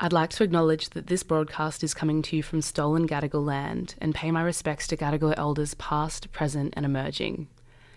I'd 0.00 0.12
like 0.12 0.30
to 0.30 0.44
acknowledge 0.44 0.90
that 0.90 1.08
this 1.08 1.24
broadcast 1.24 1.82
is 1.82 1.92
coming 1.92 2.22
to 2.22 2.36
you 2.36 2.42
from 2.44 2.62
stolen 2.62 3.08
Gadigal 3.08 3.44
land 3.44 3.96
and 4.00 4.14
pay 4.14 4.30
my 4.30 4.42
respects 4.42 4.86
to 4.86 4.96
Gadigal 4.96 5.34
elders 5.36 5.74
past, 5.74 6.30
present, 6.30 6.72
and 6.76 6.86
emerging. 6.86 7.48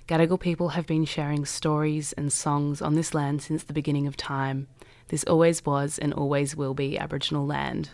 Gadigal 0.08 0.40
people 0.40 0.70
have 0.70 0.88
been 0.88 1.06
sharing 1.06 1.46
stories 1.46 2.12
and 2.14 2.34
songs 2.34 2.82
on 2.82 2.96
this 2.96 3.14
land 3.14 3.44
since 3.44 3.64
the 3.64 3.72
beginning 3.72 4.08
of 4.08 4.18
time. 4.18 4.68
This 5.10 5.24
always 5.26 5.64
was 5.64 6.00
and 6.00 6.12
always 6.12 6.56
will 6.56 6.74
be 6.74 6.98
Aboriginal 6.98 7.46
land. 7.46 7.92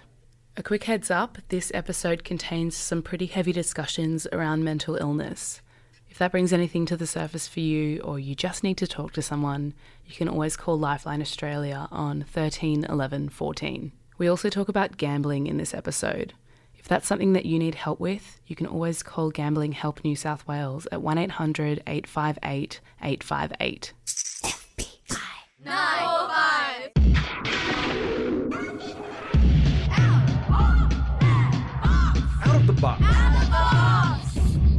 A 0.55 0.63
quick 0.63 0.85
heads 0.85 1.11
up 1.11 1.39
this 1.49 1.69
episode 1.73 2.23
contains 2.23 2.77
some 2.77 3.01
pretty 3.01 3.25
heavy 3.25 3.51
discussions 3.51 4.25
around 4.31 4.63
mental 4.63 4.95
illness. 4.95 5.61
If 6.09 6.17
that 6.17 6.31
brings 6.31 6.53
anything 6.53 6.85
to 6.85 6.95
the 6.95 7.07
surface 7.07 7.49
for 7.49 7.59
you, 7.59 7.99
or 7.99 8.19
you 8.19 8.35
just 8.35 8.63
need 8.63 8.77
to 8.77 8.87
talk 8.87 9.11
to 9.13 9.21
someone, 9.21 9.73
you 10.05 10.15
can 10.15 10.29
always 10.29 10.55
call 10.55 10.79
Lifeline 10.79 11.21
Australia 11.21 11.89
on 11.91 12.23
13 12.23 12.85
11 12.85 13.29
14. 13.29 13.91
We 14.18 14.27
also 14.27 14.49
talk 14.49 14.68
about 14.68 14.97
gambling 14.97 15.45
in 15.45 15.57
this 15.57 15.75
episode. 15.75 16.33
If 16.75 16.87
that's 16.87 17.05
something 17.07 17.33
that 17.33 17.46
you 17.46 17.60
need 17.60 17.75
help 17.75 18.00
with, 18.00 18.39
you 18.47 18.55
can 18.55 18.65
always 18.65 19.04
call 19.04 19.29
Gambling 19.29 19.74
Help 19.74 20.04
New 20.04 20.15
South 20.15 20.47
Wales 20.47 20.87
at 20.91 21.04
1 21.04 21.18
800 21.19 21.83
858 21.86 22.79
858. 23.04 23.93
Out 32.44 32.55
of 32.55 32.67
the 32.67 32.73
box. 32.73 33.03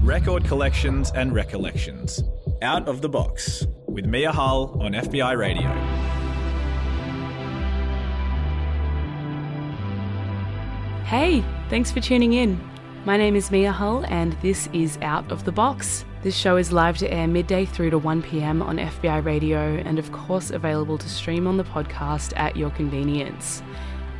Record 0.02 0.44
collections 0.46 1.12
and 1.14 1.32
recollections. 1.32 2.22
Out 2.62 2.88
of 2.88 3.02
the 3.02 3.08
box 3.08 3.64
with 3.86 4.04
Mia 4.06 4.32
Hull 4.32 4.76
on 4.82 4.94
FBi 4.94 5.36
Radio. 5.36 6.17
Hey, 11.08 11.42
thanks 11.70 11.90
for 11.90 12.02
tuning 12.02 12.34
in. 12.34 12.60
My 13.06 13.16
name 13.16 13.34
is 13.34 13.50
Mia 13.50 13.72
Hull, 13.72 14.04
and 14.10 14.34
this 14.42 14.68
is 14.74 14.98
Out 15.00 15.32
of 15.32 15.46
the 15.46 15.50
Box. 15.50 16.04
This 16.22 16.36
show 16.36 16.58
is 16.58 16.70
live 16.70 16.98
to 16.98 17.10
air 17.10 17.26
midday 17.26 17.64
through 17.64 17.88
to 17.92 17.98
1 17.98 18.20
pm 18.20 18.60
on 18.60 18.76
FBi 18.76 19.24
Radio, 19.24 19.58
and 19.58 19.98
of 19.98 20.12
course, 20.12 20.50
available 20.50 20.98
to 20.98 21.08
stream 21.08 21.46
on 21.46 21.56
the 21.56 21.64
podcast 21.64 22.34
at 22.36 22.58
your 22.58 22.68
convenience. 22.68 23.62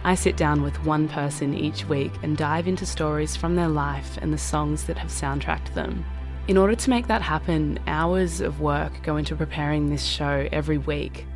I 0.02 0.14
sit 0.14 0.38
down 0.38 0.62
with 0.62 0.82
one 0.82 1.10
person 1.10 1.52
each 1.52 1.84
week 1.84 2.12
and 2.22 2.38
dive 2.38 2.66
into 2.66 2.86
stories 2.86 3.36
from 3.36 3.54
their 3.54 3.68
life 3.68 4.16
and 4.22 4.32
the 4.32 4.38
songs 4.38 4.84
that 4.84 4.96
have 4.96 5.10
soundtracked 5.10 5.74
them. 5.74 6.06
In 6.48 6.56
order 6.56 6.74
to 6.74 6.88
make 6.88 7.06
that 7.08 7.20
happen, 7.20 7.78
hours 7.86 8.40
of 8.40 8.62
work 8.62 9.02
go 9.02 9.18
into 9.18 9.36
preparing 9.36 9.90
this 9.90 10.06
show 10.06 10.48
every 10.52 10.78
week. 10.78 11.26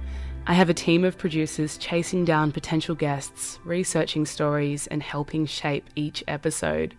I 0.44 0.54
have 0.54 0.68
a 0.68 0.74
team 0.74 1.04
of 1.04 1.18
producers 1.18 1.78
chasing 1.78 2.24
down 2.24 2.50
potential 2.50 2.96
guests, 2.96 3.60
researching 3.64 4.26
stories, 4.26 4.88
and 4.88 5.00
helping 5.00 5.46
shape 5.46 5.88
each 5.94 6.24
episode. 6.26 6.96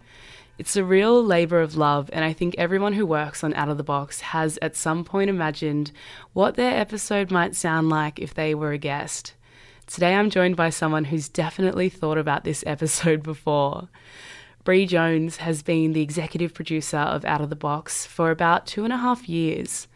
It's 0.57 0.77
a 0.77 0.83
real 0.85 1.21
labour 1.21 1.59
of 1.59 1.75
love, 1.75 2.09
and 2.13 2.23
I 2.23 2.31
think 2.31 2.55
everyone 2.57 2.93
who 2.93 3.05
works 3.05 3.43
on 3.43 3.53
Out 3.53 3.67
of 3.67 3.75
the 3.75 3.83
Box 3.83 4.21
has 4.21 4.57
at 4.61 4.77
some 4.77 5.03
point 5.03 5.29
imagined 5.29 5.91
what 6.31 6.55
their 6.55 6.79
episode 6.79 7.31
might 7.31 7.53
sound 7.53 7.89
like 7.89 8.17
if 8.17 8.33
they 8.33 8.55
were 8.55 8.71
a 8.71 8.77
guest. 8.77 9.33
Today 9.87 10.15
I'm 10.15 10.29
joined 10.29 10.55
by 10.55 10.69
someone 10.69 11.05
who's 11.05 11.27
definitely 11.27 11.89
thought 11.89 12.17
about 12.17 12.45
this 12.45 12.63
episode 12.67 13.23
before. 13.23 13.89
Bre 14.63 14.85
Jones 14.85 15.37
has 15.37 15.61
been 15.61 15.91
the 15.91 16.01
executive 16.01 16.53
producer 16.53 16.97
of 16.97 17.25
Out 17.25 17.41
of 17.41 17.49
the 17.49 17.57
Box 17.57 18.05
for 18.05 18.31
about 18.31 18.65
two 18.65 18.85
and 18.85 18.93
a 18.93 18.97
half 18.97 19.27
years. 19.27 19.89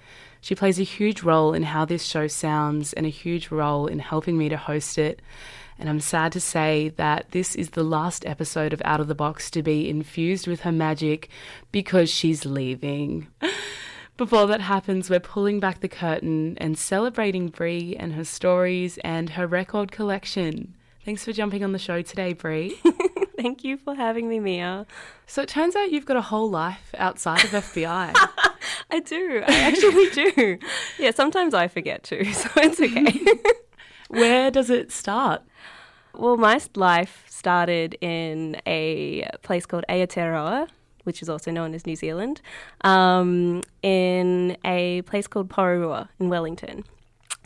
She 0.47 0.55
plays 0.55 0.79
a 0.79 0.83
huge 0.83 1.23
role 1.23 1.53
in 1.53 1.63
how 1.63 1.83
this 1.83 2.05
show 2.05 2.27
sounds 2.27 2.93
and 2.93 3.05
a 3.05 3.09
huge 3.09 3.51
role 3.51 3.85
in 3.85 3.99
helping 3.99 4.37
me 4.37 4.47
to 4.47 4.55
host 4.55 4.97
it. 4.97 5.21
And 5.77 5.89
I'm 5.89 5.99
sad 5.99 6.31
to 6.31 6.39
say 6.39 6.93
that 6.95 7.31
this 7.31 7.53
is 7.53 7.71
the 7.71 7.83
last 7.83 8.25
episode 8.25 8.71
of 8.71 8.81
Out 8.85 9.01
of 9.01 9.09
the 9.09 9.13
Box 9.13 9.51
to 9.51 9.61
be 9.61 9.89
infused 9.89 10.47
with 10.47 10.61
her 10.61 10.71
magic 10.71 11.27
because 11.73 12.09
she's 12.09 12.45
leaving. 12.45 13.27
Before 14.15 14.47
that 14.47 14.61
happens, 14.61 15.09
we're 15.09 15.19
pulling 15.19 15.59
back 15.59 15.81
the 15.81 15.89
curtain 15.89 16.57
and 16.59 16.77
celebrating 16.77 17.49
Bre 17.49 17.97
and 17.99 18.13
her 18.13 18.23
stories 18.23 18.97
and 18.99 19.31
her 19.31 19.47
record 19.47 19.91
collection. 19.91 20.75
Thanks 21.03 21.25
for 21.25 21.33
jumping 21.33 21.61
on 21.61 21.73
the 21.73 21.77
show 21.77 22.01
today, 22.01 22.31
Bre. 22.31 22.67
Thank 23.35 23.65
you 23.65 23.75
for 23.75 23.95
having 23.95 24.29
me, 24.29 24.39
Mia. 24.39 24.85
so 25.25 25.41
it 25.41 25.49
turns 25.49 25.75
out 25.75 25.91
you've 25.91 26.05
got 26.05 26.15
a 26.15 26.21
whole 26.21 26.49
life 26.49 26.95
outside 26.97 27.43
of 27.43 27.51
FBi. 27.51 28.15
I 28.91 28.99
do. 28.99 29.43
I 29.47 29.59
actually 29.59 30.09
do. 30.09 30.59
Yeah, 30.99 31.11
sometimes 31.11 31.53
I 31.53 31.67
forget 31.67 32.03
too, 32.03 32.23
so 32.33 32.49
it's 32.57 32.79
okay. 32.79 33.19
Where 34.09 34.51
does 34.51 34.69
it 34.69 34.91
start? 34.91 35.41
well, 36.17 36.37
my 36.37 36.59
life 36.75 37.25
started 37.29 37.95
in 38.01 38.59
a 38.65 39.27
place 39.43 39.65
called 39.65 39.85
Aotearoa, 39.87 40.67
which 41.03 41.21
is 41.21 41.29
also 41.29 41.51
known 41.51 41.73
as 41.73 41.85
New 41.85 41.95
Zealand, 41.95 42.41
um, 42.81 43.61
in 43.83 44.57
a 44.65 45.03
place 45.03 45.27
called 45.27 45.49
Porirua 45.49 46.09
in 46.19 46.29
Wellington. 46.29 46.83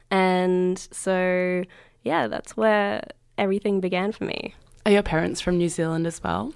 And 0.09 0.79
so, 0.91 1.63
yeah, 2.03 2.27
that's 2.27 2.57
where 2.57 3.03
everything 3.37 3.79
began 3.79 4.11
for 4.11 4.25
me. 4.25 4.55
Are 4.85 4.91
your 4.91 5.03
parents 5.03 5.41
from 5.41 5.57
New 5.57 5.69
Zealand 5.69 6.07
as 6.07 6.23
well? 6.23 6.53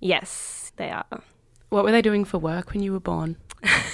Yes, 0.00 0.72
they 0.76 0.90
are. 0.90 1.04
What 1.68 1.84
were 1.84 1.92
they 1.92 2.02
doing 2.02 2.24
for 2.24 2.38
work 2.38 2.72
when 2.72 2.82
you 2.82 2.92
were 2.92 3.00
born? 3.00 3.36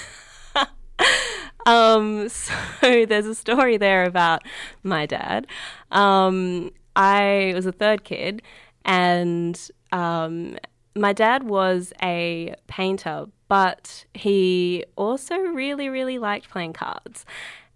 Um, 1.65 2.29
so 2.29 2.53
there's 2.81 3.25
a 3.25 3.35
story 3.35 3.77
there 3.77 4.05
about 4.05 4.43
my 4.83 5.05
dad. 5.05 5.47
Um, 5.91 6.71
I 6.95 7.51
was 7.55 7.65
a 7.65 7.71
third 7.71 8.03
kid, 8.03 8.41
and 8.85 9.59
um, 9.91 10.57
my 10.95 11.11
dad 11.13 11.43
was 11.43 11.91
a 12.01 12.55
painter, 12.67 13.25
but 13.47 14.05
he 14.13 14.85
also 14.95 15.37
really, 15.37 15.89
really 15.89 16.19
liked 16.19 16.49
playing 16.49 16.73
cards. 16.73 17.25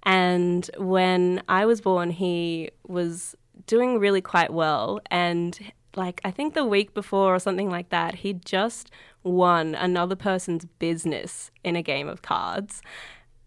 And 0.04 0.70
when 0.78 1.44
I 1.50 1.66
was 1.66 1.82
born, 1.82 2.12
he 2.12 2.70
was 2.88 3.36
doing 3.68 4.00
really 4.00 4.22
quite 4.22 4.54
well. 4.54 5.02
And 5.12 5.60
like, 5.96 6.22
I 6.24 6.32
think 6.32 6.54
the 6.54 6.66
week 6.66 6.94
before 6.94 7.36
or 7.36 7.40
something 7.40 7.70
like 7.70 7.90
that, 7.90 8.16
he 8.16 8.34
just 8.34 8.90
won 9.24 9.76
another 9.76 10.16
person's 10.16 10.66
business 10.66 11.52
in 11.64 11.76
a 11.76 11.82
game 11.82 12.08
of 12.08 12.22
cards. 12.22 12.82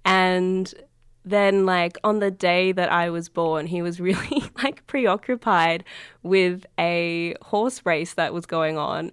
And 0.05 0.73
then 1.25 1.67
like 1.67 1.99
on 2.03 2.19
the 2.19 2.31
day 2.31 2.73
that 2.73 2.91
I 2.91 3.11
was 3.11 3.29
born, 3.29 3.67
he 3.67 3.83
was 3.83 4.01
really 4.09 4.45
like 4.63 4.87
preoccupied 4.87 5.85
with 6.23 6.67
a 6.79 7.35
horse 7.43 7.83
race 7.85 8.15
that 8.15 8.33
was 8.33 8.47
going 8.47 8.79
on. 8.79 9.13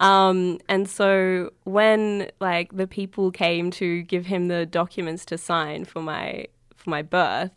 Um, 0.00 0.58
and 0.68 0.88
so 0.88 1.50
when 1.64 2.30
like 2.40 2.76
the 2.76 2.86
people 2.86 3.32
came 3.32 3.70
to 3.72 4.02
give 4.02 4.26
him 4.26 4.48
the 4.48 4.64
documents 4.64 5.24
to 5.26 5.38
sign 5.38 5.84
for 5.84 6.00
my 6.00 6.46
for 6.76 6.90
my 6.90 7.02
birth, 7.02 7.50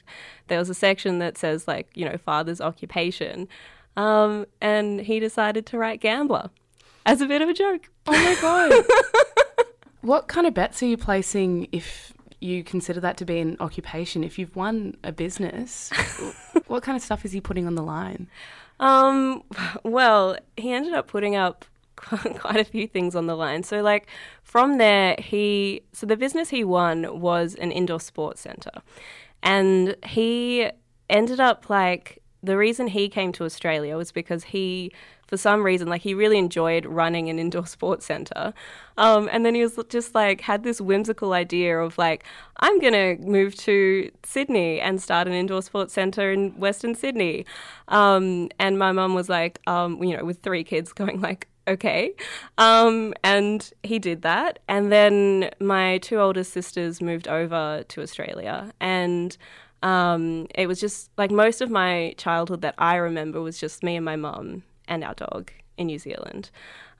there 0.47 0.57
was 0.57 0.69
a 0.69 0.73
section 0.73 1.19
that 1.19 1.37
says 1.37 1.67
like 1.67 1.87
you 1.93 2.03
know 2.03 2.17
father's 2.17 2.59
occupation, 2.59 3.47
um, 3.95 4.47
and 4.59 5.01
he 5.01 5.19
decided 5.19 5.67
to 5.67 5.77
write 5.77 6.01
gambler 6.01 6.49
as 7.05 7.21
a 7.21 7.25
bit 7.25 7.41
of 7.41 7.49
a 7.49 7.53
joke. 7.53 7.89
Oh 8.07 8.11
my 8.11 8.35
god. 8.41 9.65
what 10.01 10.27
kind 10.27 10.47
of 10.47 10.53
bets 10.53 10.81
are 10.83 10.87
you 10.87 10.97
placing 10.97 11.67
if 11.71 12.13
you 12.39 12.63
consider 12.63 12.99
that 12.99 13.17
to 13.17 13.25
be 13.25 13.39
an 13.39 13.57
occupation? 13.59 14.23
If 14.23 14.39
you've 14.39 14.55
won 14.55 14.97
a 15.03 15.11
business, 15.11 15.91
what 16.67 16.83
kind 16.83 16.95
of 16.95 17.03
stuff 17.03 17.23
is 17.25 17.31
he 17.31 17.41
putting 17.41 17.67
on 17.67 17.75
the 17.75 17.83
line? 17.83 18.27
Um, 18.79 19.43
well, 19.83 20.37
he 20.57 20.71
ended 20.71 20.93
up 20.93 21.07
putting 21.07 21.35
up 21.35 21.65
quite 21.95 22.59
a 22.59 22.65
few 22.65 22.87
things 22.87 23.15
on 23.15 23.27
the 23.27 23.35
line. 23.35 23.63
So, 23.63 23.81
like, 23.81 24.07
from 24.43 24.79
there, 24.79 25.15
he, 25.19 25.83
so 25.93 26.05
the 26.05 26.17
business 26.17 26.49
he 26.49 26.63
won 26.63 27.19
was 27.21 27.55
an 27.55 27.71
indoor 27.71 27.99
sports 27.99 28.41
center. 28.41 28.71
And 29.43 29.95
he 30.03 30.69
ended 31.09 31.39
up, 31.39 31.69
like, 31.69 32.21
the 32.41 32.57
reason 32.57 32.87
he 32.87 33.07
came 33.07 33.31
to 33.33 33.43
Australia 33.43 33.95
was 33.95 34.11
because 34.11 34.45
he, 34.45 34.91
for 35.31 35.37
some 35.37 35.63
reason, 35.63 35.87
like, 35.87 36.01
he 36.01 36.13
really 36.13 36.37
enjoyed 36.37 36.85
running 36.85 37.29
an 37.29 37.39
indoor 37.39 37.65
sports 37.65 38.05
center. 38.05 38.53
Um, 38.97 39.29
and 39.31 39.45
then 39.45 39.55
he 39.55 39.61
was 39.61 39.79
just 39.87 40.13
like, 40.13 40.41
had 40.41 40.63
this 40.63 40.81
whimsical 40.81 41.31
idea 41.31 41.79
of, 41.79 41.97
like, 41.97 42.25
I'm 42.57 42.81
going 42.81 42.91
to 42.91 43.25
move 43.25 43.55
to 43.59 44.11
Sydney 44.23 44.81
and 44.81 45.01
start 45.01 45.27
an 45.27 45.33
indoor 45.33 45.61
sports 45.61 45.93
center 45.93 46.33
in 46.33 46.59
Western 46.59 46.95
Sydney. 46.95 47.45
Um, 47.87 48.49
and 48.59 48.77
my 48.77 48.91
mum 48.91 49.13
was 49.15 49.29
like, 49.29 49.61
um, 49.67 50.03
you 50.03 50.17
know, 50.17 50.25
with 50.25 50.41
three 50.41 50.65
kids 50.65 50.91
going, 51.01 51.21
like, 51.21 51.47
okay. 51.65 52.13
Um, 52.57 53.13
and 53.23 53.71
he 53.83 53.99
did 53.99 54.23
that. 54.23 54.59
And 54.67 54.91
then 54.91 55.51
my 55.61 55.99
two 55.99 56.19
older 56.19 56.43
sisters 56.43 57.01
moved 57.01 57.29
over 57.29 57.85
to 57.87 58.01
Australia. 58.01 58.73
And 58.81 59.37
um, 59.81 60.47
it 60.55 60.67
was 60.67 60.81
just 60.81 61.09
like 61.17 61.31
most 61.31 61.61
of 61.61 61.69
my 61.69 62.15
childhood 62.17 62.63
that 62.63 62.75
I 62.77 62.97
remember 62.97 63.41
was 63.41 63.57
just 63.57 63.81
me 63.81 63.95
and 63.95 64.03
my 64.03 64.17
mum 64.17 64.63
and 64.87 65.03
our 65.03 65.13
dog 65.13 65.51
in 65.77 65.87
New 65.87 65.99
Zealand. 65.99 66.49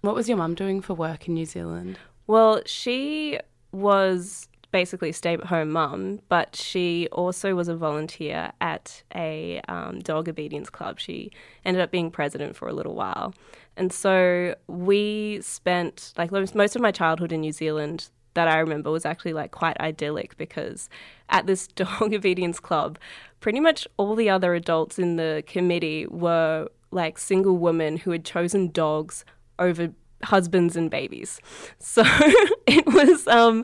What 0.02 0.16
was 0.16 0.28
your 0.28 0.38
mum 0.38 0.56
doing 0.56 0.82
for 0.82 0.94
work 0.94 1.28
in 1.28 1.34
New 1.34 1.46
Zealand? 1.46 2.00
Well, 2.28 2.62
she 2.66 3.40
was 3.72 4.48
basically 4.72 5.10
a 5.10 5.14
stay 5.14 5.34
at 5.34 5.46
home 5.46 5.72
mum, 5.72 6.20
but 6.30 6.56
she 6.56 7.08
also 7.12 7.56
was 7.56 7.68
a 7.68 7.76
volunteer 7.76 8.52
at 8.62 9.04
a 9.14 9.62
um, 9.68 10.00
dog 10.00 10.30
obedience 10.30 10.70
club. 10.70 11.00
She 11.00 11.32
ended 11.66 11.82
up 11.82 11.92
being 11.92 12.10
president 12.10 12.56
for 12.56 12.68
a 12.68 12.74
little 12.74 12.96
while. 12.96 13.34
And 13.78 13.92
so 13.92 14.56
we 14.68 15.40
spent 15.42 16.14
like 16.18 16.32
most 16.32 16.76
of 16.76 16.82
my 16.82 16.92
childhood 16.92 17.32
in 17.32 17.42
New 17.42 17.52
Zealand 17.52 18.10
that 18.34 18.48
I 18.48 18.60
remember 18.60 18.92
was 18.92 19.06
actually 19.06 19.34
like 19.34 19.52
quite 19.52 19.80
idyllic 19.80 20.38
because 20.38 20.90
at 21.30 21.48
this 21.48 21.68
dog 21.76 22.14
obedience 22.14 22.60
club, 22.60 22.98
pretty 23.40 23.60
much 23.60 23.88
all 23.98 24.16
the 24.16 24.30
other 24.30 24.56
adults 24.56 25.00
in 25.00 25.18
the 25.18 25.44
committee 25.48 26.08
were 26.08 26.70
like 26.92 27.18
single 27.18 27.58
women 27.58 27.98
who 27.98 28.12
had 28.12 28.26
chosen 28.26 28.70
dogs 28.70 29.26
over 29.58 29.92
husbands 30.24 30.76
and 30.76 30.90
babies. 30.90 31.40
So 31.80 32.04
it 32.68 32.86
was 32.86 33.28
um, 33.28 33.64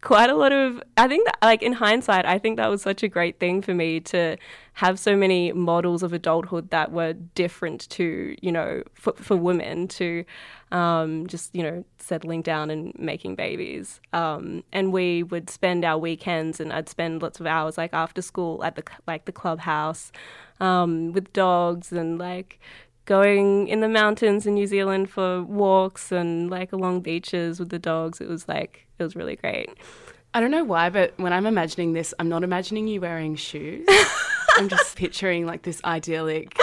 quite 0.00 0.30
a 0.30 0.34
lot 0.34 0.52
of, 0.52 0.82
I 0.96 1.08
think 1.08 1.26
that, 1.26 1.38
like 1.42 1.62
in 1.62 1.74
hindsight, 1.74 2.24
I 2.24 2.38
think 2.38 2.56
that 2.56 2.68
was 2.68 2.82
such 2.82 3.02
a 3.02 3.08
great 3.08 3.38
thing 3.38 3.62
for 3.62 3.74
me 3.74 4.00
to 4.00 4.36
have 4.74 4.98
so 4.98 5.16
many 5.16 5.52
models 5.52 6.02
of 6.02 6.12
adulthood 6.12 6.70
that 6.70 6.92
were 6.92 7.12
different 7.12 7.88
to, 7.90 8.36
you 8.40 8.52
know, 8.52 8.82
for, 8.94 9.12
for 9.14 9.36
women 9.36 9.88
to 9.88 10.24
um, 10.70 11.26
just, 11.26 11.54
you 11.54 11.62
know, 11.62 11.84
settling 11.98 12.42
down 12.42 12.70
and 12.70 12.92
making 12.98 13.34
babies. 13.34 14.00
Um, 14.12 14.64
and 14.72 14.92
we 14.92 15.22
would 15.22 15.50
spend 15.50 15.84
our 15.84 15.98
weekends 15.98 16.60
and 16.60 16.72
I'd 16.72 16.88
spend 16.88 17.22
lots 17.22 17.40
of 17.40 17.46
hours 17.46 17.78
like 17.78 17.92
after 17.92 18.22
school 18.22 18.62
at 18.64 18.76
the, 18.76 18.84
like 19.06 19.24
the 19.24 19.32
clubhouse 19.32 20.12
um, 20.60 21.12
with 21.12 21.32
dogs 21.32 21.92
and 21.92 22.18
like 22.18 22.60
going 23.04 23.68
in 23.68 23.80
the 23.80 23.88
mountains 23.88 24.46
in 24.46 24.54
New 24.54 24.66
Zealand 24.66 25.08
for 25.08 25.42
walks 25.42 26.12
and 26.12 26.50
like 26.50 26.72
along 26.72 27.00
beaches 27.00 27.58
with 27.58 27.70
the 27.70 27.78
dogs. 27.78 28.20
It 28.20 28.28
was 28.28 28.46
like, 28.48 28.86
it 28.98 29.02
was 29.02 29.16
really 29.16 29.36
great. 29.36 29.70
I 30.34 30.40
don't 30.40 30.50
know 30.50 30.64
why, 30.64 30.90
but 30.90 31.14
when 31.18 31.32
I'm 31.32 31.46
imagining 31.46 31.94
this, 31.94 32.12
I'm 32.18 32.28
not 32.28 32.44
imagining 32.44 32.86
you 32.86 33.00
wearing 33.00 33.34
shoes. 33.34 33.88
I'm 34.58 34.68
just 34.68 34.96
picturing 34.96 35.46
like 35.46 35.62
this 35.62 35.80
idyllic 35.84 36.58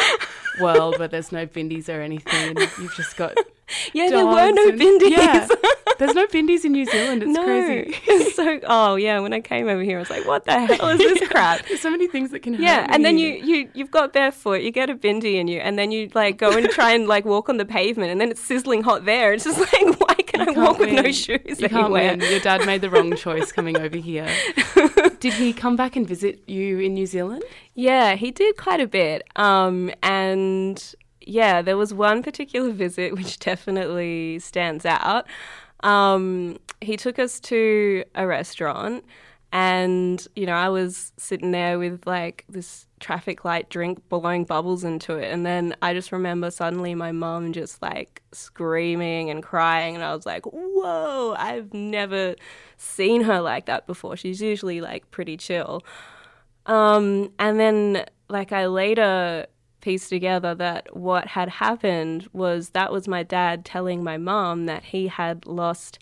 world 0.59 0.99
where 0.99 1.07
there's 1.07 1.31
no 1.31 1.47
bindies 1.47 1.89
or 1.89 2.01
anything, 2.01 2.49
and 2.49 2.59
you've 2.79 2.95
just 2.95 3.15
got 3.17 3.35
yeah, 3.93 4.09
there 4.09 4.25
were 4.25 4.51
no 4.51 4.69
and, 4.69 4.79
bindies. 4.79 5.09
Yeah. 5.09 5.47
There's 5.97 6.13
no 6.13 6.27
bindies 6.27 6.65
in 6.65 6.73
New 6.73 6.85
Zealand. 6.85 7.23
It's 7.23 7.31
no. 7.31 7.43
crazy. 7.43 7.97
It's 8.07 8.35
so 8.35 8.59
oh 8.65 8.95
yeah, 8.95 9.19
when 9.19 9.33
I 9.33 9.39
came 9.39 9.69
over 9.69 9.81
here, 9.81 9.97
I 9.97 10.01
was 10.01 10.09
like, 10.09 10.27
what 10.27 10.43
the 10.43 10.51
hell 10.51 10.89
is 10.89 10.99
this 10.99 11.27
crap? 11.29 11.65
There's 11.67 11.79
so 11.79 11.89
many 11.89 12.07
things 12.07 12.31
that 12.31 12.41
can 12.41 12.53
happen. 12.53 12.65
Yeah, 12.65 12.93
and 12.93 13.05
then 13.05 13.17
you 13.17 13.29
you 13.29 13.69
you've 13.73 13.91
got 13.91 14.11
barefoot, 14.11 14.61
you 14.61 14.71
get 14.71 14.89
a 14.89 14.95
bindi 14.95 15.35
in 15.35 15.47
you, 15.47 15.59
and 15.59 15.79
then 15.79 15.91
you 15.91 16.09
like 16.13 16.37
go 16.37 16.51
and 16.57 16.69
try 16.69 16.91
and 16.91 17.07
like 17.07 17.23
walk 17.23 17.47
on 17.47 17.57
the 17.57 17.65
pavement, 17.65 18.11
and 18.11 18.19
then 18.19 18.29
it's 18.29 18.41
sizzling 18.41 18.83
hot 18.83 19.05
there. 19.05 19.33
It's 19.33 19.45
just 19.45 19.59
like, 19.59 19.99
why 19.99 20.15
I 20.41 20.51
walk 20.51 20.79
win. 20.79 20.95
with 20.95 21.05
no 21.05 21.11
shoes 21.11 21.39
you 21.59 21.67
anywhere? 21.67 21.69
Can't 21.69 21.91
win. 21.91 22.21
Your 22.21 22.39
dad 22.39 22.65
made 22.65 22.81
the 22.81 22.89
wrong 22.89 23.15
choice 23.17 23.51
coming 23.51 23.77
over 23.77 23.97
here. 23.97 24.29
did 25.19 25.33
he 25.33 25.53
come 25.53 25.75
back 25.75 25.95
and 25.95 26.07
visit 26.07 26.43
you 26.47 26.79
in 26.79 26.93
New 26.93 27.05
Zealand? 27.05 27.43
Yeah, 27.73 28.15
he 28.15 28.31
did 28.31 28.57
quite 28.57 28.79
a 28.79 28.87
bit. 28.87 29.23
Um, 29.35 29.91
and 30.03 30.95
yeah, 31.21 31.61
there 31.61 31.77
was 31.77 31.93
one 31.93 32.23
particular 32.23 32.71
visit 32.71 33.13
which 33.13 33.39
definitely 33.39 34.39
stands 34.39 34.85
out. 34.85 35.25
Um, 35.81 36.57
he 36.81 36.97
took 36.97 37.19
us 37.19 37.39
to 37.41 38.03
a 38.15 38.25
restaurant, 38.25 39.03
and 39.51 40.25
you 40.35 40.45
know, 40.45 40.53
I 40.53 40.69
was 40.69 41.11
sitting 41.17 41.51
there 41.51 41.77
with 41.77 42.05
like 42.05 42.45
this 42.49 42.87
traffic 43.05 43.45
light 43.45 43.69
drink 43.69 44.01
blowing 44.09 44.45
bubbles 44.45 44.83
into 44.83 45.15
it, 45.17 45.31
and 45.31 45.45
then 45.45 45.75
I 45.79 45.93
just 45.93 46.11
remember 46.11 46.49
suddenly 46.49 46.95
my 46.95 47.11
mom 47.11 47.53
just 47.53 47.79
like 47.79 48.23
screaming 48.31 49.29
and 49.29 49.43
crying, 49.43 49.93
and 49.93 50.03
I 50.03 50.15
was 50.15 50.25
like, 50.25 50.43
"Whoa! 50.47 51.35
I've 51.37 51.71
never 51.71 52.35
seen 52.77 53.21
her 53.21 53.41
like 53.41 53.67
that 53.67 53.85
before. 53.85 54.17
She's 54.17 54.41
usually 54.41 54.81
like 54.81 55.11
pretty 55.11 55.37
chill." 55.37 55.83
Um, 56.65 57.31
and 57.37 57.59
then 57.59 58.05
like 58.27 58.51
I 58.51 58.65
later 58.65 59.45
pieced 59.81 60.09
together 60.09 60.55
that 60.55 60.97
what 60.97 61.27
had 61.27 61.47
happened 61.47 62.27
was 62.33 62.71
that 62.71 62.91
was 62.91 63.07
my 63.07 63.21
dad 63.21 63.63
telling 63.63 64.03
my 64.03 64.17
mom 64.17 64.65
that 64.65 64.85
he 64.85 65.09
had 65.09 65.45
lost 65.45 65.99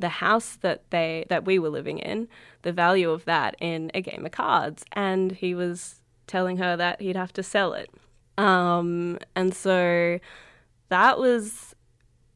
the 0.00 0.08
house 0.08 0.56
that 0.56 0.82
they 0.90 1.24
that 1.28 1.44
we 1.44 1.60
were 1.60 1.70
living 1.70 1.98
in, 2.00 2.26
the 2.62 2.72
value 2.72 3.10
of 3.10 3.24
that 3.26 3.54
in 3.60 3.92
a 3.94 4.00
game 4.00 4.26
of 4.26 4.32
cards, 4.32 4.84
and 4.90 5.30
he 5.30 5.54
was 5.54 6.01
telling 6.26 6.58
her 6.58 6.76
that 6.76 7.00
he'd 7.00 7.16
have 7.16 7.32
to 7.34 7.42
sell 7.42 7.72
it. 7.72 7.90
Um, 8.38 9.18
and 9.34 9.54
so 9.54 10.18
that 10.88 11.18
was 11.18 11.74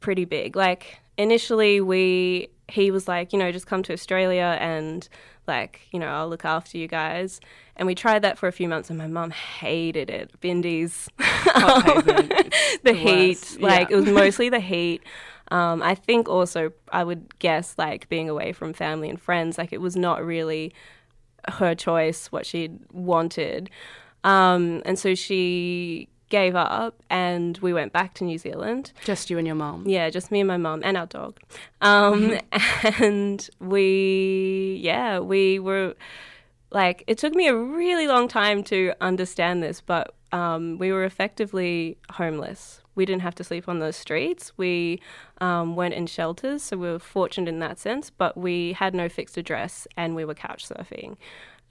pretty 0.00 0.24
big. 0.24 0.56
Like 0.56 0.98
initially, 1.16 1.80
we 1.80 2.48
he 2.68 2.90
was 2.90 3.06
like, 3.06 3.32
you 3.32 3.38
know, 3.38 3.52
just 3.52 3.66
come 3.66 3.82
to 3.84 3.92
Australia 3.92 4.58
and 4.60 5.08
like, 5.46 5.82
you 5.92 6.00
know, 6.00 6.08
I'll 6.08 6.28
look 6.28 6.44
after 6.44 6.78
you 6.78 6.88
guys. 6.88 7.40
And 7.76 7.86
we 7.86 7.94
tried 7.94 8.22
that 8.22 8.38
for 8.38 8.48
a 8.48 8.52
few 8.52 8.68
months, 8.68 8.88
and 8.88 8.98
my 8.98 9.06
mum 9.06 9.30
hated 9.30 10.08
it. 10.08 10.32
Bindies, 10.40 11.08
the, 11.18 12.78
the 12.82 12.92
heat, 12.94 13.58
like 13.60 13.90
it 13.90 13.96
was 13.96 14.06
mostly 14.06 14.48
the 14.48 14.60
heat. 14.72 15.02
Um, 15.50 15.82
I 15.82 15.94
think 15.94 16.28
also 16.28 16.72
I 16.90 17.04
would 17.04 17.38
guess 17.38 17.74
like 17.78 18.08
being 18.08 18.28
away 18.28 18.52
from 18.52 18.72
family 18.72 19.08
and 19.08 19.20
friends, 19.20 19.58
like 19.58 19.72
it 19.72 19.80
was 19.80 19.94
not 19.94 20.24
really 20.24 20.72
her 21.48 21.74
choice 21.74 22.26
what 22.32 22.46
she 22.46 22.70
wanted, 22.92 23.70
um, 24.24 24.82
and 24.84 24.98
so 24.98 25.14
she 25.14 26.08
gave 26.28 26.56
up 26.56 27.02
and 27.08 27.58
we 27.58 27.72
went 27.72 27.92
back 27.92 28.14
to 28.14 28.24
New 28.24 28.38
Zealand. 28.38 28.92
Just 29.04 29.30
you 29.30 29.38
and 29.38 29.46
your 29.46 29.56
mom? 29.56 29.84
Yeah, 29.86 30.10
just 30.10 30.30
me 30.30 30.40
and 30.40 30.48
my 30.48 30.56
mom 30.56 30.82
and 30.84 30.96
our 30.96 31.06
dog. 31.06 31.38
Um, 31.80 32.38
and 33.00 33.48
we, 33.60 34.80
yeah, 34.82 35.20
we 35.20 35.58
were 35.58 35.94
like, 36.70 37.04
it 37.06 37.18
took 37.18 37.34
me 37.34 37.46
a 37.46 37.54
really 37.54 38.08
long 38.08 38.28
time 38.28 38.64
to 38.64 38.92
understand 39.00 39.62
this, 39.62 39.80
but 39.80 40.14
um, 40.32 40.78
we 40.78 40.90
were 40.92 41.04
effectively 41.04 41.96
homeless. 42.10 42.80
We 42.96 43.06
didn't 43.06 43.22
have 43.22 43.34
to 43.36 43.44
sleep 43.44 43.68
on 43.68 43.78
the 43.78 43.92
streets. 43.92 44.52
We 44.56 45.00
um, 45.40 45.76
weren't 45.76 45.94
in 45.94 46.06
shelters, 46.06 46.64
so 46.64 46.76
we 46.76 46.88
were 46.90 46.98
fortunate 46.98 47.48
in 47.48 47.60
that 47.60 47.78
sense, 47.78 48.10
but 48.10 48.36
we 48.36 48.72
had 48.72 48.94
no 48.94 49.08
fixed 49.08 49.36
address 49.36 49.86
and 49.96 50.16
we 50.16 50.24
were 50.24 50.34
couch 50.34 50.68
surfing. 50.68 51.16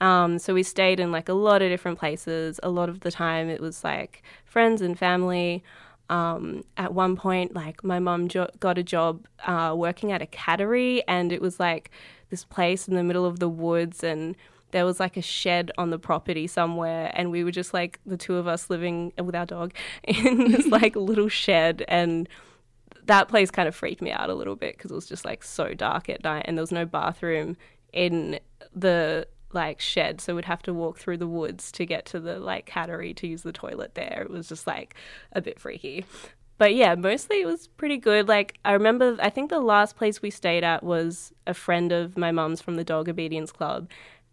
Um, 0.01 0.39
so 0.39 0.54
we 0.54 0.63
stayed 0.63 1.00
in 1.00 1.12
like 1.12 1.30
a 1.30 1.33
lot 1.33 1.62
of 1.62 1.69
different 1.69 2.00
places. 2.00 2.60
A 2.63 2.69
lot 2.69 2.89
of 2.89 3.01
the 3.01 3.12
time 3.12 3.50
it 3.50 3.62
was 3.62 3.83
like 3.83 4.24
friends 4.45 4.81
and 4.81 4.98
family. 4.98 5.63
Um, 6.10 6.63
at 6.77 6.94
one 6.94 7.16
point, 7.16 7.56
like 7.56 7.83
my 7.83 8.00
mum 8.00 8.27
jo- 8.27 8.50
got 8.60 8.77
a 8.77 8.83
job 8.83 9.25
uh, 9.48 9.74
working 9.75 10.12
at 10.12 10.22
a 10.22 10.27
cattery, 10.27 11.01
and 11.07 11.31
it 11.31 11.42
was 11.42 11.60
like 11.60 11.89
this 12.30 12.45
place 12.45 12.88
in 12.88 12.95
the 12.95 13.04
middle 13.04 13.25
of 13.25 13.39
the 13.39 13.50
woods, 13.50 14.04
and 14.04 14.36
there 14.75 14.86
was 14.86 15.00
like 15.00 15.16
a 15.16 15.22
shed 15.22 15.72
on 15.77 15.89
the 15.89 15.98
property 15.98 16.48
somewhere, 16.48 17.10
and 17.16 17.31
we 17.31 17.45
were 17.45 17.51
just 17.51 17.74
like 17.74 17.98
the 18.06 18.18
two 18.18 18.36
of 18.36 18.45
us 18.45 18.69
living 18.69 19.13
with 19.24 19.33
our 19.33 19.45
dog 19.45 19.74
in 20.04 20.51
this 20.51 20.68
like 20.80 20.98
little 20.98 21.30
shed, 21.30 21.86
and 21.88 22.27
that 23.06 23.29
place 23.29 23.50
kind 23.50 23.70
of 23.70 23.75
freaked 23.75 24.01
me 24.01 24.12
out 24.12 24.29
a 24.29 24.34
little 24.34 24.58
bit 24.58 24.75
because 24.75 24.91
it 24.91 24.94
was 24.94 25.08
just 25.08 25.24
like 25.24 25.44
so 25.44 25.74
dark 25.74 26.10
at 26.10 26.25
night, 26.25 26.44
and 26.46 26.58
there 26.58 26.62
was 26.62 26.74
no 26.74 26.86
bathroom 26.86 27.55
in 27.94 28.38
the 28.75 29.25
like 29.53 29.79
shed, 29.79 30.20
so 30.20 30.36
we'd 30.36 30.44
have 30.44 30.62
to 30.63 30.74
walk 30.74 30.98
through 30.98 31.20
the 31.20 31.27
woods 31.27 31.72
to 31.72 31.86
get 31.86 32.05
to 32.08 32.20
the 32.20 32.38
like 32.38 32.70
cattery 32.70 33.15
to 33.15 33.27
use 33.27 33.44
the 33.44 33.53
toilet 33.53 33.96
there. 33.96 34.24
It 34.24 34.29
was 34.29 34.50
just 34.50 34.67
like 34.67 34.94
a 35.32 35.39
bit 35.39 35.58
freaky. 35.58 36.03
But 36.58 36.75
yeah, 36.75 36.96
mostly 36.96 37.39
it 37.39 37.46
was 37.46 37.67
pretty 37.67 37.98
good. 37.98 38.27
Like 38.27 38.58
I 38.65 38.74
remember 38.74 39.15
I 39.22 39.29
think 39.29 39.50
the 39.50 39.62
last 39.62 39.96
place 39.96 40.22
we 40.22 40.32
stayed 40.32 40.65
at 40.65 40.84
was 40.84 41.32
a 41.48 41.53
friend 41.53 41.94
of 41.94 42.17
my 42.17 42.34
mum's 42.34 42.62
from 42.62 42.75
the 42.75 42.84
dog 42.84 43.08
obedience 43.08 43.53
club 43.53 43.88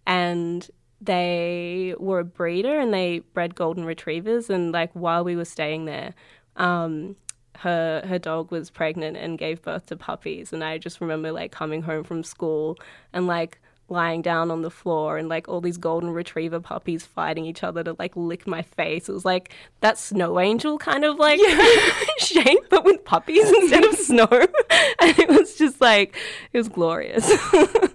and 0.06 0.68
they 1.00 1.94
were 1.98 2.20
a 2.20 2.24
breeder 2.24 2.78
and 2.78 2.94
they 2.94 3.20
bred 3.34 3.54
golden 3.54 3.84
retrievers 3.84 4.48
and 4.48 4.72
like 4.72 4.90
while 4.92 5.24
we 5.24 5.34
were 5.34 5.44
staying 5.44 5.84
there 5.84 6.14
um 6.56 7.16
her 7.58 8.02
her 8.06 8.18
dog 8.18 8.50
was 8.50 8.70
pregnant 8.70 9.16
and 9.16 9.38
gave 9.38 9.60
birth 9.62 9.86
to 9.86 9.96
puppies 9.96 10.52
and 10.52 10.62
I 10.62 10.78
just 10.78 11.00
remember 11.00 11.32
like 11.32 11.52
coming 11.52 11.82
home 11.82 12.04
from 12.04 12.22
school 12.22 12.78
and 13.12 13.26
like 13.26 13.60
lying 13.92 14.22
down 14.22 14.50
on 14.50 14.62
the 14.62 14.70
floor 14.70 15.18
and 15.18 15.28
like 15.28 15.48
all 15.48 15.60
these 15.60 15.76
golden 15.76 16.10
retriever 16.10 16.58
puppies 16.58 17.04
fighting 17.04 17.44
each 17.44 17.62
other 17.62 17.84
to 17.84 17.94
like 17.98 18.16
lick 18.16 18.46
my 18.46 18.62
face. 18.62 19.08
It 19.08 19.12
was 19.12 19.24
like 19.24 19.52
that 19.80 19.98
snow 19.98 20.40
angel 20.40 20.78
kind 20.78 21.04
of 21.04 21.16
like 21.18 21.38
yeah. 21.40 21.78
shape, 22.18 22.68
but 22.70 22.84
with 22.84 23.04
puppies 23.04 23.48
instead 23.48 23.84
of 23.84 23.94
snow. 23.94 24.28
and 24.30 25.18
it 25.18 25.28
was 25.28 25.56
just 25.56 25.80
like, 25.80 26.16
it 26.52 26.58
was 26.58 26.68
glorious. 26.68 27.30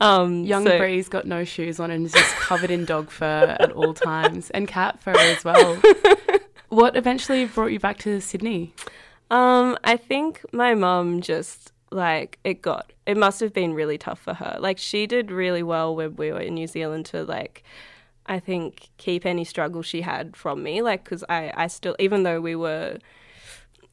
um, 0.00 0.44
Young 0.44 0.64
so, 0.64 0.78
Bre's 0.78 1.08
got 1.08 1.26
no 1.26 1.44
shoes 1.44 1.78
on 1.78 1.90
and 1.90 2.06
is 2.06 2.12
just 2.12 2.34
covered 2.36 2.70
in 2.70 2.84
dog 2.84 3.10
fur 3.10 3.56
at 3.60 3.72
all 3.72 3.94
times 3.94 4.50
and 4.50 4.66
cat 4.66 5.00
fur 5.00 5.12
as 5.12 5.44
well. 5.44 5.80
what 6.68 6.96
eventually 6.96 7.44
brought 7.44 7.72
you 7.72 7.78
back 7.78 7.98
to 7.98 8.20
Sydney? 8.20 8.74
Um, 9.30 9.78
I 9.84 9.96
think 9.96 10.44
my 10.52 10.74
mum 10.74 11.20
just 11.20 11.72
like 11.90 12.38
it 12.44 12.62
got 12.62 12.92
it 13.04 13.16
must 13.16 13.40
have 13.40 13.52
been 13.52 13.74
really 13.74 13.98
tough 13.98 14.20
for 14.20 14.34
her 14.34 14.56
like 14.60 14.78
she 14.78 15.06
did 15.06 15.30
really 15.30 15.62
well 15.62 15.94
when 15.94 16.14
we 16.16 16.30
were 16.30 16.40
in 16.40 16.54
new 16.54 16.66
zealand 16.66 17.04
to 17.04 17.24
like 17.24 17.64
i 18.26 18.38
think 18.38 18.90
keep 18.96 19.26
any 19.26 19.44
struggle 19.44 19.82
she 19.82 20.02
had 20.02 20.36
from 20.36 20.62
me 20.62 20.82
like 20.82 21.02
because 21.02 21.24
i 21.28 21.52
i 21.56 21.66
still 21.66 21.96
even 21.98 22.22
though 22.22 22.40
we 22.40 22.54
were 22.54 22.96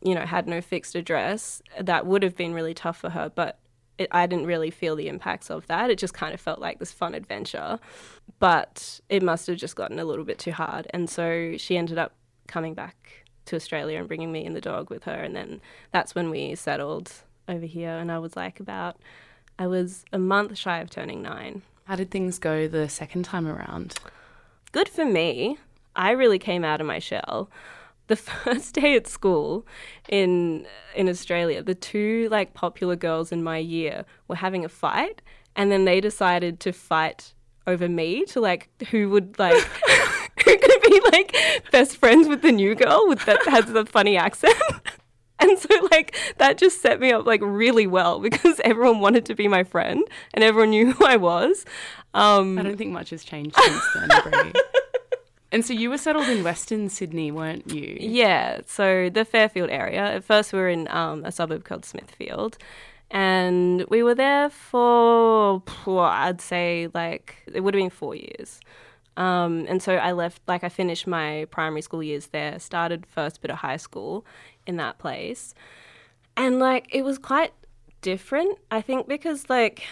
you 0.04 0.14
know 0.14 0.26
had 0.26 0.48
no 0.48 0.62
fixed 0.62 0.94
address 0.94 1.62
that 1.80 2.06
would 2.06 2.22
have 2.22 2.36
been 2.36 2.54
really 2.54 2.74
tough 2.76 2.98
for 2.98 3.10
her 3.10 3.32
but 3.34 3.58
it, 3.98 4.08
I 4.12 4.28
didn't 4.28 4.46
really 4.46 4.72
feel 4.72 4.96
the 4.96 5.08
impacts 5.08 5.50
of 5.50 5.68
that. 5.68 5.90
It 5.90 5.98
just 5.98 6.14
kind 6.14 6.34
of 6.34 6.42
felt 6.42 6.60
like 6.60 6.80
this 6.80 6.92
fun 6.92 7.14
adventure. 7.14 7.80
But 8.40 9.00
it 9.10 9.24
must 9.24 9.48
have 9.48 9.58
just 9.58 9.76
gotten 9.76 10.00
a 10.00 10.06
little 10.06 10.26
bit 10.26 10.40
too 10.40 10.52
hard. 10.52 10.88
And 10.92 11.10
so 11.10 11.56
she 11.58 11.78
ended 11.78 11.98
up 11.98 12.14
coming 12.48 12.74
back 12.74 13.26
to 13.46 13.56
Australia 13.56 13.98
and 13.98 14.08
bringing 14.08 14.32
me 14.32 14.46
and 14.46 14.56
the 14.56 14.62
dog 14.62 14.90
with 14.90 15.06
her. 15.06 15.14
And 15.14 15.36
then 15.36 15.62
that's 15.92 16.14
when 16.14 16.30
we 16.30 16.56
settled 16.56 17.12
over 17.48 17.66
here. 17.66 17.98
And 17.98 18.12
I 18.12 18.20
was 18.20 18.36
like 18.36 18.60
about, 18.60 18.98
I 19.58 19.68
was 19.68 20.06
a 20.14 20.20
month 20.20 20.58
shy 20.58 20.80
of 20.80 20.90
turning 20.90 21.22
nine. 21.22 21.64
How 21.86 21.96
did 21.96 22.12
things 22.12 22.38
go 22.38 22.68
the 22.68 22.90
second 22.90 23.24
time 23.24 23.48
around? 23.48 23.96
Good 24.72 24.90
for 24.90 25.06
me. 25.06 25.58
I 25.96 26.12
really 26.12 26.38
came 26.38 26.64
out 26.64 26.82
of 26.82 26.88
my 26.88 27.00
shell 27.00 27.50
the 28.08 28.16
first 28.16 28.76
day 28.76 28.96
at 28.96 29.08
school 29.08 29.66
in 30.10 30.66
in 30.96 31.08
Australia, 31.08 31.62
the 31.62 31.76
two 31.76 32.28
like 32.32 32.54
popular 32.54 32.96
girls 32.96 33.32
in 33.32 33.44
my 33.44 33.58
year 33.58 34.06
were 34.28 34.36
having 34.36 34.66
a 34.66 34.70
fight, 34.70 35.22
and 35.56 35.72
then 35.72 35.86
they 35.86 36.02
decided 36.02 36.60
to 36.62 36.72
fight 36.72 37.34
over 37.66 37.90
me 37.90 38.24
to 38.26 38.40
like 38.40 38.70
who 38.90 39.10
would 39.10 39.38
like 39.38 39.56
who 40.46 40.58
could 40.58 40.82
be 40.82 41.02
like 41.12 41.36
best 41.72 41.98
friends 41.98 42.28
with 42.28 42.42
the 42.42 42.52
new 42.52 42.76
girl 42.76 43.06
with 43.08 43.26
that 43.26 43.40
has 43.48 43.66
the 43.66 43.86
funny 43.86 44.18
accent. 44.18 44.56
And 45.40 45.58
so, 45.60 45.70
like, 45.92 46.16
that 46.38 46.58
just 46.58 46.82
set 46.82 47.00
me 47.00 47.12
up, 47.12 47.28
like, 47.28 47.42
really 47.44 47.86
well 47.86 48.20
because 48.20 48.60
everyone 48.64 49.00
wanted 49.02 49.26
to 49.28 49.36
be 49.36 49.48
my 49.48 49.64
friend 49.64 50.04
and 50.34 50.44
everyone 50.44 50.72
knew 50.72 50.94
who 50.94 51.06
I 51.06 51.18
was. 51.18 51.64
Um, 52.16 52.58
I 52.58 52.64
don't 52.64 52.76
think 52.78 52.92
much 52.92 53.12
has 53.12 53.24
changed 53.24 53.56
since 53.56 53.84
then, 53.94 54.54
And 55.52 55.66
so 55.66 55.74
you 55.74 55.90
were 55.90 55.98
settled 55.98 56.28
in 56.28 56.44
Western 56.44 56.90
Sydney, 56.90 57.32
weren't 57.32 57.72
you? 57.74 57.98
Yeah. 58.00 58.62
So 58.66 59.10
the 59.10 59.24
Fairfield 59.24 59.70
area. 59.70 60.16
At 60.16 60.24
first, 60.24 60.52
we 60.52 60.60
were 60.60 60.70
in 60.70 60.88
um, 60.90 61.24
a 61.24 61.32
suburb 61.32 61.64
called 61.64 61.86
Smithfield, 61.86 62.58
and 63.12 63.86
we 63.90 64.04
were 64.04 64.16
there 64.16 64.50
for 64.50 65.64
well, 65.86 66.00
I'd 66.00 66.42
say 66.42 66.90
like 66.94 67.38
it 67.54 67.62
would 67.62 67.74
have 67.74 67.80
been 67.80 67.90
four 67.90 68.16
years. 68.16 68.60
Um, 69.16 69.66
and 69.68 69.82
so 69.82 69.96
I 69.96 70.12
left, 70.12 70.44
like 70.48 70.64
I 70.64 70.70
finished 70.70 71.08
my 71.08 71.48
primary 71.50 71.82
school 71.82 72.04
years 72.04 72.28
there, 72.28 72.60
started 72.60 73.06
first 73.08 73.42
bit 73.42 73.50
of 73.50 73.58
high 73.58 73.78
school 73.78 74.26
in 74.68 74.78
that 74.78 75.00
place, 75.00 75.56
and 76.36 76.60
like 76.60 76.88
it 76.94 77.04
was 77.04 77.18
quite 77.18 77.54
different. 78.02 78.60
I 78.70 78.82
think 78.82 79.08
because 79.08 79.50
like 79.50 79.86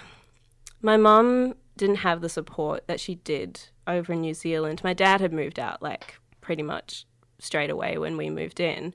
my 0.81 0.97
mum 0.97 1.55
didn't 1.77 1.97
have 1.97 2.21
the 2.21 2.29
support 2.29 2.87
that 2.87 2.99
she 2.99 3.15
did 3.15 3.69
over 3.87 4.13
in 4.13 4.21
New 4.21 4.33
Zealand. 4.33 4.81
My 4.83 4.93
dad 4.93 5.21
had 5.21 5.33
moved 5.33 5.59
out 5.59 5.81
like 5.81 6.15
pretty 6.41 6.63
much 6.63 7.05
straight 7.39 7.69
away 7.69 7.97
when 7.97 8.17
we 8.17 8.29
moved 8.29 8.59
in. 8.59 8.93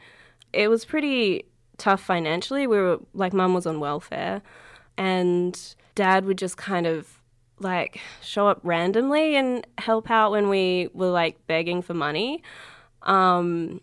It 0.53 0.69
was 0.69 0.85
pretty 0.85 1.45
tough 1.79 2.03
financially. 2.03 2.67
We 2.67 2.79
were 2.79 2.99
like, 3.15 3.33
mum 3.33 3.55
was 3.55 3.67
on 3.67 3.81
welfare, 3.81 4.43
and 4.97 5.59
dad 5.95 6.25
would 6.25 6.39
just 6.39 6.57
kind 6.57 6.87
of 6.87 7.21
like 7.59 8.01
show 8.23 8.49
up 8.49 8.61
randomly 8.63 9.37
and 9.37 9.67
help 9.79 10.11
out 10.11 10.31
when 10.31 10.49
we 10.49 10.89
were 10.95 11.11
like 11.11 11.47
begging 11.47 11.83
for 11.83 11.95
money. 11.95 12.43
Um, 13.03 13.81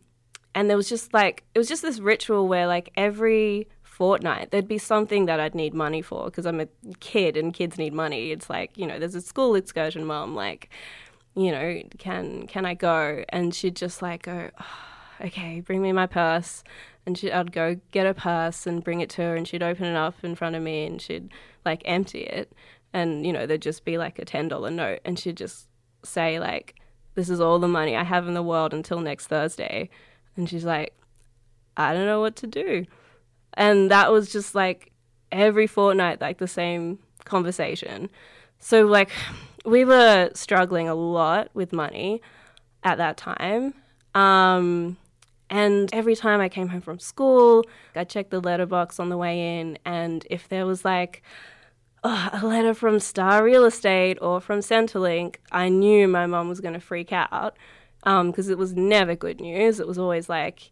and 0.55 0.69
there 0.69 0.77
was 0.77 0.89
just 0.89 1.13
like, 1.13 1.43
it 1.53 1.59
was 1.59 1.67
just 1.67 1.83
this 1.83 1.99
ritual 1.99 2.47
where 2.47 2.65
like 2.65 2.91
every 2.97 3.67
fortnight, 3.97 4.51
there'd 4.51 4.67
be 4.67 4.77
something 4.77 5.25
that 5.25 5.39
I'd 5.39 5.55
need 5.55 5.73
money 5.73 6.03
for 6.03 6.25
because 6.25 6.45
I'm 6.45 6.59
a 6.59 6.67
kid 6.99 7.35
and 7.35 7.51
kids 7.51 7.79
need 7.79 7.93
money. 7.93 8.29
It's 8.29 8.47
like, 8.47 8.77
you 8.77 8.85
know, 8.85 8.99
there's 8.99 9.15
a 9.15 9.21
school 9.21 9.55
excursion, 9.55 10.05
mom, 10.05 10.35
like, 10.35 10.69
you 11.35 11.51
know, 11.51 11.81
can 11.97 12.45
can 12.45 12.63
I 12.63 12.75
go? 12.75 13.23
And 13.29 13.55
she'd 13.55 13.75
just 13.75 14.03
like 14.03 14.21
go, 14.23 14.51
oh, 14.61 15.25
okay, 15.25 15.61
bring 15.61 15.81
me 15.81 15.91
my 15.93 16.05
purse. 16.05 16.63
And 17.07 17.17
she, 17.17 17.31
I'd 17.31 17.51
go 17.51 17.79
get 17.89 18.05
a 18.05 18.13
purse 18.13 18.67
and 18.67 18.83
bring 18.83 19.01
it 19.01 19.09
to 19.11 19.23
her, 19.23 19.35
and 19.35 19.47
she'd 19.47 19.63
open 19.63 19.85
it 19.85 19.95
up 19.95 20.23
in 20.23 20.35
front 20.35 20.55
of 20.55 20.61
me, 20.61 20.85
and 20.85 21.01
she'd 21.01 21.29
like 21.65 21.81
empty 21.85 22.21
it, 22.21 22.53
and 22.93 23.25
you 23.25 23.33
know 23.33 23.47
there'd 23.47 23.61
just 23.63 23.83
be 23.83 23.97
like 23.97 24.19
a 24.19 24.25
ten 24.25 24.47
dollar 24.47 24.69
note, 24.69 24.99
and 25.05 25.17
she'd 25.17 25.37
just 25.37 25.67
say 26.03 26.39
like, 26.39 26.75
"This 27.15 27.29
is 27.31 27.39
all 27.39 27.57
the 27.59 27.67
money 27.67 27.95
I 27.95 28.03
have 28.03 28.27
in 28.27 28.35
the 28.35 28.43
world 28.43 28.73
until 28.73 28.99
next 28.99 29.27
Thursday," 29.27 29.89
and 30.35 30.47
she's 30.49 30.65
like, 30.65 30.93
"I 31.77 31.93
don't 31.93 32.05
know 32.05 32.21
what 32.21 32.35
to 32.37 32.47
do." 32.47 32.85
And 33.57 33.91
that 33.91 34.11
was 34.11 34.31
just 34.31 34.55
like 34.55 34.93
every 35.31 35.67
fortnight, 35.67 36.21
like 36.21 36.37
the 36.37 36.47
same 36.47 36.99
conversation. 37.25 38.09
So, 38.59 38.85
like, 38.85 39.09
we 39.65 39.83
were 39.83 40.29
struggling 40.33 40.87
a 40.87 40.95
lot 40.95 41.49
with 41.53 41.73
money 41.73 42.21
at 42.83 42.97
that 42.99 43.17
time. 43.17 43.73
Um, 44.15 44.97
and 45.49 45.93
every 45.93 46.15
time 46.15 46.39
I 46.39 46.49
came 46.49 46.69
home 46.69 46.81
from 46.81 46.99
school, 46.99 47.65
I 47.95 48.03
checked 48.03 48.31
the 48.31 48.39
letterbox 48.39 48.99
on 48.99 49.09
the 49.09 49.17
way 49.17 49.59
in, 49.59 49.77
and 49.85 50.25
if 50.29 50.47
there 50.49 50.65
was 50.65 50.83
like 50.83 51.23
oh, 52.03 52.29
a 52.33 52.45
letter 52.45 52.73
from 52.73 52.99
Star 52.99 53.43
Real 53.43 53.65
Estate 53.65 54.17
or 54.21 54.41
from 54.41 54.59
Centrelink, 54.59 55.37
I 55.51 55.69
knew 55.69 56.07
my 56.07 56.25
mom 56.25 56.49
was 56.49 56.59
going 56.59 56.73
to 56.73 56.79
freak 56.79 57.11
out 57.11 57.57
because 58.03 58.47
um, 58.47 58.51
it 58.51 58.57
was 58.57 58.73
never 58.73 59.15
good 59.15 59.39
news. 59.39 59.79
It 59.79 59.87
was 59.87 59.97
always 59.97 60.29
like, 60.29 60.71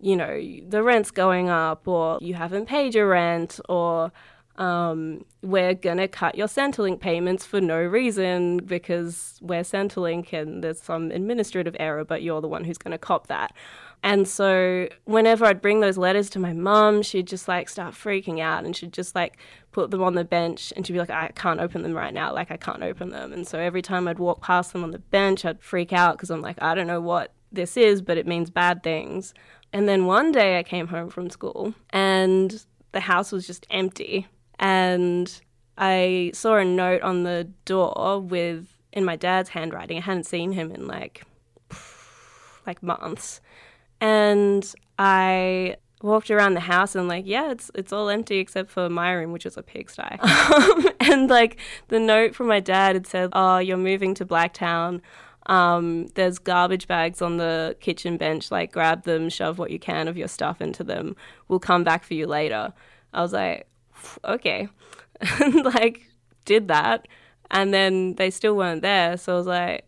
you 0.00 0.16
know, 0.16 0.40
the 0.68 0.82
rent's 0.82 1.10
going 1.10 1.48
up, 1.48 1.86
or 1.86 2.18
you 2.20 2.34
haven't 2.34 2.66
paid 2.66 2.94
your 2.94 3.08
rent, 3.08 3.60
or 3.68 4.12
um, 4.56 5.24
we're 5.42 5.74
going 5.74 5.96
to 5.96 6.06
cut 6.08 6.34
your 6.34 6.46
Centrelink 6.46 7.00
payments 7.00 7.46
for 7.46 7.62
no 7.62 7.80
reason 7.80 8.58
because 8.58 9.38
we're 9.40 9.62
Centrelink 9.62 10.34
and 10.34 10.62
there's 10.62 10.82
some 10.82 11.10
administrative 11.10 11.74
error, 11.80 12.04
but 12.04 12.22
you're 12.22 12.42
the 12.42 12.48
one 12.48 12.64
who's 12.64 12.76
going 12.76 12.92
to 12.92 12.98
cop 12.98 13.28
that. 13.28 13.54
And 14.02 14.28
so 14.28 14.88
whenever 15.04 15.46
I'd 15.46 15.62
bring 15.62 15.80
those 15.80 15.96
letters 15.96 16.28
to 16.30 16.38
my 16.38 16.52
mum, 16.52 17.02
she'd 17.02 17.26
just 17.26 17.48
like 17.48 17.68
start 17.68 17.94
freaking 17.94 18.40
out 18.40 18.64
and 18.64 18.76
she'd 18.76 18.92
just 18.92 19.14
like 19.14 19.38
put 19.72 19.90
them 19.90 20.02
on 20.02 20.14
the 20.14 20.24
bench 20.24 20.74
and 20.76 20.86
she'd 20.86 20.92
be 20.94 20.98
like, 20.98 21.10
I 21.10 21.28
can't 21.34 21.60
open 21.60 21.82
them 21.82 21.94
right 21.94 22.12
now. 22.12 22.34
Like, 22.34 22.50
I 22.50 22.56
can't 22.58 22.82
open 22.82 23.10
them. 23.10 23.32
And 23.32 23.48
so 23.48 23.58
every 23.58 23.82
time 23.82 24.08
I'd 24.08 24.18
walk 24.18 24.42
past 24.42 24.72
them 24.72 24.84
on 24.84 24.90
the 24.90 24.98
bench, 24.98 25.44
I'd 25.44 25.62
freak 25.62 25.92
out 25.92 26.16
because 26.16 26.30
I'm 26.30 26.42
like, 26.42 26.60
I 26.62 26.74
don't 26.74 26.86
know 26.86 27.00
what 27.00 27.32
this 27.52 27.76
is, 27.76 28.02
but 28.02 28.18
it 28.18 28.26
means 28.26 28.50
bad 28.50 28.82
things. 28.82 29.34
And 29.72 29.88
then 29.88 30.06
one 30.06 30.32
day 30.32 30.58
I 30.58 30.62
came 30.62 30.88
home 30.88 31.10
from 31.10 31.30
school 31.30 31.74
and 31.90 32.64
the 32.92 33.00
house 33.00 33.32
was 33.32 33.46
just 33.46 33.66
empty. 33.70 34.26
And 34.58 35.40
I 35.78 36.32
saw 36.34 36.56
a 36.56 36.64
note 36.64 37.02
on 37.02 37.22
the 37.22 37.48
door 37.64 38.20
with 38.20 38.68
in 38.92 39.04
my 39.04 39.16
dad's 39.16 39.50
handwriting. 39.50 39.98
I 39.98 40.00
hadn't 40.00 40.24
seen 40.24 40.52
him 40.52 40.72
in 40.72 40.86
like 40.86 41.24
like 42.66 42.82
months. 42.82 43.40
And 44.00 44.72
I 44.98 45.76
walked 46.02 46.30
around 46.30 46.54
the 46.54 46.60
house 46.60 46.94
and 46.94 47.08
like, 47.08 47.24
yeah, 47.26 47.50
it's 47.50 47.70
it's 47.74 47.92
all 47.92 48.08
empty 48.08 48.38
except 48.38 48.70
for 48.70 48.88
my 48.88 49.12
room, 49.12 49.32
which 49.32 49.46
is 49.46 49.56
a 49.56 49.62
pigsty. 49.62 50.18
Um, 50.50 50.88
and 51.00 51.30
like 51.30 51.58
the 51.88 51.98
note 52.00 52.34
from 52.34 52.48
my 52.48 52.60
dad 52.60 52.94
had 52.94 53.06
said, 53.06 53.30
"Oh, 53.32 53.58
you're 53.58 53.76
moving 53.76 54.14
to 54.14 54.26
Blacktown. 54.26 55.00
Um, 55.50 56.06
there's 56.14 56.38
garbage 56.38 56.86
bags 56.86 57.20
on 57.20 57.36
the 57.36 57.76
kitchen 57.80 58.16
bench. 58.16 58.52
Like, 58.52 58.72
grab 58.72 59.02
them, 59.02 59.28
shove 59.28 59.58
what 59.58 59.72
you 59.72 59.80
can 59.80 60.06
of 60.06 60.16
your 60.16 60.28
stuff 60.28 60.60
into 60.60 60.84
them. 60.84 61.16
We'll 61.48 61.58
come 61.58 61.82
back 61.82 62.04
for 62.04 62.14
you 62.14 62.26
later. 62.26 62.72
I 63.12 63.20
was 63.20 63.32
like, 63.32 63.66
okay. 64.24 64.68
and 65.20 65.64
like, 65.64 66.08
did 66.44 66.68
that. 66.68 67.08
And 67.50 67.74
then 67.74 68.14
they 68.14 68.30
still 68.30 68.56
weren't 68.56 68.82
there. 68.82 69.16
So 69.16 69.34
I 69.34 69.36
was 69.36 69.46
like, 69.48 69.84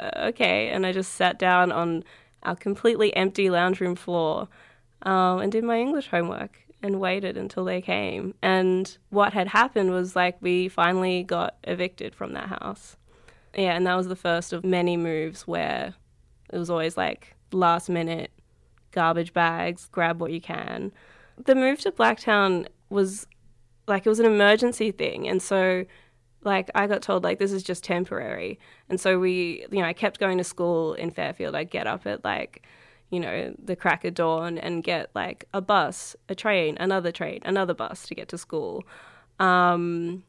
uh, 0.00 0.28
okay. 0.28 0.70
And 0.70 0.86
I 0.86 0.92
just 0.92 1.12
sat 1.12 1.38
down 1.38 1.70
on 1.70 2.04
our 2.42 2.56
completely 2.56 3.14
empty 3.14 3.50
lounge 3.50 3.80
room 3.80 3.94
floor 3.94 4.48
um, 5.02 5.40
and 5.40 5.52
did 5.52 5.62
my 5.62 5.78
English 5.78 6.08
homework 6.08 6.58
and 6.82 6.98
waited 6.98 7.36
until 7.36 7.66
they 7.66 7.82
came. 7.82 8.34
And 8.40 8.96
what 9.10 9.34
had 9.34 9.48
happened 9.48 9.90
was 9.90 10.16
like 10.16 10.38
we 10.40 10.68
finally 10.68 11.22
got 11.22 11.56
evicted 11.64 12.14
from 12.14 12.32
that 12.32 12.48
house. 12.48 12.96
Yeah, 13.54 13.74
and 13.74 13.86
that 13.86 13.96
was 13.96 14.08
the 14.08 14.16
first 14.16 14.52
of 14.52 14.64
many 14.64 14.96
moves 14.96 15.46
where 15.46 15.94
it 16.52 16.58
was 16.58 16.70
always 16.70 16.96
like 16.96 17.34
last 17.52 17.88
minute 17.88 18.30
garbage 18.92 19.32
bags, 19.32 19.88
grab 19.90 20.20
what 20.20 20.32
you 20.32 20.40
can. 20.40 20.92
The 21.44 21.54
move 21.54 21.80
to 21.80 21.92
Blacktown 21.92 22.66
was 22.88 23.26
like 23.86 24.06
it 24.06 24.08
was 24.08 24.20
an 24.20 24.26
emergency 24.26 24.90
thing, 24.90 25.28
and 25.28 25.42
so 25.42 25.84
like 26.44 26.70
I 26.74 26.86
got 26.86 27.02
told 27.02 27.24
like 27.24 27.38
this 27.38 27.52
is 27.52 27.62
just 27.62 27.84
temporary, 27.84 28.58
and 28.88 29.00
so 29.00 29.18
we 29.18 29.66
you 29.70 29.80
know 29.80 29.86
I 29.86 29.92
kept 29.92 30.20
going 30.20 30.38
to 30.38 30.44
school 30.44 30.94
in 30.94 31.10
Fairfield. 31.10 31.54
I'd 31.54 31.70
get 31.70 31.86
up 31.86 32.06
at 32.06 32.24
like 32.24 32.64
you 33.10 33.20
know 33.20 33.54
the 33.62 33.76
crack 33.76 34.04
of 34.04 34.14
dawn 34.14 34.58
and 34.58 34.82
get 34.82 35.10
like 35.14 35.46
a 35.52 35.60
bus, 35.60 36.16
a 36.28 36.34
train, 36.34 36.76
another 36.80 37.12
train, 37.12 37.40
another 37.44 37.74
bus 37.74 38.06
to 38.06 38.14
get 38.14 38.28
to 38.28 38.38
school. 38.38 38.84
Um, 39.38 40.24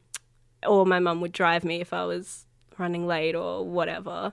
or 0.66 0.86
my 0.86 0.98
mum 0.98 1.20
would 1.20 1.32
drive 1.32 1.64
me 1.64 1.80
if 1.80 1.92
I 1.92 2.04
was 2.04 2.43
running 2.78 3.06
late 3.06 3.34
or 3.34 3.64
whatever. 3.64 4.32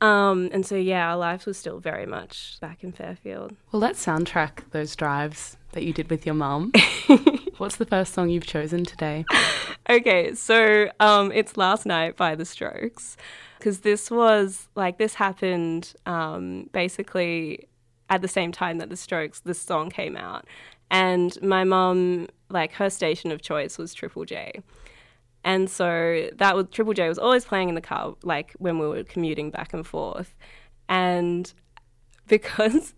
Um, 0.00 0.50
and 0.52 0.66
so, 0.66 0.74
yeah, 0.74 1.10
our 1.10 1.16
lives 1.16 1.46
were 1.46 1.54
still 1.54 1.78
very 1.78 2.06
much 2.06 2.58
back 2.60 2.82
in 2.82 2.90
Fairfield. 2.90 3.54
Well, 3.70 3.80
let's 3.80 4.04
soundtrack 4.04 4.70
those 4.72 4.96
drives 4.96 5.56
that 5.72 5.84
you 5.84 5.92
did 5.92 6.10
with 6.10 6.26
your 6.26 6.34
mum. 6.34 6.72
What's 7.58 7.76
the 7.76 7.86
first 7.86 8.12
song 8.12 8.28
you've 8.28 8.46
chosen 8.46 8.84
today? 8.84 9.24
okay, 9.88 10.34
so 10.34 10.88
um, 10.98 11.30
it's 11.30 11.56
Last 11.56 11.86
Night 11.86 12.16
by 12.16 12.34
The 12.34 12.44
Strokes. 12.44 13.16
Because 13.58 13.80
this 13.80 14.10
was 14.10 14.68
like, 14.74 14.98
this 14.98 15.14
happened 15.14 15.94
um, 16.04 16.68
basically 16.72 17.68
at 18.10 18.22
the 18.22 18.28
same 18.28 18.50
time 18.50 18.78
that 18.78 18.90
The 18.90 18.96
Strokes, 18.96 19.38
this 19.40 19.60
song 19.60 19.88
came 19.88 20.16
out. 20.16 20.46
And 20.90 21.40
my 21.42 21.62
mum 21.62 22.26
like 22.50 22.72
her 22.72 22.90
station 22.90 23.30
of 23.30 23.40
choice 23.40 23.78
was 23.78 23.94
Triple 23.94 24.24
J. 24.24 24.62
And 25.44 25.68
so 25.68 26.28
that 26.36 26.54
was 26.54 26.66
Triple 26.70 26.94
J 26.94 27.08
was 27.08 27.18
always 27.18 27.44
playing 27.44 27.68
in 27.68 27.74
the 27.74 27.80
car, 27.80 28.14
like 28.22 28.52
when 28.58 28.78
we 28.78 28.86
were 28.86 29.02
commuting 29.02 29.50
back 29.50 29.72
and 29.72 29.86
forth. 29.86 30.34
And 30.88 31.52
because 32.28 32.94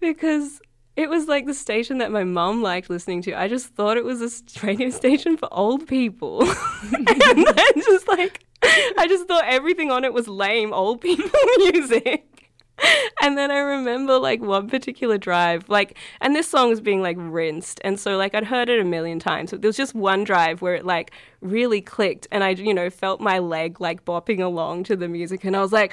because 0.00 0.60
it 0.98 1.08
was 1.08 1.28
like 1.28 1.46
the 1.46 1.54
station 1.54 1.98
that 1.98 2.10
my 2.10 2.24
mum 2.24 2.60
liked 2.60 2.90
listening 2.90 3.22
to. 3.22 3.32
I 3.32 3.46
just 3.46 3.68
thought 3.68 3.96
it 3.96 4.04
was 4.04 4.20
a 4.20 4.66
radio 4.66 4.90
station 4.90 5.36
for 5.36 5.48
old 5.52 5.86
people. 5.86 6.42
and 6.92 7.06
then 7.06 7.72
just 7.76 8.08
like, 8.08 8.44
I 8.62 9.06
just 9.08 9.28
thought 9.28 9.44
everything 9.46 9.92
on 9.92 10.04
it 10.04 10.12
was 10.12 10.26
lame 10.26 10.72
old 10.72 11.00
people 11.00 11.30
music. 11.58 12.37
and 13.22 13.36
then 13.36 13.50
I 13.50 13.58
remember 13.58 14.18
like 14.18 14.40
one 14.40 14.68
particular 14.68 15.18
drive, 15.18 15.68
like, 15.68 15.98
and 16.20 16.34
this 16.34 16.48
song 16.48 16.70
was 16.70 16.80
being 16.80 17.02
like 17.02 17.16
rinsed. 17.18 17.80
And 17.84 17.98
so, 17.98 18.16
like, 18.16 18.34
I'd 18.34 18.44
heard 18.44 18.68
it 18.68 18.80
a 18.80 18.84
million 18.84 19.18
times. 19.18 19.50
But 19.50 19.62
there 19.62 19.68
was 19.68 19.76
just 19.76 19.94
one 19.94 20.24
drive 20.24 20.62
where 20.62 20.74
it 20.74 20.84
like 20.84 21.12
really 21.40 21.80
clicked. 21.80 22.26
And 22.30 22.44
I, 22.44 22.50
you 22.50 22.74
know, 22.74 22.90
felt 22.90 23.20
my 23.20 23.38
leg 23.38 23.80
like 23.80 24.04
bopping 24.04 24.40
along 24.40 24.84
to 24.84 24.96
the 24.96 25.08
music. 25.08 25.44
And 25.44 25.56
I 25.56 25.60
was 25.60 25.72
like, 25.72 25.92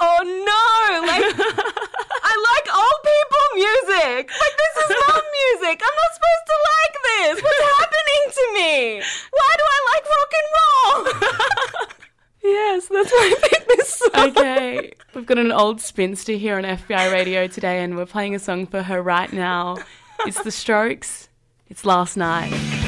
oh 0.00 0.20
no, 0.22 1.06
like, 1.06 1.24
I 2.24 2.34
like 2.52 2.66
old 2.74 3.00
people 3.04 3.44
music. 3.54 4.30
Like, 4.30 4.56
this 4.56 4.84
is 4.84 4.96
mom 5.08 5.22
music. 5.60 5.82
I'm 5.82 5.96
not 5.96 6.10
supposed 6.14 6.46
to 6.46 6.56
like 6.72 6.94
this. 7.04 7.42
What's 7.42 7.64
happening 7.78 8.24
to 8.32 8.44
me? 8.54 9.02
Why 9.30 9.50
do 9.58 9.64
I 9.64 9.78
like 9.92 10.04
rock 10.14 10.32
and 10.40 10.48
roll? 10.56 12.04
Yes, 12.44 12.88
that's 12.88 13.10
why 13.10 13.34
I 13.34 13.48
picked 13.48 13.68
this 13.68 13.94
song. 14.12 14.28
Okay, 14.30 14.92
we've 15.14 15.24
got 15.24 15.38
an 15.38 15.50
old 15.50 15.80
spinster 15.80 16.32
here 16.34 16.58
on 16.58 16.64
FBi 16.64 17.10
radio 17.10 17.46
today, 17.46 17.82
and 17.82 17.96
we're 17.96 18.04
playing 18.06 18.34
a 18.34 18.38
song 18.38 18.66
for 18.66 18.82
her 18.82 19.00
right 19.02 19.32
now. 19.32 19.78
It's 20.26 20.42
The 20.42 20.50
Strokes. 20.50 21.28
It's 21.68 21.86
Last 21.86 22.16
Night. 22.18 22.83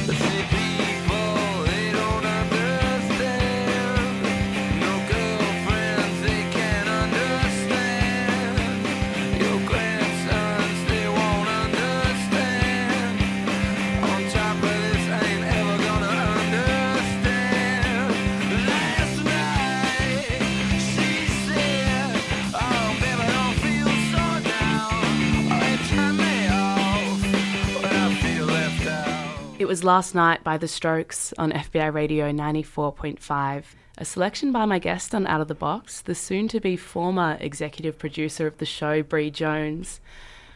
Was 29.76 29.84
last 29.84 30.14
night 30.14 30.42
by 30.42 30.56
The 30.56 30.68
Strokes 30.68 31.34
on 31.36 31.52
FBi 31.52 31.92
Radio 31.92 32.32
94.5. 32.32 33.64
A 33.98 34.04
selection 34.06 34.50
by 34.50 34.64
my 34.64 34.78
guest 34.78 35.14
on 35.14 35.26
Out 35.26 35.42
of 35.42 35.48
the 35.48 35.54
Box, 35.54 36.00
the 36.00 36.14
soon 36.14 36.48
to 36.48 36.60
be 36.60 36.78
former 36.78 37.36
executive 37.42 37.98
producer 37.98 38.46
of 38.46 38.56
the 38.56 38.64
show, 38.64 39.02
Bre 39.02 39.28
Jones. 39.28 40.00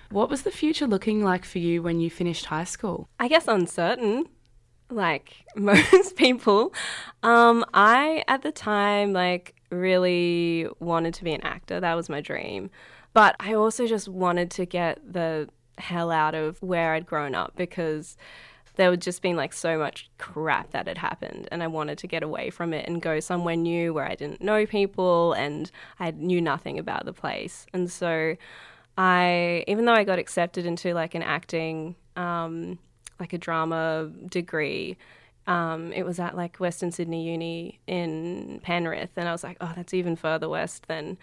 What 0.08 0.30
was 0.30 0.40
the 0.40 0.50
future 0.50 0.86
looking 0.86 1.22
like 1.22 1.44
for 1.44 1.58
you 1.58 1.82
when 1.82 2.00
you 2.00 2.08
finished 2.08 2.46
high 2.46 2.64
school? 2.64 3.10
I 3.18 3.28
guess 3.28 3.46
uncertain, 3.46 4.24
like 4.88 5.34
most 5.54 6.16
people. 6.16 6.72
Um, 7.22 7.62
I, 7.74 8.24
at 8.26 8.40
the 8.40 8.52
time, 8.52 9.12
like, 9.12 9.54
really 9.68 10.66
wanted 10.78 11.12
to 11.12 11.24
be 11.24 11.34
an 11.34 11.42
actor. 11.42 11.78
That 11.78 11.92
was 11.92 12.08
my 12.08 12.22
dream. 12.22 12.70
But 13.12 13.36
I 13.38 13.52
also 13.52 13.86
just 13.86 14.08
wanted 14.08 14.50
to 14.52 14.64
get 14.64 15.12
the 15.12 15.50
hell 15.76 16.10
out 16.10 16.34
of 16.34 16.62
where 16.62 16.94
I'd 16.94 17.04
grown 17.04 17.34
up 17.34 17.52
because 17.54 18.16
there 18.80 18.90
had 18.90 19.02
just 19.02 19.20
been 19.20 19.36
like 19.36 19.52
so 19.52 19.76
much 19.76 20.08
crap 20.16 20.70
that 20.70 20.88
had 20.88 20.96
happened 20.96 21.46
and 21.52 21.62
I 21.62 21.66
wanted 21.66 21.98
to 21.98 22.06
get 22.06 22.22
away 22.22 22.48
from 22.48 22.72
it 22.72 22.88
and 22.88 23.02
go 23.02 23.20
somewhere 23.20 23.54
new 23.54 23.92
where 23.92 24.06
I 24.06 24.14
didn't 24.14 24.40
know 24.40 24.64
people 24.64 25.34
and 25.34 25.70
I 25.98 26.12
knew 26.12 26.40
nothing 26.40 26.78
about 26.78 27.04
the 27.04 27.12
place. 27.12 27.66
And 27.74 27.90
so 27.90 28.36
I 28.96 29.64
even 29.68 29.84
though 29.84 29.92
I 29.92 30.04
got 30.04 30.18
accepted 30.18 30.64
into 30.64 30.94
like 30.94 31.14
an 31.14 31.22
acting 31.22 31.94
um, 32.16 32.78
like 33.18 33.34
a 33.34 33.38
drama 33.38 34.10
degree 34.30 34.96
um, 35.46 35.92
it 35.92 36.04
was 36.04 36.18
at 36.18 36.34
like 36.34 36.56
Western 36.56 36.90
Sydney 36.90 37.24
Uni 37.30 37.80
in 37.86 38.60
Penrith, 38.62 39.10
and 39.16 39.28
I 39.28 39.32
was 39.32 39.42
like, 39.42 39.56
oh, 39.60 39.72
that's 39.74 39.92
even 39.94 40.14
further 40.14 40.48
west 40.48 40.86
than, 40.86 41.18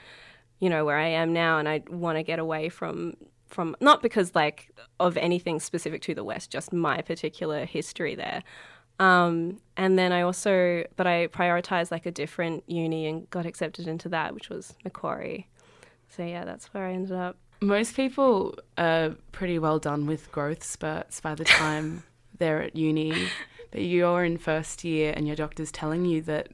you 0.60 0.70
know, 0.70 0.84
where 0.84 0.98
I 0.98 1.08
am 1.08 1.32
now, 1.32 1.60
and 1.60 1.70
I 1.70 1.84
want 1.89 2.17
to 2.17 2.24
get 2.24 2.38
away 2.38 2.67
from 2.67 3.15
from 3.48 3.76
not 3.80 4.02
because 4.02 4.36
like 4.36 4.72
of 5.00 5.18
anything 5.18 5.60
specific 5.60 6.02
to 6.04 6.14
the 6.14 6.24
West, 6.24 6.52
just 6.52 6.74
my 6.74 7.02
particular 7.02 7.66
history 7.66 8.16
there. 8.16 8.44
Um, 9.00 9.60
and 9.76 9.98
then 9.98 10.12
I 10.12 10.22
also, 10.22 10.84
but 10.96 11.06
I 11.06 11.28
prioritized 11.28 11.92
like 11.92 12.06
a 12.06 12.12
different 12.12 12.64
uni 12.68 13.08
and 13.08 13.30
got 13.30 13.46
accepted 13.46 13.88
into 13.88 14.10
that, 14.10 14.34
which 14.34 14.50
was 14.50 14.74
Macquarie. 14.84 15.48
So 16.10 16.24
yeah, 16.24 16.46
that's 16.46 16.74
where 16.74 16.88
I 16.88 16.94
ended 16.94 17.16
up. 17.16 17.38
Most 17.62 17.96
people 17.96 18.56
are 18.78 19.16
pretty 19.32 19.60
well 19.60 19.80
done 19.80 20.06
with 20.06 20.32
growth 20.32 20.64
spurts 20.64 21.20
by 21.20 21.36
the 21.36 21.46
time 21.46 22.04
they're 22.38 22.62
at 22.62 22.76
uni, 22.76 23.30
but 23.72 23.82
you're 23.82 24.24
in 24.24 24.38
first 24.38 24.84
year 24.84 25.14
and 25.16 25.28
your 25.28 25.36
doctor's 25.36 25.72
telling 25.72 26.06
you 26.06 26.22
that 26.24 26.50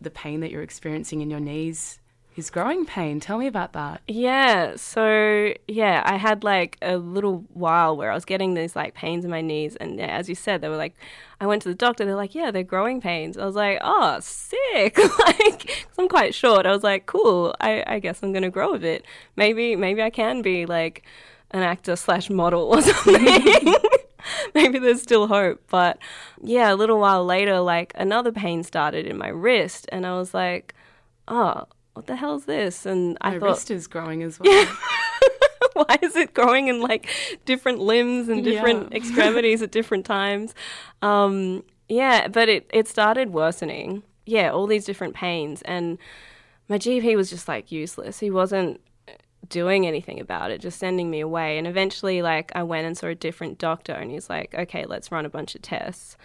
the 0.00 0.10
pain 0.10 0.40
that 0.40 0.50
you're 0.50 0.62
experiencing 0.62 1.22
in 1.22 1.30
your 1.30 1.40
knees 1.40 2.00
is 2.36 2.50
growing 2.50 2.84
pain. 2.84 3.20
Tell 3.20 3.38
me 3.38 3.46
about 3.46 3.72
that. 3.72 4.02
Yeah. 4.06 4.76
So, 4.76 5.54
yeah, 5.66 6.02
I 6.04 6.16
had 6.16 6.44
like 6.44 6.76
a 6.82 6.96
little 6.96 7.44
while 7.52 7.96
where 7.96 8.10
I 8.10 8.14
was 8.14 8.24
getting 8.24 8.54
these 8.54 8.76
like 8.76 8.94
pains 8.94 9.24
in 9.24 9.30
my 9.30 9.40
knees. 9.40 9.76
And 9.76 9.98
yeah, 9.98 10.06
as 10.06 10.28
you 10.28 10.34
said, 10.34 10.60
they 10.60 10.68
were 10.68 10.76
like, 10.76 10.94
I 11.40 11.46
went 11.46 11.62
to 11.62 11.68
the 11.68 11.74
doctor. 11.74 12.04
They're 12.04 12.14
like, 12.14 12.34
yeah, 12.34 12.50
they're 12.50 12.62
growing 12.62 13.00
pains. 13.00 13.36
I 13.38 13.44
was 13.46 13.54
like, 13.54 13.78
oh, 13.82 14.18
sick. 14.20 14.98
like, 15.18 15.66
cause 15.66 15.98
I'm 15.98 16.08
quite 16.08 16.34
short. 16.34 16.66
I 16.66 16.72
was 16.72 16.82
like, 16.82 17.06
cool. 17.06 17.54
I, 17.60 17.82
I 17.86 17.98
guess 17.98 18.22
I'm 18.22 18.32
going 18.32 18.42
to 18.42 18.50
grow 18.50 18.74
a 18.74 18.78
bit. 18.78 19.04
Maybe, 19.36 19.76
maybe 19.76 20.02
I 20.02 20.10
can 20.10 20.42
be 20.42 20.66
like 20.66 21.04
an 21.50 21.62
actor 21.62 21.96
slash 21.96 22.28
model 22.28 22.62
or 22.62 22.82
something. 22.82 23.74
maybe 24.54 24.78
there's 24.78 25.02
still 25.02 25.26
hope. 25.26 25.62
But 25.68 25.98
yeah, 26.42 26.72
a 26.72 26.76
little 26.76 26.98
while 26.98 27.24
later, 27.24 27.60
like 27.60 27.92
another 27.94 28.32
pain 28.32 28.62
started 28.62 29.06
in 29.06 29.16
my 29.16 29.28
wrist. 29.28 29.86
And 29.90 30.06
I 30.06 30.18
was 30.18 30.34
like, 30.34 30.74
oh, 31.28 31.64
what 31.96 32.06
the 32.06 32.16
hell 32.16 32.36
is 32.36 32.44
this? 32.44 32.84
And 32.84 33.16
My 33.22 33.30
I 33.30 33.38
thought, 33.38 33.46
wrist 33.46 33.70
is 33.70 33.86
growing 33.86 34.22
as 34.22 34.38
well. 34.38 34.52
Yeah. 34.52 34.76
Why 35.72 35.98
is 36.02 36.14
it 36.14 36.34
growing 36.34 36.68
in 36.68 36.80
like 36.80 37.08
different 37.44 37.80
limbs 37.80 38.28
and 38.28 38.44
different 38.44 38.90
yeah. 38.90 38.98
extremities 38.98 39.62
at 39.62 39.70
different 39.70 40.04
times? 40.04 40.54
Um, 41.02 41.64
yeah, 41.88 42.28
but 42.28 42.48
it, 42.48 42.70
it 42.72 42.86
started 42.86 43.32
worsening. 43.32 44.02
Yeah, 44.26 44.50
all 44.50 44.66
these 44.66 44.84
different 44.84 45.14
pains. 45.14 45.62
And 45.62 45.98
my 46.68 46.78
GP 46.78 47.16
was 47.16 47.30
just 47.30 47.48
like 47.48 47.72
useless. 47.72 48.18
He 48.18 48.30
wasn't 48.30 48.80
doing 49.48 49.86
anything 49.86 50.20
about 50.20 50.50
it, 50.50 50.60
just 50.60 50.78
sending 50.78 51.10
me 51.10 51.20
away. 51.20 51.56
And 51.56 51.66
eventually, 51.66 52.20
like, 52.20 52.50
I 52.54 52.62
went 52.62 52.86
and 52.86 52.96
saw 52.96 53.06
a 53.06 53.14
different 53.14 53.58
doctor, 53.58 53.92
and 53.92 54.10
he's 54.10 54.28
like, 54.28 54.54
okay, 54.54 54.84
let's 54.84 55.12
run 55.12 55.24
a 55.24 55.30
bunch 55.30 55.54
of 55.54 55.62
tests. 55.62 56.16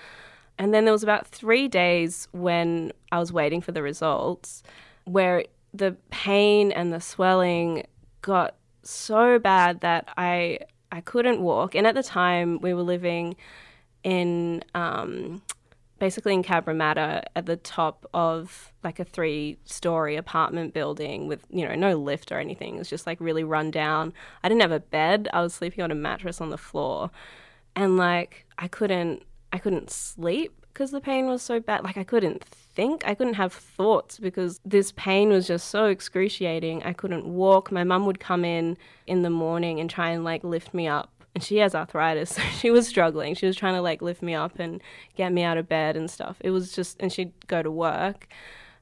And 0.58 0.74
then 0.74 0.86
there 0.86 0.92
was 0.92 1.04
about 1.04 1.28
three 1.28 1.68
days 1.68 2.28
when 2.32 2.92
I 3.12 3.20
was 3.20 3.32
waiting 3.32 3.62
for 3.62 3.72
the 3.72 3.82
results 3.82 4.64
where 5.06 5.44
the 5.74 5.96
pain 6.10 6.72
and 6.72 6.92
the 6.92 7.02
swelling 7.02 7.86
got 8.22 8.56
so 8.84 9.40
bad 9.40 9.82
that 9.82 10.10
I 10.18 10.60
I 10.92 11.02
couldn't 11.02 11.42
walk. 11.42 11.76
And 11.76 11.88
at 11.88 11.96
the 11.96 12.04
time, 12.04 12.60
we 12.62 12.74
were 12.74 12.84
living 12.84 13.36
in 14.04 14.64
um, 14.76 15.42
basically 16.00 16.34
in 16.34 16.44
Cabramatta 16.44 17.24
at 17.36 17.46
the 17.46 17.56
top 17.56 18.06
of 18.14 18.74
like 18.84 19.00
a 19.00 19.06
three 19.06 19.58
story 19.66 20.16
apartment 20.16 20.74
building 20.74 21.28
with 21.28 21.46
you 21.50 21.68
know 21.68 21.76
no 21.76 21.96
lift 21.96 22.32
or 22.32 22.40
anything. 22.40 22.76
It 22.76 22.80
was 22.80 22.90
just 22.90 23.08
like 23.08 23.20
really 23.22 23.44
run 23.44 23.72
down. 23.72 24.14
I 24.44 24.50
didn't 24.50 24.62
have 24.62 24.72
a 24.72 24.80
bed. 24.80 25.30
I 25.32 25.42
was 25.42 25.54
sleeping 25.54 25.84
on 25.84 25.92
a 25.92 25.96
mattress 25.96 26.42
on 26.42 26.50
the 26.50 26.58
floor, 26.58 27.12
and 27.76 27.98
like 27.98 28.46
I 28.58 28.68
couldn't 28.68 29.24
I 29.54 29.60
couldn't 29.60 29.90
sleep 29.90 30.61
because 30.82 30.90
the 30.90 31.00
pain 31.00 31.28
was 31.28 31.44
so 31.44 31.60
bad. 31.60 31.84
Like 31.84 31.96
I 31.96 32.04
couldn't 32.04 32.44
think, 32.44 33.04
I 33.06 33.14
couldn't 33.14 33.36
have 33.36 33.54
thoughts 33.54 34.18
because 34.18 34.60
this 34.66 34.92
pain 34.94 35.30
was 35.30 35.46
just 35.46 35.68
so 35.68 35.86
excruciating. 35.86 36.82
I 36.82 36.92
couldn't 36.92 37.24
walk. 37.28 37.72
My 37.72 37.84
mum 37.84 38.08
would 38.08 38.20
come 38.20 38.44
in 38.44 38.80
in 39.06 39.22
the 39.22 39.30
morning 39.30 39.80
and 39.80 39.88
try 39.88 40.10
and 40.10 40.24
like 40.24 40.44
lift 40.44 40.74
me 40.74 40.88
up. 40.88 41.12
And 41.36 41.44
she 41.44 41.58
has 41.58 41.76
arthritis, 41.76 42.32
so 42.36 42.42
she 42.42 42.72
was 42.72 42.88
struggling. 42.88 43.36
She 43.36 43.46
was 43.46 43.56
trying 43.56 43.76
to 43.76 43.82
like 43.84 44.02
lift 44.02 44.24
me 44.24 44.34
up 44.34 44.58
and 44.58 44.82
get 45.16 45.32
me 45.32 45.44
out 45.44 45.60
of 45.60 45.70
bed 45.70 45.96
and 45.96 46.10
stuff. 46.10 46.38
It 46.40 46.50
was 46.50 46.72
just, 46.72 47.00
and 47.00 47.14
she'd 47.14 47.32
go 47.46 47.62
to 47.62 47.70
work 47.70 48.28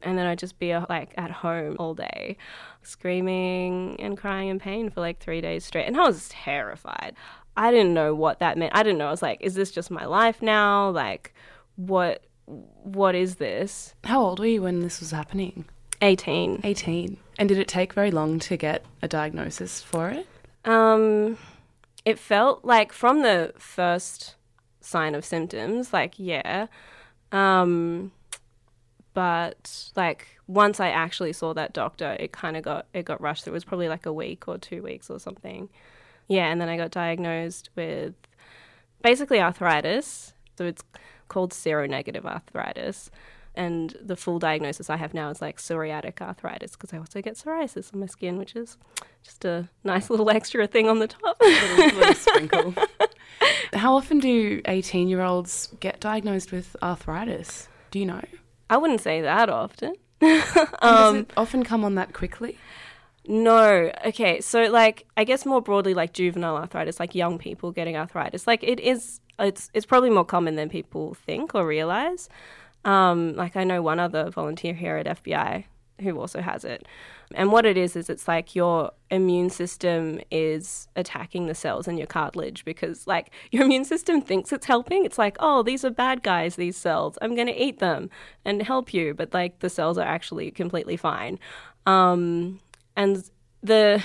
and 0.01 0.17
then 0.17 0.25
I'd 0.25 0.39
just 0.39 0.57
be 0.57 0.71
uh, 0.71 0.85
like 0.87 1.11
at 1.17 1.29
home 1.29 1.75
all 1.79 1.93
day, 1.93 2.37
screaming 2.81 3.97
and 3.99 4.17
crying 4.17 4.47
in 4.47 4.57
pain 4.57 4.89
for 4.89 5.01
like 5.01 5.19
three 5.19 5.41
days 5.41 5.65
straight. 5.65 5.85
And 5.87 5.97
I 5.97 6.07
was 6.07 6.29
terrified. 6.29 7.13
I 7.57 7.71
didn't 7.71 7.93
know 7.93 8.15
what 8.15 8.39
that 8.39 8.57
meant. 8.57 8.73
I 8.73 8.83
didn't 8.83 8.99
know. 8.99 9.07
I 9.07 9.11
was 9.11 9.21
like, 9.21 9.41
is 9.41 9.55
this 9.55 9.71
just 9.71 9.91
my 9.91 10.05
life 10.05 10.41
now? 10.41 10.91
Like, 10.91 11.33
what 11.79 12.23
what 12.47 13.15
is 13.15 13.35
this? 13.35 13.93
How 14.03 14.21
old 14.21 14.39
were 14.39 14.45
you 14.45 14.63
when 14.63 14.81
this 14.81 14.99
was 14.99 15.11
happening? 15.11 15.65
18. 16.01 16.61
18. 16.63 17.17
And 17.37 17.47
did 17.47 17.57
it 17.57 17.67
take 17.67 17.93
very 17.93 18.11
long 18.11 18.39
to 18.39 18.57
get 18.57 18.83
a 19.01 19.07
diagnosis 19.07 19.81
for 19.81 20.09
it? 20.09 20.27
Um, 20.65 21.37
it 22.05 22.17
felt 22.17 22.65
like 22.65 22.91
from 22.91 23.21
the 23.21 23.53
first 23.57 24.35
sign 24.81 25.13
of 25.13 25.23
symptoms, 25.23 25.93
like, 25.93 26.15
yeah. 26.17 26.67
Um, 27.31 28.11
but 29.13 29.91
like 29.95 30.39
once 30.47 30.79
I 30.79 30.89
actually 30.89 31.33
saw 31.33 31.53
that 31.53 31.73
doctor, 31.73 32.17
it 32.19 32.31
kind 32.31 32.57
of 32.57 32.63
got 32.63 32.87
it 32.93 33.05
got 33.05 33.21
rushed. 33.21 33.47
It 33.47 33.51
was 33.51 33.63
probably 33.63 33.87
like 33.87 34.05
a 34.05 34.13
week 34.13 34.47
or 34.47 34.57
two 34.57 34.81
weeks 34.81 35.09
or 35.09 35.19
something. 35.19 35.69
Yeah, 36.27 36.47
and 36.51 36.59
then 36.59 36.69
I 36.69 36.77
got 36.77 36.91
diagnosed 36.91 37.69
with 37.75 38.15
basically 39.01 39.39
arthritis. 39.39 40.33
So 40.57 40.65
it's 40.65 40.83
called 41.29 41.51
seronegative 41.53 42.25
arthritis. 42.25 43.09
And 43.55 43.95
the 44.01 44.15
full 44.15 44.39
diagnosis 44.39 44.89
I 44.89 44.97
have 44.97 45.13
now 45.13 45.29
is 45.29 45.41
like 45.41 45.57
psoriatic 45.57 46.21
arthritis 46.21 46.73
because 46.73 46.93
I 46.93 46.97
also 46.97 47.21
get 47.21 47.35
psoriasis 47.35 47.93
on 47.93 47.99
my 47.99 48.05
skin, 48.05 48.37
which 48.37 48.55
is 48.55 48.77
just 49.23 49.43
a 49.43 49.69
nice 49.83 50.09
little 50.09 50.29
extra 50.37 50.67
thing 50.67 50.87
on 50.87 50.99
the 50.99 51.07
top. 51.07 51.37
little, 51.41 51.99
little 51.99 52.13
sprinkle. 52.15 52.73
How 53.73 53.95
often 53.95 54.19
do 54.19 54.61
18 54.65 55.07
year 55.07 55.21
olds 55.21 55.69
get 55.79 55.99
diagnosed 55.99 56.51
with 56.51 56.75
arthritis? 56.81 57.67
Do 57.91 57.99
you 57.99 58.05
know? 58.05 58.21
I 58.69 58.77
wouldn't 58.77 59.01
say 59.01 59.21
that 59.21 59.49
often. 59.49 59.95
um, 60.21 60.29
does 60.81 61.15
it 61.15 61.33
often 61.37 61.63
come 61.63 61.83
on 61.83 61.95
that 61.95 62.13
quickly? 62.13 62.57
No. 63.27 63.91
Okay. 64.05 64.41
So, 64.41 64.63
like, 64.63 65.05
I 65.17 65.23
guess 65.23 65.45
more 65.45 65.61
broadly, 65.61 65.93
like 65.93 66.13
juvenile 66.13 66.57
arthritis, 66.57 66.99
like 66.99 67.15
young 67.15 67.37
people 67.37 67.71
getting 67.71 67.95
arthritis, 67.97 68.47
like 68.47 68.63
it 68.63 68.79
is. 68.79 69.19
It's 69.39 69.69
it's 69.73 69.85
probably 69.85 70.09
more 70.09 70.25
common 70.25 70.55
than 70.55 70.69
people 70.69 71.13
think 71.13 71.55
or 71.55 71.65
realize. 71.65 72.29
Um, 72.85 73.35
like 73.35 73.55
I 73.55 73.63
know 73.63 73.81
one 73.81 73.99
other 73.99 74.29
volunteer 74.29 74.73
here 74.73 74.97
at 74.97 75.05
FBi 75.23 75.65
who 76.01 76.19
also 76.19 76.41
has 76.41 76.63
it. 76.63 76.87
And 77.35 77.51
what 77.51 77.65
it 77.65 77.77
is 77.77 77.95
is 77.95 78.09
it's 78.09 78.27
like 78.27 78.55
your 78.55 78.91
immune 79.11 79.49
system 79.49 80.19
is 80.31 80.87
attacking 80.95 81.45
the 81.45 81.53
cells 81.53 81.87
in 81.87 81.97
your 81.97 82.07
cartilage 82.07 82.65
because 82.65 83.05
like 83.05 83.31
your 83.51 83.65
immune 83.65 83.85
system 83.85 84.21
thinks 84.21 84.51
it's 84.51 84.65
helping. 84.65 85.05
It's 85.05 85.17
like, 85.17 85.37
"Oh, 85.39 85.61
these 85.63 85.85
are 85.85 85.91
bad 85.91 86.23
guys, 86.23 86.55
these 86.55 86.77
cells. 86.77 87.17
I'm 87.21 87.35
going 87.35 87.47
to 87.47 87.63
eat 87.63 87.79
them 87.79 88.09
and 88.45 88.61
help 88.63 88.93
you." 88.93 89.13
But 89.13 89.33
like 89.33 89.59
the 89.59 89.69
cells 89.69 89.97
are 89.97 90.07
actually 90.07 90.51
completely 90.51 90.97
fine. 90.97 91.39
Um, 91.85 92.59
and 92.95 93.29
the 93.61 94.03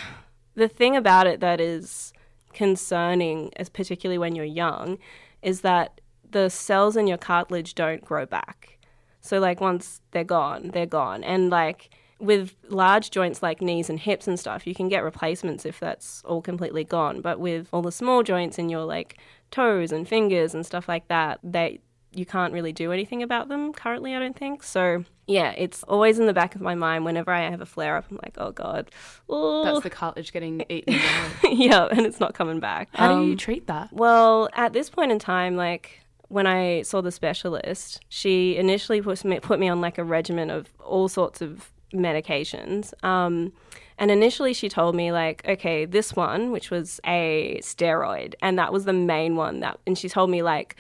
the 0.54 0.68
thing 0.68 0.96
about 0.96 1.26
it 1.26 1.40
that 1.40 1.60
is 1.60 2.12
concerning, 2.52 3.52
as 3.56 3.68
particularly 3.68 4.18
when 4.18 4.36
you're 4.36 4.44
young, 4.44 4.98
is 5.44 5.60
that 5.60 6.00
the 6.30 6.48
cells 6.48 6.96
in 6.96 7.06
your 7.06 7.18
cartilage 7.18 7.74
don't 7.74 8.04
grow 8.04 8.26
back. 8.26 8.78
So 9.20 9.38
like 9.38 9.60
once 9.60 10.00
they're 10.10 10.24
gone, 10.24 10.70
they're 10.72 10.86
gone. 10.86 11.22
And 11.22 11.50
like 11.50 11.90
with 12.18 12.56
large 12.68 13.10
joints 13.10 13.42
like 13.42 13.60
knees 13.60 13.88
and 13.88 14.00
hips 14.00 14.26
and 14.26 14.40
stuff, 14.40 14.66
you 14.66 14.74
can 14.74 14.88
get 14.88 15.04
replacements 15.04 15.64
if 15.64 15.78
that's 15.78 16.22
all 16.24 16.42
completely 16.42 16.82
gone. 16.82 17.20
But 17.20 17.38
with 17.38 17.68
all 17.72 17.82
the 17.82 17.92
small 17.92 18.22
joints 18.22 18.58
in 18.58 18.68
your 18.68 18.84
like 18.84 19.18
toes 19.50 19.92
and 19.92 20.08
fingers 20.08 20.54
and 20.54 20.64
stuff 20.64 20.88
like 20.88 21.08
that, 21.08 21.38
they 21.42 21.80
you 22.14 22.26
can't 22.26 22.52
really 22.52 22.72
do 22.72 22.92
anything 22.92 23.22
about 23.22 23.48
them 23.48 23.72
currently, 23.72 24.14
I 24.14 24.18
don't 24.18 24.36
think. 24.36 24.62
So 24.62 25.04
yeah, 25.26 25.52
it's 25.56 25.82
always 25.84 26.18
in 26.18 26.26
the 26.26 26.32
back 26.32 26.54
of 26.54 26.60
my 26.60 26.74
mind 26.74 27.04
whenever 27.04 27.30
I 27.30 27.48
have 27.50 27.60
a 27.60 27.66
flare 27.66 27.96
up. 27.96 28.06
I'm 28.10 28.18
like, 28.22 28.34
oh 28.38 28.52
god, 28.52 28.90
Ooh. 29.32 29.62
that's 29.64 29.80
the 29.80 29.90
cartilage 29.90 30.32
getting 30.32 30.64
eaten. 30.68 31.00
yeah, 31.44 31.86
and 31.86 32.00
it's 32.06 32.20
not 32.20 32.34
coming 32.34 32.60
back. 32.60 32.88
How 32.94 33.12
um, 33.12 33.20
do 33.20 33.26
you 33.26 33.32
um, 33.32 33.38
treat 33.38 33.66
that? 33.66 33.92
Well, 33.92 34.48
at 34.54 34.72
this 34.72 34.90
point 34.90 35.12
in 35.12 35.18
time, 35.18 35.56
like 35.56 36.00
when 36.28 36.46
I 36.46 36.82
saw 36.82 37.00
the 37.00 37.12
specialist, 37.12 38.00
she 38.08 38.56
initially 38.56 39.00
put 39.00 39.24
me, 39.24 39.40
put 39.40 39.58
me 39.58 39.68
on 39.68 39.80
like 39.80 39.98
a 39.98 40.04
regimen 40.04 40.50
of 40.50 40.68
all 40.80 41.08
sorts 41.08 41.40
of 41.40 41.70
medications. 41.92 42.92
Um, 43.04 43.52
and 43.98 44.10
initially, 44.10 44.52
she 44.52 44.68
told 44.68 44.96
me, 44.96 45.12
like, 45.12 45.46
okay, 45.46 45.84
this 45.84 46.16
one, 46.16 46.50
which 46.50 46.70
was 46.70 47.00
a 47.06 47.60
steroid, 47.62 48.34
and 48.42 48.58
that 48.58 48.72
was 48.72 48.84
the 48.84 48.92
main 48.92 49.36
one. 49.36 49.60
That, 49.60 49.78
and 49.86 49.96
she 49.96 50.08
told 50.08 50.30
me, 50.30 50.42
like, 50.42 50.74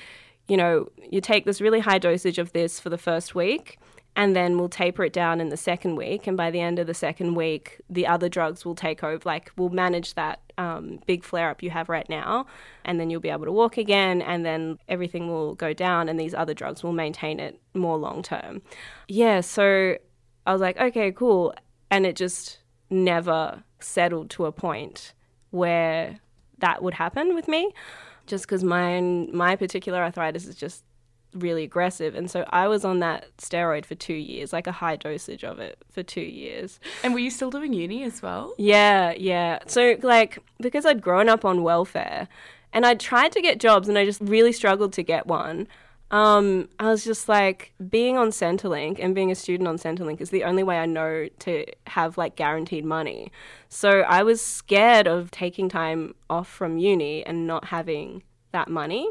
you 0.48 0.56
know, 0.56 0.88
you 1.10 1.20
take 1.20 1.44
this 1.44 1.60
really 1.60 1.80
high 1.80 1.98
dosage 1.98 2.38
of 2.38 2.52
this 2.52 2.78
for 2.80 2.90
the 2.90 2.98
first 2.98 3.34
week, 3.34 3.78
and 4.16 4.36
then 4.36 4.58
we'll 4.58 4.68
taper 4.68 5.04
it 5.04 5.12
down 5.12 5.40
in 5.40 5.48
the 5.48 5.56
second 5.56 5.96
week. 5.96 6.26
And 6.26 6.36
by 6.36 6.50
the 6.50 6.60
end 6.60 6.78
of 6.78 6.86
the 6.86 6.94
second 6.94 7.34
week, 7.34 7.80
the 7.90 8.06
other 8.06 8.28
drugs 8.28 8.64
will 8.64 8.74
take 8.74 9.02
over, 9.02 9.20
like, 9.24 9.50
we'll 9.56 9.70
manage 9.70 10.14
that 10.14 10.40
um, 10.56 11.00
big 11.06 11.24
flare 11.24 11.50
up 11.50 11.62
you 11.62 11.70
have 11.70 11.88
right 11.88 12.08
now. 12.08 12.46
And 12.84 13.00
then 13.00 13.10
you'll 13.10 13.20
be 13.20 13.30
able 13.30 13.46
to 13.46 13.52
walk 13.52 13.76
again, 13.76 14.22
and 14.22 14.44
then 14.44 14.78
everything 14.88 15.28
will 15.28 15.54
go 15.54 15.72
down, 15.72 16.08
and 16.08 16.20
these 16.20 16.34
other 16.34 16.54
drugs 16.54 16.82
will 16.82 16.92
maintain 16.92 17.40
it 17.40 17.60
more 17.74 17.96
long 17.96 18.22
term. 18.22 18.62
Yeah, 19.08 19.40
so 19.40 19.96
I 20.46 20.52
was 20.52 20.60
like, 20.60 20.78
okay, 20.78 21.10
cool. 21.10 21.54
And 21.90 22.06
it 22.06 22.16
just 22.16 22.58
never 22.90 23.64
settled 23.80 24.30
to 24.30 24.44
a 24.44 24.52
point 24.52 25.12
where 25.50 26.20
that 26.58 26.82
would 26.82 26.94
happen 26.94 27.34
with 27.34 27.48
me 27.48 27.72
just 28.26 28.44
because 28.44 28.64
my 28.64 29.00
my 29.00 29.56
particular 29.56 30.02
arthritis 30.02 30.46
is 30.46 30.56
just 30.56 30.84
really 31.34 31.64
aggressive. 31.64 32.14
And 32.14 32.30
so 32.30 32.44
I 32.50 32.68
was 32.68 32.84
on 32.84 33.00
that 33.00 33.36
steroid 33.38 33.84
for 33.84 33.94
two 33.94 34.14
years, 34.14 34.52
like 34.52 34.66
a 34.66 34.72
high 34.72 34.96
dosage 34.96 35.44
of 35.44 35.58
it 35.58 35.78
for 35.90 36.02
two 36.02 36.20
years. 36.20 36.78
And 37.02 37.12
were 37.12 37.20
you 37.20 37.30
still 37.30 37.50
doing 37.50 37.72
uni 37.72 38.04
as 38.04 38.22
well? 38.22 38.54
Yeah, 38.56 39.12
yeah. 39.16 39.58
So, 39.66 39.96
like, 40.02 40.38
because 40.60 40.86
I'd 40.86 41.02
grown 41.02 41.28
up 41.28 41.44
on 41.44 41.62
welfare 41.62 42.28
and 42.72 42.86
I'd 42.86 43.00
tried 43.00 43.32
to 43.32 43.40
get 43.40 43.58
jobs 43.58 43.88
and 43.88 43.98
I 43.98 44.04
just 44.04 44.20
really 44.20 44.52
struggled 44.52 44.92
to 44.94 45.02
get 45.02 45.26
one. 45.26 45.68
Um, 46.14 46.68
I 46.78 46.90
was 46.90 47.02
just 47.02 47.28
like 47.28 47.72
being 47.90 48.16
on 48.16 48.28
Centrelink 48.28 49.00
and 49.02 49.16
being 49.16 49.32
a 49.32 49.34
student 49.34 49.66
on 49.66 49.78
Centrelink 49.78 50.20
is 50.20 50.30
the 50.30 50.44
only 50.44 50.62
way 50.62 50.78
I 50.78 50.86
know 50.86 51.28
to 51.40 51.66
have 51.88 52.16
like 52.16 52.36
guaranteed 52.36 52.84
money. 52.84 53.32
So 53.68 54.02
I 54.02 54.22
was 54.22 54.40
scared 54.40 55.08
of 55.08 55.32
taking 55.32 55.68
time 55.68 56.14
off 56.30 56.48
from 56.48 56.78
uni 56.78 57.26
and 57.26 57.48
not 57.48 57.64
having 57.64 58.22
that 58.52 58.68
money. 58.68 59.10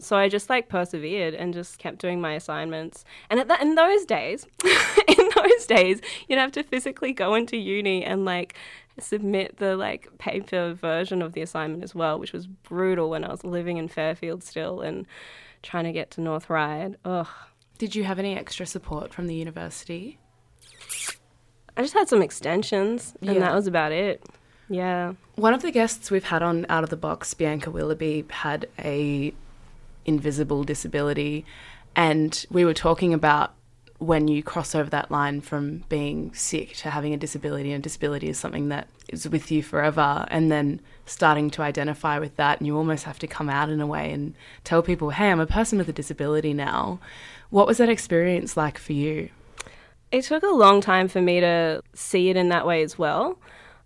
So 0.00 0.16
I 0.16 0.28
just 0.28 0.50
like 0.50 0.68
persevered 0.68 1.34
and 1.34 1.54
just 1.54 1.78
kept 1.78 1.98
doing 1.98 2.20
my 2.20 2.32
assignments. 2.32 3.04
And 3.28 3.38
at 3.38 3.46
that, 3.46 3.62
in 3.62 3.76
those 3.76 4.04
days, 4.04 4.48
in 4.64 5.30
those 5.36 5.66
days, 5.66 6.00
you'd 6.26 6.40
have 6.40 6.50
to 6.52 6.64
physically 6.64 7.12
go 7.12 7.34
into 7.34 7.58
uni 7.58 8.04
and 8.04 8.24
like 8.24 8.56
submit 9.02 9.58
the 9.58 9.76
like 9.76 10.18
paper 10.18 10.72
version 10.74 11.22
of 11.22 11.32
the 11.32 11.42
assignment 11.42 11.82
as 11.82 11.94
well, 11.94 12.18
which 12.18 12.32
was 12.32 12.46
brutal 12.46 13.10
when 13.10 13.24
I 13.24 13.28
was 13.28 13.44
living 13.44 13.76
in 13.76 13.88
Fairfield 13.88 14.42
still 14.42 14.80
and 14.80 15.06
trying 15.62 15.84
to 15.84 15.92
get 15.92 16.10
to 16.12 16.20
North 16.20 16.48
Ryde. 16.50 16.96
Ugh. 17.04 17.26
Did 17.78 17.94
you 17.94 18.04
have 18.04 18.18
any 18.18 18.36
extra 18.36 18.66
support 18.66 19.12
from 19.14 19.26
the 19.26 19.34
university? 19.34 20.18
I 21.76 21.82
just 21.82 21.94
had 21.94 22.08
some 22.08 22.20
extensions, 22.20 23.14
and 23.22 23.34
yeah. 23.34 23.40
that 23.40 23.54
was 23.54 23.66
about 23.66 23.92
it. 23.92 24.22
Yeah. 24.68 25.14
One 25.36 25.54
of 25.54 25.62
the 25.62 25.70
guests 25.70 26.10
we've 26.10 26.24
had 26.24 26.42
on 26.42 26.66
Out 26.68 26.84
of 26.84 26.90
the 26.90 26.96
Box, 26.96 27.32
Bianca 27.32 27.70
Willoughby, 27.70 28.26
had 28.28 28.68
a 28.78 29.32
invisible 30.04 30.62
disability, 30.64 31.44
and 31.96 32.44
we 32.50 32.64
were 32.64 32.74
talking 32.74 33.14
about 33.14 33.54
when 34.00 34.28
you 34.28 34.42
cross 34.42 34.74
over 34.74 34.88
that 34.88 35.10
line 35.10 35.42
from 35.42 35.84
being 35.90 36.32
sick 36.34 36.74
to 36.74 36.88
having 36.88 37.12
a 37.12 37.18
disability, 37.18 37.70
and 37.70 37.82
disability 37.82 38.30
is 38.30 38.38
something 38.38 38.70
that 38.70 38.88
is 39.10 39.28
with 39.28 39.52
you 39.52 39.62
forever, 39.62 40.26
and 40.28 40.50
then 40.50 40.80
starting 41.04 41.50
to 41.50 41.62
identify 41.62 42.18
with 42.18 42.34
that, 42.36 42.58
and 42.58 42.66
you 42.66 42.76
almost 42.76 43.04
have 43.04 43.18
to 43.18 43.26
come 43.26 43.50
out 43.50 43.68
in 43.68 43.78
a 43.78 43.86
way 43.86 44.10
and 44.10 44.34
tell 44.64 44.82
people, 44.82 45.10
hey, 45.10 45.30
I'm 45.30 45.38
a 45.38 45.46
person 45.46 45.76
with 45.76 45.88
a 45.88 45.92
disability 45.92 46.54
now. 46.54 46.98
What 47.50 47.66
was 47.66 47.76
that 47.76 47.90
experience 47.90 48.56
like 48.56 48.78
for 48.78 48.94
you? 48.94 49.28
It 50.10 50.24
took 50.24 50.42
a 50.42 50.48
long 50.48 50.80
time 50.80 51.06
for 51.06 51.20
me 51.20 51.40
to 51.40 51.82
see 51.94 52.30
it 52.30 52.36
in 52.36 52.48
that 52.48 52.66
way 52.66 52.82
as 52.82 52.98
well. 52.98 53.38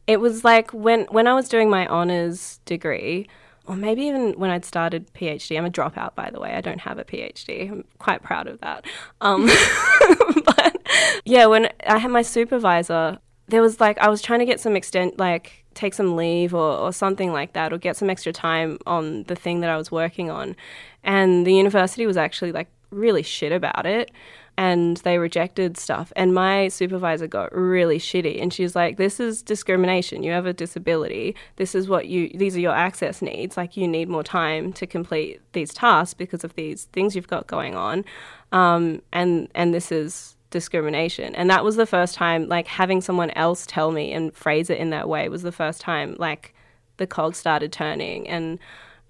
It 0.07 0.21
was 0.21 0.45
like 0.45 0.71
when, 0.71 1.07
when 1.07 1.27
I 1.27 1.35
was 1.35 1.49
doing 1.49 1.69
my 1.69 1.89
honours 1.89 2.61
degree, 2.67 3.27
or 3.67 3.77
maybe 3.77 4.03
even 4.03 4.33
when 4.35 4.51
I'd 4.51 4.65
started 4.65 5.13
PhD. 5.15 5.57
I'm 5.57 5.65
a 5.65 5.71
dropout, 5.71 6.15
by 6.15 6.31
the 6.31 6.39
way. 6.39 6.55
I 6.55 6.61
don't 6.61 6.81
have 6.81 6.99
a 6.99 7.05
PhD. 7.05 7.71
I'm 7.71 7.85
quite 7.99 8.23
proud 8.23 8.47
of 8.47 8.61
that. 8.61 8.85
Um, 9.21 9.47
but 10.45 10.77
yeah, 11.25 11.47
when 11.47 11.71
I 11.87 11.99
had 11.99 12.11
my 12.11 12.23
supervisor, 12.23 13.19
there 13.49 13.63
was 13.63 13.81
like 13.81 13.99
I 13.99 14.09
was 14.09 14.21
trying 14.21 14.41
to 14.41 14.47
get 14.47 14.61
some 14.61 14.77
extent, 14.77 15.19
like 15.19 15.65
take 15.75 15.95
some 15.95 16.17
leave 16.17 16.55
or, 16.55 16.77
or 16.77 16.93
something 16.93 17.33
like 17.33 17.55
that, 17.55 17.73
or 17.73 17.79
get 17.79 17.97
some 17.97 18.11
extra 18.11 18.33
time 18.33 18.79
on 18.87 19.25
the 19.25 19.37
thing 19.37 19.61
that 19.61 19.71
I 19.71 19.77
was 19.77 19.91
working 19.91 20.31
on, 20.31 20.57
and 21.03 21.47
the 21.47 21.55
university 21.55 22.07
was 22.07 22.17
actually 22.17 22.53
like 22.53 22.69
really 22.91 23.23
shit 23.23 23.51
about 23.51 23.87
it 23.87 24.11
and 24.57 24.99
they 24.99 25.19
rejected 25.19 25.77
stuff. 25.77 26.13
And 26.17 26.33
my 26.33 26.69
supervisor 26.69 27.27
got 27.27 27.55
really 27.55 27.99
shitty. 27.99 28.41
And 28.41 28.53
she's 28.53 28.77
like, 28.77 28.97
This 28.97 29.19
is 29.19 29.43
discrimination. 29.43 30.23
You 30.23 30.33
have 30.33 30.47
a 30.47 30.53
disability. 30.53 31.35
This 31.57 31.75
is 31.75 31.89
what 31.89 32.07
you, 32.07 32.31
these 32.35 32.57
are 32.57 32.61
your 32.61 32.75
access 32.75 33.21
needs. 33.21 33.57
Like, 33.57 33.77
you 33.77 33.89
need 33.89 34.09
more 34.09 34.23
time 34.23 34.73
to 34.75 34.87
complete 34.87 35.41
these 35.53 35.75
tasks 35.75 36.15
because 36.15 36.45
of 36.45 36.55
these 36.55 36.85
things 36.93 37.17
you've 37.17 37.29
got 37.29 37.47
going 37.47 37.75
on. 37.75 38.05
Um, 38.53 39.03
and, 39.13 39.49
and 39.55 39.75
this 39.75 39.91
is 39.91 40.37
discrimination. 40.51 41.35
And 41.35 41.51
that 41.51 41.65
was 41.65 41.77
the 41.77 41.87
first 41.87 42.15
time, 42.15 42.49
like, 42.49 42.69
having 42.69 43.01
someone 43.01 43.31
else 43.31 43.67
tell 43.67 43.91
me 43.91 44.13
and 44.13 44.35
phrase 44.35 44.71
it 44.71 44.79
in 44.79 44.91
that 44.91 45.09
way 45.09 45.29
was 45.29 45.43
the 45.43 45.53
first 45.53 45.81
time, 45.81 46.15
like, 46.19 46.55
the 46.97 47.07
cog 47.09 47.35
started 47.35 47.73
turning. 47.73 48.29
And 48.29 48.61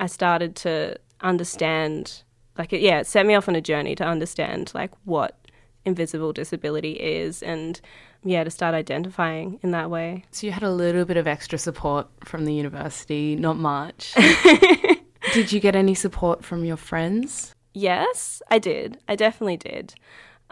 I 0.01 0.07
started 0.07 0.57
to 0.57 0.97
understand 1.21 2.23
like 2.59 2.73
it, 2.73 2.81
yeah, 2.81 3.01
it 3.01 3.07
set 3.07 3.27
me 3.27 3.35
off 3.35 3.49
on 3.49 3.55
a 3.55 3.61
journey 3.61 3.95
to 3.97 4.05
understand 4.05 4.73
like 4.75 4.91
what 5.05 5.39
invisible 5.85 6.33
disability 6.33 6.93
is 6.93 7.43
and 7.43 7.81
yeah, 8.25 8.43
to 8.43 8.51
start 8.51 8.75
identifying 8.75 9.61
in 9.63 9.71
that 9.73 9.91
way. 9.91 10.25
So 10.31 10.47
you 10.47 10.53
had 10.53 10.63
a 10.63 10.71
little 10.71 11.05
bit 11.05 11.19
of 11.19 11.27
extra 11.27 11.59
support 11.59 12.09
from 12.25 12.47
the 12.47 12.55
university, 12.55 13.37
not 13.37 13.57
much. 13.57 14.15
did 15.35 15.53
you 15.53 15.61
get 15.61 15.77
any 15.77 15.95
support 15.95 16.43
from 16.43 16.65
your 16.65 16.79
friends? 16.79 17.55
Yes, 17.75 18.41
I 18.51 18.59
did. 18.59 18.99
I 19.09 19.17
definitely 19.17 19.59
did. 19.59 19.95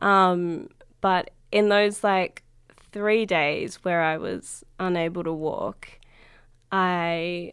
Um, 0.01 0.69
but 1.01 1.31
in 1.51 1.69
those 1.69 2.05
like 2.05 2.43
three 2.93 3.25
days 3.25 3.77
where 3.85 4.03
I 4.03 4.19
was 4.19 4.65
unable 4.79 5.25
to 5.25 5.33
walk, 5.33 5.89
I 6.71 7.53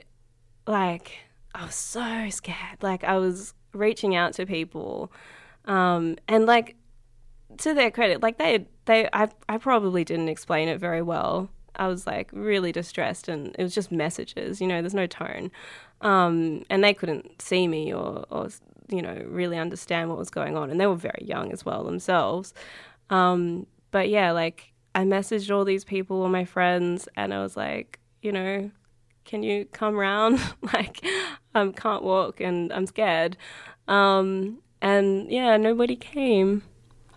like 0.68 1.12
I 1.56 1.66
was 1.66 1.76
so 1.76 2.30
scared. 2.30 2.82
Like 2.82 3.04
I 3.04 3.18
was 3.18 3.54
reaching 3.74 4.16
out 4.16 4.34
to 4.34 4.46
people, 4.46 5.12
um, 5.66 6.18
and 6.28 6.46
like 6.46 6.76
to 7.60 7.74
their 7.74 7.92
credit, 7.92 8.22
like 8.22 8.38
they 8.38 8.66
they 8.86 9.10
I 9.14 9.30
I 9.48 9.58
probably 9.58 10.04
didn't 10.04 10.30
explain 10.30 10.68
it 10.68 10.80
very 10.80 11.02
well. 11.02 11.50
I 11.76 11.88
was 11.88 12.06
like 12.06 12.30
really 12.34 12.72
distressed, 12.72 13.28
and 13.28 13.56
it 13.58 13.64
was 13.64 13.74
just 13.74 13.92
messages. 13.92 14.62
You 14.62 14.68
know, 14.68 14.82
there's 14.82 14.94
no 14.94 15.08
tone, 15.08 15.52
um, 16.02 16.64
and 16.70 16.84
they 16.84 16.94
couldn't 16.94 17.42
see 17.42 17.68
me 17.68 17.94
or 17.94 18.26
or 18.30 18.50
you 18.90 19.02
know 19.02 19.24
really 19.28 19.58
understand 19.58 20.10
what 20.10 20.18
was 20.18 20.30
going 20.30 20.58
on, 20.58 20.70
and 20.70 20.80
they 20.80 20.88
were 20.88 20.96
very 20.96 21.24
young 21.26 21.52
as 21.52 21.66
well 21.66 21.84
themselves. 21.84 22.54
Um, 23.10 23.68
but 23.92 24.10
yeah, 24.10 24.32
like 24.32 24.74
I 24.96 25.04
messaged 25.04 25.54
all 25.54 25.66
these 25.66 25.84
people, 25.84 26.22
all 26.22 26.30
my 26.30 26.46
friends, 26.46 27.08
and 27.16 27.34
I 27.34 27.42
was 27.42 27.56
like, 27.56 28.00
you 28.22 28.32
know, 28.32 28.72
can 29.26 29.44
you 29.44 29.66
come 29.66 29.96
round? 29.96 30.40
like, 30.74 31.06
I 31.56 31.68
can't 31.76 32.04
walk 32.04 32.40
and 32.40 32.72
I'm 32.72 32.86
scared. 32.86 33.38
Um, 33.88 34.60
and 34.82 35.32
yeah, 35.32 35.58
nobody 35.58 35.96
came. 35.96 36.64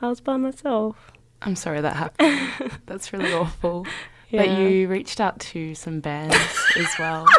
I 0.01 0.09
was 0.09 0.21
by 0.21 0.37
myself. 0.37 1.13
I'm 1.43 1.57
sorry 1.57 1.81
that 1.81 1.97
happened. 1.97 2.81
That's 2.87 3.13
really 3.13 3.33
awful. 3.33 3.87
Yeah. 4.31 4.47
But 4.47 4.59
you 4.61 4.89
reached 4.89 5.21
out 5.21 5.39
to 5.41 5.75
some 5.75 6.01
bands 6.01 6.37
as 6.77 6.89
well. 6.99 7.27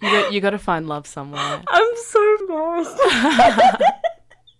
You 0.00 0.10
got, 0.10 0.32
you 0.32 0.40
got 0.40 0.50
to 0.50 0.60
find 0.60 0.86
love 0.86 1.08
somewhere. 1.08 1.60
I'm 1.66 1.96
so 2.06 2.36
embarrassed. 2.38 2.96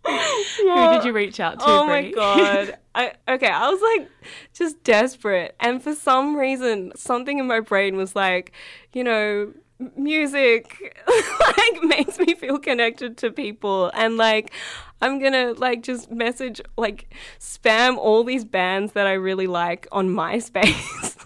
Who 0.04 0.88
did 0.94 1.04
you 1.04 1.12
reach 1.12 1.38
out 1.38 1.60
to? 1.60 1.64
Oh 1.64 1.84
Bre? 1.84 1.90
my 1.90 2.10
god. 2.10 2.78
I 2.94 3.12
okay, 3.28 3.46
I 3.46 3.68
was 3.70 3.80
like 3.80 4.08
just 4.52 4.82
desperate. 4.82 5.54
And 5.60 5.80
for 5.80 5.94
some 5.94 6.34
reason, 6.34 6.90
something 6.96 7.38
in 7.38 7.46
my 7.46 7.60
brain 7.60 7.96
was 7.96 8.16
like, 8.16 8.50
you 8.92 9.04
know, 9.04 9.52
music 9.96 10.96
like 11.40 11.82
makes 11.82 12.18
me 12.18 12.34
feel 12.34 12.58
connected 12.58 13.16
to 13.18 13.30
people. 13.30 13.90
And 13.94 14.16
like 14.16 14.52
I'm 15.00 15.20
gonna 15.20 15.54
like 15.56 15.82
just 15.82 16.10
message 16.10 16.60
like 16.76 17.14
spam 17.38 17.96
all 17.96 18.24
these 18.24 18.44
bands 18.44 18.92
that 18.92 19.06
I 19.06 19.12
really 19.12 19.46
like 19.46 19.86
on 19.92 20.08
MySpace. 20.08 21.16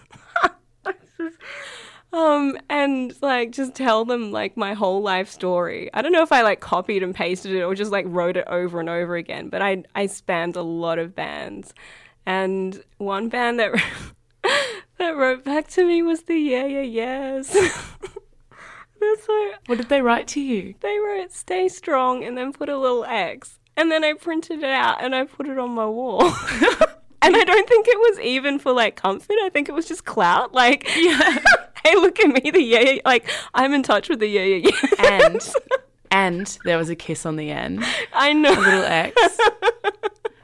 um 2.12 2.58
and 2.68 3.14
like 3.22 3.52
just 3.52 3.74
tell 3.74 4.04
them 4.04 4.32
like 4.32 4.56
my 4.56 4.74
whole 4.74 5.02
life 5.02 5.30
story. 5.30 5.88
I 5.94 6.02
don't 6.02 6.12
know 6.12 6.22
if 6.22 6.32
i 6.32 6.42
like 6.42 6.60
copied 6.60 7.02
and 7.02 7.14
pasted 7.14 7.52
it 7.54 7.62
or 7.62 7.74
just 7.74 7.90
like 7.92 8.04
wrote 8.08 8.36
it 8.36 8.46
over 8.48 8.80
and 8.80 8.88
over 8.88 9.16
again 9.16 9.48
but 9.48 9.62
i 9.62 9.82
i 9.94 10.06
spammed 10.06 10.56
a 10.56 10.60
lot 10.60 10.98
of 10.98 11.14
bands. 11.14 11.72
And 12.24 12.84
one 12.98 13.28
band 13.28 13.58
that 13.58 13.72
that 14.98 15.16
wrote 15.16 15.42
back 15.42 15.68
to 15.68 15.86
me 15.86 16.02
was 16.02 16.22
the 16.24 16.36
Yeah 16.36 16.66
Yeah 16.66 16.82
Yeahs 16.82 17.56
that's 19.02 19.26
what 19.26 19.58
what 19.66 19.78
did 19.78 19.88
they 19.88 20.00
write 20.00 20.26
to 20.26 20.40
you 20.40 20.74
they 20.80 20.98
wrote 20.98 21.32
stay 21.32 21.68
strong 21.68 22.24
and 22.24 22.36
then 22.36 22.52
put 22.52 22.68
a 22.68 22.78
little 22.78 23.04
x 23.04 23.58
and 23.76 23.90
then 23.90 24.04
i 24.04 24.12
printed 24.12 24.58
it 24.58 24.64
out 24.64 25.02
and 25.02 25.14
i 25.14 25.24
put 25.24 25.48
it 25.48 25.58
on 25.58 25.70
my 25.70 25.86
wall 25.86 26.22
and 27.22 27.36
I 27.36 27.44
don't 27.44 27.68
think 27.68 27.86
it 27.88 27.98
was 27.98 28.20
even 28.20 28.58
for 28.58 28.72
like 28.72 28.96
comfort. 28.96 29.36
I 29.42 29.48
think 29.48 29.68
it 29.68 29.72
was 29.72 29.86
just 29.86 30.04
clout. 30.04 30.52
Like, 30.52 30.88
yeah. 30.96 31.38
hey, 31.84 31.94
look 31.94 32.18
at 32.20 32.28
me, 32.28 32.50
the 32.50 32.60
yeah, 32.60 32.80
yeah. 32.80 33.00
Like, 33.04 33.30
I'm 33.54 33.72
in 33.72 33.82
touch 33.82 34.08
with 34.08 34.18
the 34.18 34.26
yeah, 34.26 34.42
yeah, 34.42 34.70
yeah. 34.70 35.20
And 35.20 35.52
and 36.10 36.58
there 36.64 36.76
was 36.76 36.90
a 36.90 36.96
kiss 36.96 37.24
on 37.24 37.36
the 37.36 37.50
end. 37.50 37.84
I 38.12 38.32
know. 38.32 38.52
A 38.52 38.60
little 38.60 38.82
X. 38.82 39.38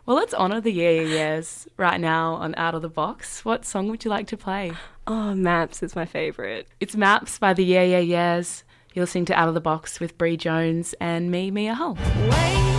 well, 0.06 0.16
let's 0.16 0.34
honour 0.34 0.60
the 0.60 0.72
yeah, 0.72 0.90
yeah, 0.90 1.02
yeahs 1.02 1.66
right 1.76 2.00
now 2.00 2.34
on 2.34 2.54
Out 2.54 2.74
of 2.74 2.82
the 2.82 2.88
Box. 2.88 3.44
What 3.44 3.64
song 3.64 3.88
would 3.88 4.04
you 4.04 4.10
like 4.10 4.28
to 4.28 4.36
play? 4.36 4.72
Oh, 5.10 5.34
Maps 5.34 5.82
is 5.82 5.96
my 5.96 6.04
favourite. 6.04 6.66
It's 6.80 6.94
Maps 6.94 7.38
by 7.38 7.54
the 7.54 7.64
Yeah, 7.64 7.82
Yeah, 7.82 7.98
Yeahs. 8.00 8.62
You're 8.92 9.04
listening 9.04 9.24
to 9.26 9.34
Out 9.34 9.48
of 9.48 9.54
the 9.54 9.60
Box 9.60 10.00
with 10.00 10.18
Bre 10.18 10.34
Jones 10.34 10.94
and 11.00 11.30
me, 11.30 11.50
Mia 11.50 11.72
Hull. 11.72 11.96
Wait. 12.28 12.77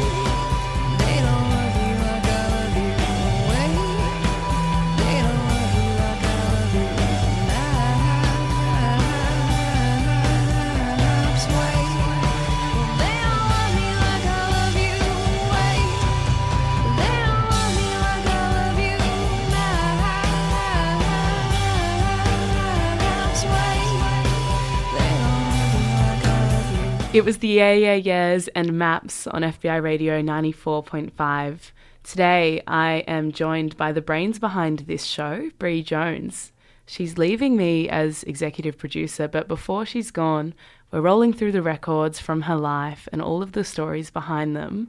It 27.19 27.25
was 27.25 27.39
the 27.39 27.49
Yeah 27.49 27.73
Yeah 27.73 27.95
Yeahs 27.95 28.47
and 28.55 28.79
Maps 28.79 29.27
on 29.27 29.41
FBi 29.41 29.83
Radio 29.83 30.21
94.5. 30.21 31.71
Today 32.01 32.61
I 32.65 33.03
am 33.09 33.33
joined 33.33 33.75
by 33.75 33.91
the 33.91 33.99
brains 33.99 34.39
behind 34.39 34.79
this 34.79 35.03
show, 35.03 35.49
Bre 35.59 35.79
Jones. 35.79 36.53
She's 36.85 37.17
leaving 37.17 37.57
me 37.57 37.89
as 37.89 38.23
executive 38.23 38.77
producer, 38.77 39.27
but 39.27 39.49
before 39.49 39.85
she's 39.85 40.11
gone, 40.11 40.53
we're 40.93 41.01
rolling 41.01 41.33
through 41.33 41.51
the 41.51 41.61
records 41.61 42.21
from 42.21 42.43
her 42.43 42.55
life 42.55 43.09
and 43.11 43.21
all 43.21 43.43
of 43.43 43.51
the 43.51 43.65
stories 43.65 44.09
behind 44.09 44.55
them. 44.55 44.87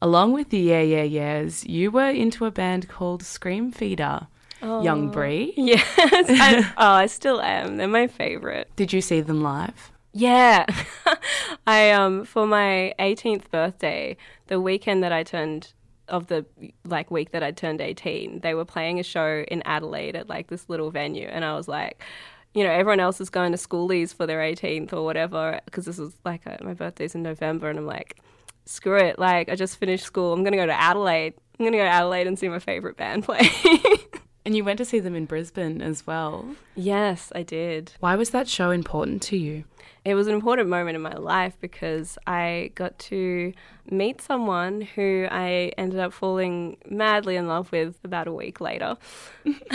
Along 0.00 0.32
with 0.32 0.50
the 0.50 0.60
Yeah 0.60 0.82
Yeah 0.82 1.02
Yeahs, 1.02 1.66
you 1.66 1.90
were 1.90 2.08
into 2.08 2.44
a 2.44 2.52
band 2.52 2.88
called 2.88 3.24
Screamfeeder. 3.24 4.28
Oh, 4.62 4.80
young 4.80 5.10
Bre. 5.10 5.26
Yes. 5.56 5.82
I, 5.98 6.72
oh, 6.76 6.92
I 6.92 7.06
still 7.06 7.40
am. 7.40 7.78
They're 7.78 7.88
my 7.88 8.06
favorite. 8.06 8.70
Did 8.76 8.92
you 8.92 9.00
see 9.00 9.22
them 9.22 9.42
live? 9.42 9.90
Yeah. 10.14 10.64
I 11.66 11.90
um 11.90 12.24
for 12.24 12.46
my 12.46 12.94
18th 12.98 13.50
birthday, 13.50 14.16
the 14.46 14.60
weekend 14.60 15.02
that 15.02 15.12
I 15.12 15.24
turned 15.24 15.72
of 16.08 16.28
the 16.28 16.46
like 16.84 17.10
week 17.10 17.32
that 17.32 17.42
I 17.42 17.50
turned 17.50 17.80
18, 17.80 18.40
they 18.40 18.54
were 18.54 18.64
playing 18.64 19.00
a 19.00 19.02
show 19.02 19.44
in 19.48 19.62
Adelaide 19.62 20.14
at 20.14 20.28
like 20.28 20.46
this 20.48 20.68
little 20.68 20.90
venue 20.90 21.26
and 21.26 21.44
I 21.44 21.54
was 21.54 21.68
like 21.68 22.02
you 22.54 22.62
know, 22.62 22.70
everyone 22.70 23.00
else 23.00 23.20
is 23.20 23.30
going 23.30 23.50
to 23.50 23.58
schoolies 23.58 24.14
for 24.14 24.28
their 24.28 24.38
18th 24.38 24.92
or 24.92 25.04
whatever 25.04 25.58
because 25.64 25.86
this 25.86 25.98
was 25.98 26.14
like 26.24 26.46
a, 26.46 26.56
my 26.62 26.72
birthday's 26.72 27.16
in 27.16 27.22
November 27.24 27.68
and 27.68 27.80
I'm 27.80 27.86
like 27.86 28.20
screw 28.66 28.96
it, 28.96 29.18
like 29.18 29.48
I 29.48 29.56
just 29.56 29.76
finished 29.78 30.04
school. 30.04 30.32
I'm 30.32 30.44
going 30.44 30.52
to 30.52 30.58
go 30.58 30.66
to 30.66 30.80
Adelaide. 30.80 31.34
I'm 31.58 31.64
going 31.64 31.72
to 31.72 31.78
go 31.78 31.84
to 31.84 31.90
Adelaide 31.90 32.28
and 32.28 32.38
see 32.38 32.48
my 32.48 32.60
favorite 32.60 32.96
band 32.96 33.24
play. 33.24 33.40
and 34.44 34.56
you 34.56 34.64
went 34.64 34.78
to 34.78 34.84
see 34.84 35.00
them 35.00 35.14
in 35.14 35.26
Brisbane 35.26 35.80
as 35.80 36.06
well. 36.06 36.56
Yes, 36.74 37.32
I 37.34 37.42
did. 37.42 37.92
Why 38.00 38.16
was 38.16 38.30
that 38.30 38.48
show 38.48 38.70
important 38.70 39.22
to 39.22 39.36
you? 39.36 39.64
it 40.04 40.14
was 40.14 40.26
an 40.26 40.34
important 40.34 40.68
moment 40.68 40.96
in 40.96 41.02
my 41.02 41.14
life 41.14 41.56
because 41.60 42.18
I 42.26 42.72
got 42.74 42.98
to 43.00 43.54
meet 43.90 44.20
someone 44.20 44.82
who 44.82 45.26
I 45.30 45.72
ended 45.78 45.98
up 45.98 46.12
falling 46.12 46.76
madly 46.88 47.36
in 47.36 47.48
love 47.48 47.72
with 47.72 47.96
about 48.04 48.26
a 48.26 48.32
week 48.32 48.60
later. 48.60 48.98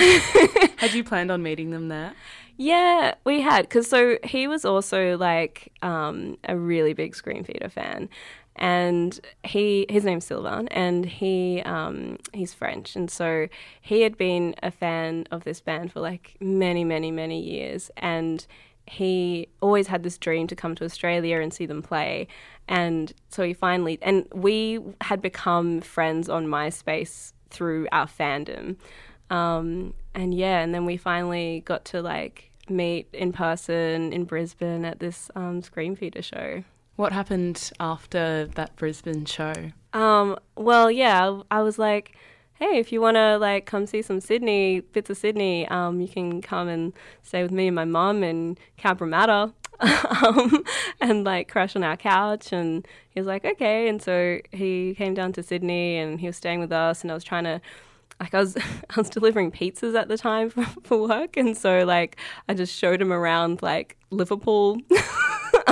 had 0.78 0.94
you 0.94 1.04
planned 1.04 1.32
on 1.32 1.42
meeting 1.42 1.72
them 1.72 1.88
there? 1.88 2.14
Yeah, 2.58 3.16
we 3.24 3.42
had. 3.42 3.64
Because 3.64 3.90
so 3.90 4.18
he 4.24 4.48
was 4.48 4.66
also 4.66 5.18
like 5.18 5.72
um, 5.82 6.38
a 6.44 6.56
really 6.56 6.94
big 6.94 7.16
Screamfeeder 7.16 7.72
fan. 7.72 8.10
And 8.60 9.18
he, 9.46 9.86
his 9.90 10.04
name's 10.04 10.26
Sylvain, 10.26 10.68
and 10.68 11.06
he, 11.06 11.62
um, 11.64 12.18
he's 12.34 12.54
French, 12.54 12.94
and 12.96 13.10
so 13.10 13.48
he 13.82 14.02
had 14.02 14.18
been 14.18 14.54
a 14.62 14.70
fan 14.70 15.26
of 15.32 15.46
this 15.46 15.62
band 15.62 15.94
for 15.94 16.02
like 16.02 16.36
many, 16.42 16.84
many, 16.84 17.10
many 17.10 17.42
years, 17.42 17.90
and 17.96 18.46
he 18.86 19.48
always 19.62 19.88
had 19.88 20.04
this 20.04 20.18
dream 20.18 20.48
to 20.48 20.56
come 20.56 20.76
to 20.76 20.84
Australia 20.84 21.40
and 21.40 21.54
see 21.54 21.66
them 21.66 21.82
play. 21.82 22.28
And 22.68 23.14
so 23.30 23.44
he 23.44 23.54
finally, 23.54 23.98
and 24.02 24.28
we 24.34 24.80
had 25.02 25.22
become 25.22 25.80
friends 25.80 26.28
on 26.28 26.48
MySpace 26.48 27.34
through 27.50 27.88
our 27.92 28.08
fandom. 28.08 28.76
Um, 29.30 29.94
and 30.14 30.34
yeah, 30.34 30.60
and 30.60 30.74
then 30.74 30.86
we 30.86 30.98
finally 30.98 31.62
got 31.66 31.86
to 31.86 32.02
like 32.02 32.52
meet 32.68 33.08
in 33.14 33.32
person 33.32 34.12
in 34.12 34.26
Brisbane 34.26 34.86
at 34.86 35.00
this 35.00 35.32
um, 35.36 35.62
Feeder 35.62 36.22
show. 36.22 36.64
What 37.00 37.14
happened 37.14 37.72
after 37.80 38.48
that 38.56 38.76
Brisbane 38.76 39.24
show? 39.24 39.54
Um, 39.94 40.38
well, 40.58 40.92
yeah, 40.92 41.44
I 41.50 41.62
was 41.62 41.80
like, 41.80 42.18
hey, 42.56 42.78
if 42.78 42.92
you 42.92 43.00
want 43.00 43.16
to 43.16 43.38
like 43.38 43.66
come 43.66 43.86
see 43.86 44.02
some 44.02 44.20
Sydney 44.20 44.82
bits 44.82 45.10
of 45.10 45.16
Sydney, 45.16 45.66
um, 45.70 46.02
you 46.02 46.10
can 46.10 46.42
come 46.42 46.68
and 46.68 46.92
stay 47.24 47.42
with 47.42 47.54
me 47.54 47.68
and 47.68 47.76
my 47.76 47.86
mum 47.86 48.22
in 48.22 48.58
Cabramatta. 48.78 49.54
um, 49.80 50.66
and 51.00 51.24
like 51.24 51.48
crash 51.48 51.74
on 51.74 51.86
our 51.86 51.96
couch 51.96 52.52
and 52.52 52.86
he 53.12 53.22
was 53.22 53.28
like 53.28 53.46
okay 53.46 53.88
and 53.88 54.02
so 54.02 54.40
he 54.52 54.94
came 54.98 55.14
down 55.14 55.32
to 55.32 55.42
Sydney 55.42 55.96
and 55.96 56.20
he 56.20 56.28
was 56.28 56.36
staying 56.36 56.60
with 56.60 56.74
us 56.74 57.02
and 57.02 57.10
I 57.10 57.14
was 57.14 57.24
trying 57.24 57.46
to 57.46 57.62
like 58.20 58.34
I 58.34 58.40
was 58.40 58.58
I 58.90 58.98
was 58.98 59.10
delivering 59.10 59.54
pizzas 59.54 59.96
at 59.96 60.10
the 60.10 60.18
time 60.18 60.50
for, 60.50 60.66
for 60.84 61.08
work 61.08 61.38
and 61.38 61.56
so 61.56 61.86
like 61.86 62.18
I 62.50 62.56
just 62.56 62.76
showed 62.76 63.02
him 63.02 63.14
around 63.14 63.62
like 63.62 63.96
Liverpool 64.10 64.82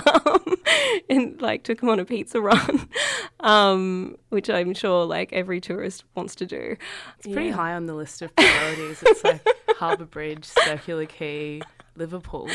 and 1.09 1.41
like 1.41 1.63
took 1.63 1.81
him 1.81 1.89
on 1.89 1.99
a 1.99 2.05
pizza 2.05 2.41
run, 2.41 2.89
um, 3.39 4.15
which 4.29 4.49
I'm 4.49 4.73
sure 4.73 5.05
like 5.05 5.33
every 5.33 5.61
tourist 5.61 6.03
wants 6.15 6.35
to 6.35 6.45
do. 6.45 6.75
It's 7.17 7.27
pretty 7.27 7.49
yeah. 7.49 7.55
high 7.55 7.73
on 7.73 7.85
the 7.85 7.93
list 7.93 8.21
of 8.21 8.35
priorities. 8.35 9.03
it's 9.05 9.23
like 9.23 9.45
Harbour 9.77 10.05
Bridge, 10.05 10.45
Circular 10.45 11.05
Quay, 11.05 11.61
Liverpool. 11.95 12.49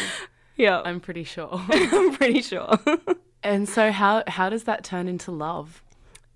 Yeah, 0.56 0.80
I'm 0.84 1.00
pretty 1.00 1.24
sure. 1.24 1.48
I'm 1.70 2.14
pretty 2.14 2.42
sure. 2.42 2.78
and 3.42 3.68
so, 3.68 3.92
how 3.92 4.22
how 4.26 4.48
does 4.48 4.64
that 4.64 4.84
turn 4.84 5.08
into 5.08 5.30
love? 5.30 5.82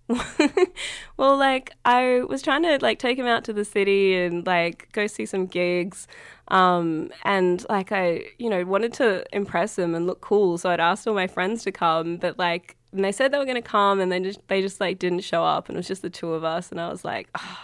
well, 1.17 1.37
like 1.37 1.73
I 1.85 2.23
was 2.29 2.43
trying 2.43 2.63
to 2.63 2.79
like 2.81 2.99
take 2.99 3.19
him 3.19 3.27
out 3.27 3.45
to 3.45 3.53
the 3.53 3.65
city 3.65 4.15
and 4.15 4.47
like 4.47 4.89
go 4.93 5.07
see 5.07 5.27
some 5.27 5.47
gigs. 5.47 6.07
Um, 6.49 7.11
and 7.25 7.65
like 7.69 7.91
I, 7.91 8.25
you 8.39 8.49
know, 8.49 8.65
wanted 8.65 8.93
to 8.95 9.25
impress 9.33 9.79
him 9.79 9.95
and 9.95 10.07
look 10.07 10.21
cool, 10.21 10.59
so 10.59 10.71
I'd 10.71 10.81
asked 10.81 11.09
all 11.09 11.15
my 11.15 11.27
friends 11.27 11.65
to 11.65 11.73
come, 11.73 12.19
but 12.19 12.39
like 12.39 12.77
and 12.93 13.05
they 13.05 13.13
said 13.13 13.33
they 13.33 13.39
were 13.39 13.45
going 13.45 13.57
to 13.57 13.63
come 13.63 14.01
and 14.01 14.11
then 14.13 14.25
just 14.25 14.41
they 14.49 14.63
just 14.63 14.81
like 14.81 14.99
didn't 14.99 15.21
show 15.21 15.45
up 15.45 15.69
and 15.69 15.77
it 15.77 15.81
was 15.81 15.89
just 15.89 16.03
the 16.03 16.11
two 16.11 16.33
of 16.33 16.45
us 16.45 16.71
and 16.71 16.81
I 16.81 16.89
was 16.89 17.05
like, 17.05 17.29
oh, 17.37 17.59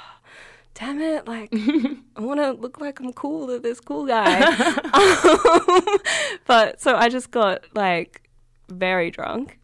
damn 0.74 1.00
it, 1.00 1.28
like 1.28 1.50
I 2.16 2.20
want 2.20 2.40
to 2.40 2.52
look 2.52 2.80
like 2.80 3.00
I'm 3.00 3.12
cool 3.12 3.46
to 3.46 3.60
this 3.60 3.80
cool 3.80 4.04
guy. 4.06 4.42
um, 4.42 5.98
but 6.46 6.80
so 6.80 6.96
I 6.96 7.08
just 7.08 7.30
got 7.30 7.64
like 7.74 8.28
very 8.68 9.10
drunk. 9.10 9.58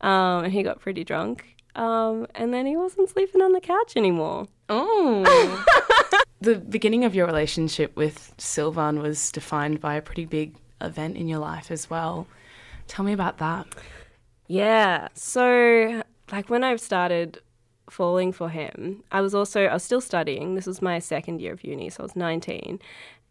Um, 0.00 0.44
and 0.44 0.52
he 0.52 0.64
got 0.64 0.80
pretty 0.80 1.04
drunk 1.04 1.51
um, 1.74 2.26
and 2.34 2.52
then 2.52 2.66
he 2.66 2.76
wasn't 2.76 3.08
sleeping 3.08 3.40
on 3.40 3.52
the 3.52 3.60
couch 3.60 3.96
anymore. 3.96 4.46
Oh. 4.68 5.64
the 6.40 6.56
beginning 6.56 7.04
of 7.04 7.14
your 7.14 7.26
relationship 7.26 7.96
with 7.96 8.34
Sylvan 8.38 9.00
was 9.00 9.30
defined 9.32 9.80
by 9.80 9.94
a 9.94 10.02
pretty 10.02 10.26
big 10.26 10.56
event 10.80 11.16
in 11.16 11.28
your 11.28 11.38
life 11.38 11.70
as 11.70 11.88
well. 11.88 12.26
Tell 12.88 13.04
me 13.04 13.12
about 13.12 13.38
that. 13.38 13.66
Yeah. 14.48 15.08
So, 15.14 16.02
like 16.30 16.50
when 16.50 16.64
I 16.64 16.76
started 16.76 17.38
falling 17.88 18.32
for 18.32 18.48
him, 18.48 19.02
I 19.10 19.20
was 19.20 19.34
also 19.34 19.64
I 19.64 19.74
was 19.74 19.82
still 19.82 20.00
studying. 20.00 20.54
This 20.54 20.66
was 20.66 20.82
my 20.82 20.98
second 20.98 21.40
year 21.40 21.52
of 21.52 21.64
uni, 21.64 21.88
so 21.90 22.02
I 22.02 22.04
was 22.04 22.16
19. 22.16 22.80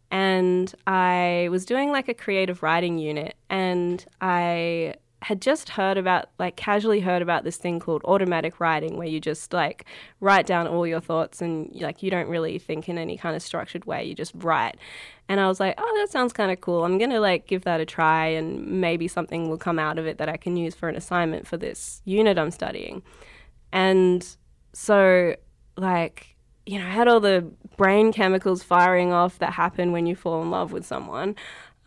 And 0.10 0.74
I 0.88 1.48
was 1.52 1.66
doing 1.66 1.92
like 1.92 2.10
a 2.10 2.14
creative 2.14 2.64
writing 2.64 2.98
unit 2.98 3.36
and 3.50 4.04
I 4.20 4.96
had 5.24 5.42
just 5.42 5.70
heard 5.70 5.98
about, 5.98 6.30
like, 6.40 6.56
casually 6.56 7.00
heard 7.00 7.22
about 7.22 7.44
this 7.44 7.58
thing 7.58 7.80
called 7.80 8.02
automatic 8.06 8.60
writing, 8.60 8.98
where 8.98 9.08
you 9.08 9.20
just 9.20 9.54
like 9.54 9.86
write 10.20 10.46
down 10.46 10.68
all 10.68 10.88
your 10.88 11.00
thoughts 11.00 11.42
and 11.42 11.70
like 11.76 12.02
you 12.02 12.10
don't 12.10 12.28
really 12.28 12.58
think 12.58 12.90
in 12.90 12.98
any 12.98 13.18
kind 13.18 13.36
of 13.36 13.42
structured 13.42 13.86
way, 13.86 14.04
you 14.04 14.16
just 14.16 14.34
write. 14.36 14.78
And 15.30 15.40
I 15.40 15.48
was 15.48 15.60
like, 15.60 15.76
oh, 15.78 15.98
that 16.00 16.12
sounds 16.12 16.34
kind 16.34 16.52
of 16.52 16.60
cool. 16.60 16.84
I'm 16.84 16.98
gonna 16.98 17.20
like 17.20 17.48
give 17.48 17.64
that 17.64 17.80
a 17.80 17.86
try, 17.86 18.28
and 18.28 18.82
maybe 18.82 19.08
something 19.08 19.50
will 19.50 19.58
come 19.58 19.80
out 19.80 20.00
of 20.00 20.08
it 20.08 20.18
that 20.18 20.28
I 20.28 20.38
can 20.38 20.58
use 20.58 20.76
for 20.76 20.90
an 20.90 20.96
assignment 20.96 21.48
for 21.48 21.58
this 21.58 22.02
unit 22.04 22.38
I'm 22.38 22.52
studying. 22.52 23.04
And 23.72 24.28
so, 24.74 25.36
like, 25.78 26.36
you 26.66 26.80
know, 26.80 26.86
I 26.86 26.90
had 26.90 27.08
all 27.08 27.20
the 27.20 27.50
brain 27.78 28.12
chemicals 28.12 28.64
firing 28.64 29.12
off 29.14 29.40
that 29.40 29.54
happen 29.54 29.92
when 29.92 30.06
you 30.06 30.16
fall 30.16 30.42
in 30.42 30.52
love 30.52 30.72
with 30.72 30.86
someone. 30.86 31.36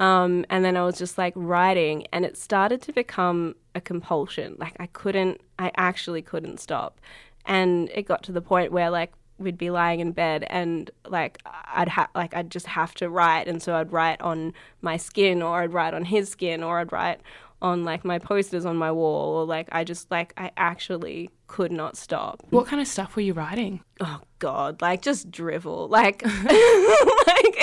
Um, 0.05 0.45
and 0.51 0.65
then 0.65 0.77
I 0.77 0.85
was 0.85 0.99
just 0.99 1.17
like 1.17 1.33
writing, 1.35 2.07
and 2.13 2.25
it 2.25 2.37
started 2.37 2.83
to 2.83 2.93
become 2.93 3.55
a 3.75 3.81
compulsion. 3.81 4.57
Like 4.59 4.77
I 4.79 4.87
couldn't, 4.87 5.41
I 5.59 5.71
actually 5.77 6.21
couldn't 6.21 6.61
stop. 6.61 7.01
And 7.47 7.89
it 7.95 8.03
got 8.03 8.23
to 8.25 8.33
the 8.33 8.43
point 8.43 8.71
where 8.71 8.91
like 8.91 9.13
we'd 9.39 9.59
be 9.59 9.71
lying 9.71 10.01
in 10.01 10.13
bed 10.13 10.47
and 10.49 10.91
like 11.09 11.39
I'd 11.75 11.89
have 11.89 12.09
like 12.15 12.35
I'd 12.37 12.51
just 12.51 12.67
have 12.67 12.95
to 12.97 13.09
write 13.09 13.49
and 13.49 13.61
so 13.61 13.75
I'd 13.75 13.93
write 13.93 14.21
on 14.21 14.53
my 14.81 14.97
skin 14.97 15.43
or 15.43 15.61
I'd 15.61 15.73
write 15.73 15.93
on 15.93 16.05
his 16.05 16.29
skin 16.29 16.63
or 16.63 16.79
I'd 16.79 16.93
write 16.93 17.21
on 17.61 17.83
like 17.83 18.05
my 18.05 18.19
posters 18.19 18.65
on 18.65 18.77
my 18.77 18.93
wall 18.93 19.37
or 19.37 19.45
like 19.45 19.69
I 19.73 19.83
just 19.83 20.11
like 20.11 20.35
I 20.37 20.53
actually 20.57 21.31
could 21.49 21.73
not 21.73 21.97
stop. 21.97 22.43
What 22.51 22.67
kind 22.67 22.81
of 22.81 22.87
stuff 22.87 23.17
were 23.17 23.23
you 23.23 23.33
writing? 23.33 23.81
Oh 24.01 24.21
god, 24.39 24.81
like 24.81 25.03
just 25.03 25.31
drivel. 25.31 25.89
Like 25.89 26.23
like 26.45 27.54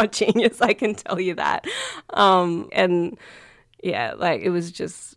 not 0.00 0.12
genius, 0.12 0.60
I 0.60 0.72
can 0.72 0.94
tell 0.94 1.20
you 1.20 1.34
that. 1.34 1.66
Um 2.10 2.68
and 2.72 3.18
yeah, 3.82 4.14
like 4.16 4.42
it 4.42 4.50
was 4.50 4.72
just 4.72 5.16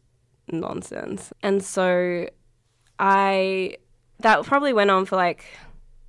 nonsense. 0.51 1.31
And 1.41 1.63
so 1.63 2.27
I 2.99 3.77
that 4.19 4.43
probably 4.43 4.73
went 4.73 4.91
on 4.91 5.05
for 5.05 5.15
like 5.15 5.45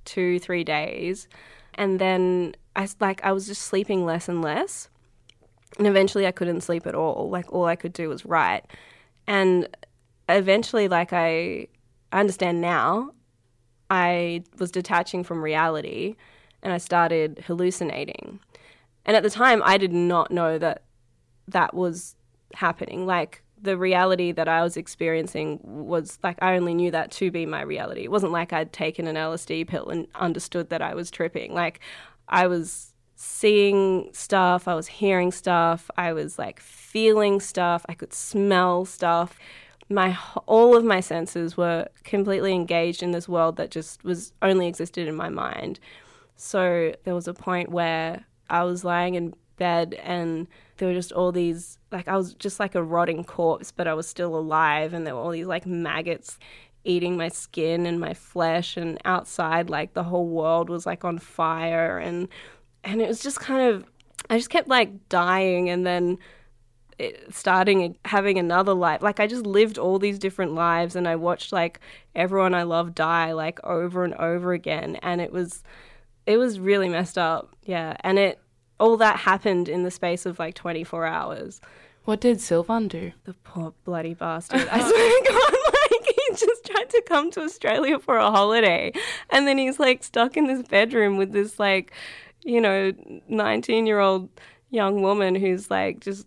2 0.05 0.39
3 0.39 0.63
days 0.63 1.27
and 1.75 1.99
then 1.99 2.55
I 2.75 2.87
like 2.99 3.23
I 3.23 3.31
was 3.31 3.47
just 3.47 3.63
sleeping 3.63 4.05
less 4.05 4.27
and 4.27 4.41
less 4.41 4.89
and 5.77 5.87
eventually 5.87 6.27
I 6.27 6.31
couldn't 6.31 6.61
sleep 6.61 6.85
at 6.85 6.95
all. 6.95 7.29
Like 7.29 7.51
all 7.51 7.65
I 7.65 7.75
could 7.75 7.93
do 7.93 8.09
was 8.09 8.25
write. 8.25 8.65
And 9.27 9.67
eventually 10.27 10.87
like 10.87 11.13
I 11.13 11.67
I 12.11 12.19
understand 12.19 12.61
now 12.61 13.11
I 13.89 14.43
was 14.57 14.71
detaching 14.71 15.23
from 15.23 15.41
reality 15.43 16.15
and 16.63 16.73
I 16.73 16.77
started 16.77 17.43
hallucinating. 17.47 18.39
And 19.05 19.15
at 19.15 19.23
the 19.23 19.29
time 19.29 19.61
I 19.65 19.77
did 19.77 19.93
not 19.93 20.31
know 20.31 20.57
that 20.57 20.83
that 21.47 21.73
was 21.73 22.15
happening. 22.55 23.05
Like 23.05 23.43
the 23.61 23.77
reality 23.77 24.31
that 24.31 24.47
I 24.47 24.63
was 24.63 24.77
experiencing 24.77 25.59
was 25.63 26.17
like 26.23 26.37
I 26.41 26.55
only 26.55 26.73
knew 26.73 26.91
that 26.91 27.11
to 27.11 27.31
be 27.31 27.45
my 27.45 27.61
reality. 27.61 28.03
It 28.03 28.11
wasn't 28.11 28.31
like 28.31 28.53
I'd 28.53 28.73
taken 28.73 29.07
an 29.07 29.15
LSD 29.15 29.67
pill 29.67 29.89
and 29.89 30.07
understood 30.15 30.69
that 30.69 30.81
I 30.81 30.95
was 30.95 31.11
tripping. 31.11 31.53
Like 31.53 31.79
I 32.27 32.47
was 32.47 32.93
seeing 33.15 34.09
stuff, 34.13 34.67
I 34.67 34.73
was 34.73 34.87
hearing 34.87 35.31
stuff, 35.31 35.91
I 35.95 36.11
was 36.13 36.39
like 36.39 36.59
feeling 36.59 37.39
stuff, 37.39 37.85
I 37.87 37.93
could 37.93 38.13
smell 38.13 38.85
stuff. 38.85 39.37
My 39.89 40.17
all 40.47 40.75
of 40.75 40.83
my 40.83 41.01
senses 41.01 41.57
were 41.57 41.87
completely 42.03 42.53
engaged 42.53 43.03
in 43.03 43.11
this 43.11 43.27
world 43.27 43.57
that 43.57 43.69
just 43.69 44.03
was 44.03 44.33
only 44.41 44.67
existed 44.67 45.07
in 45.07 45.15
my 45.15 45.29
mind. 45.29 45.79
So 46.35 46.93
there 47.03 47.13
was 47.13 47.27
a 47.27 47.33
point 47.33 47.69
where 47.69 48.25
I 48.51 48.63
was 48.63 48.83
lying 48.83 49.15
in 49.15 49.33
bed 49.55 49.93
and 50.03 50.47
there 50.77 50.87
were 50.87 50.93
just 50.93 51.11
all 51.11 51.31
these 51.31 51.77
like 51.91 52.07
I 52.07 52.17
was 52.17 52.33
just 52.33 52.59
like 52.59 52.75
a 52.75 52.83
rotting 52.83 53.23
corpse, 53.23 53.71
but 53.71 53.87
I 53.87 53.93
was 53.93 54.07
still 54.07 54.35
alive 54.35 54.93
and 54.93 55.05
there 55.05 55.15
were 55.15 55.21
all 55.21 55.31
these 55.31 55.45
like 55.45 55.65
maggots 55.65 56.37
eating 56.83 57.15
my 57.15 57.29
skin 57.29 57.85
and 57.85 57.99
my 57.99 58.13
flesh 58.13 58.75
and 58.75 58.99
outside 59.05 59.69
like 59.69 59.93
the 59.93 60.03
whole 60.03 60.27
world 60.27 60.69
was 60.69 60.85
like 60.85 61.05
on 61.05 61.17
fire 61.19 61.99
and 61.99 62.27
and 62.83 63.01
it 63.01 63.07
was 63.07 63.21
just 63.21 63.39
kind 63.39 63.69
of 63.69 63.85
I 64.29 64.37
just 64.37 64.49
kept 64.49 64.67
like 64.67 65.09
dying 65.09 65.69
and 65.69 65.85
then 65.85 66.17
starting 67.29 67.97
having 68.05 68.37
another 68.37 68.73
life. 68.73 69.01
Like 69.01 69.19
I 69.19 69.27
just 69.27 69.45
lived 69.45 69.77
all 69.77 69.99
these 69.99 70.19
different 70.19 70.53
lives 70.53 70.95
and 70.95 71.07
I 71.07 71.15
watched 71.15 71.51
like 71.51 71.79
everyone 72.15 72.53
I 72.53 72.63
love 72.63 72.93
die 72.95 73.31
like 73.33 73.63
over 73.63 74.03
and 74.03 74.13
over 74.15 74.53
again 74.53 74.97
and 74.97 75.21
it 75.21 75.31
was 75.31 75.63
it 76.25 76.37
was 76.37 76.59
really 76.59 76.89
messed 76.89 77.17
up. 77.17 77.55
Yeah, 77.63 77.95
and 78.01 78.19
it 78.19 78.40
all 78.81 78.97
that 78.97 79.17
happened 79.17 79.69
in 79.69 79.83
the 79.83 79.91
space 79.91 80.25
of 80.25 80.39
like 80.39 80.55
24 80.55 81.05
hours. 81.05 81.61
What 82.03 82.19
did 82.19 82.41
Sylvan 82.41 82.87
do? 82.87 83.11
The 83.25 83.35
poor 83.43 83.73
bloody 83.85 84.15
bastard. 84.15 84.67
I 84.67 84.79
swear 84.79 84.91
to 84.91 85.29
God, 85.29 85.53
like 85.91 86.15
he 86.15 86.35
just 86.35 86.65
tried 86.65 86.89
to 86.89 87.03
come 87.07 87.29
to 87.31 87.41
Australia 87.41 87.99
for 87.99 88.17
a 88.17 88.31
holiday 88.31 88.91
and 89.29 89.47
then 89.47 89.57
he's 89.57 89.79
like 89.79 90.03
stuck 90.03 90.35
in 90.35 90.47
this 90.47 90.63
bedroom 90.63 91.17
with 91.17 91.31
this 91.31 91.59
like 91.59 91.93
you 92.43 92.61
know, 92.61 92.91
19 93.27 93.85
year 93.85 93.99
old 93.99 94.29
young 94.69 95.01
woman 95.01 95.35
who's 95.35 95.69
like 95.69 95.99
just 95.99 96.25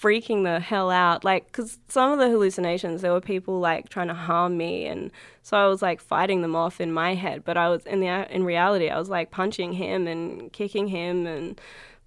freaking 0.00 0.44
the 0.44 0.60
hell 0.60 0.90
out. 0.90 1.24
Like, 1.24 1.46
because 1.46 1.78
some 1.88 2.12
of 2.12 2.18
the 2.18 2.30
hallucinations, 2.30 3.02
there 3.02 3.12
were 3.12 3.20
people 3.20 3.60
like 3.60 3.88
trying 3.88 4.08
to 4.08 4.14
harm 4.14 4.56
me. 4.56 4.86
And 4.86 5.10
so 5.42 5.56
I 5.56 5.66
was 5.66 5.82
like 5.82 6.00
fighting 6.00 6.42
them 6.42 6.56
off 6.56 6.80
in 6.80 6.92
my 6.92 7.14
head. 7.14 7.44
But 7.44 7.56
I 7.56 7.68
was, 7.68 7.84
in, 7.84 8.00
the, 8.00 8.34
in 8.34 8.44
reality, 8.44 8.88
I 8.88 8.98
was 8.98 9.10
like 9.10 9.30
punching 9.30 9.74
him 9.74 10.06
and 10.06 10.52
kicking 10.52 10.88
him 10.88 11.26
and 11.26 11.60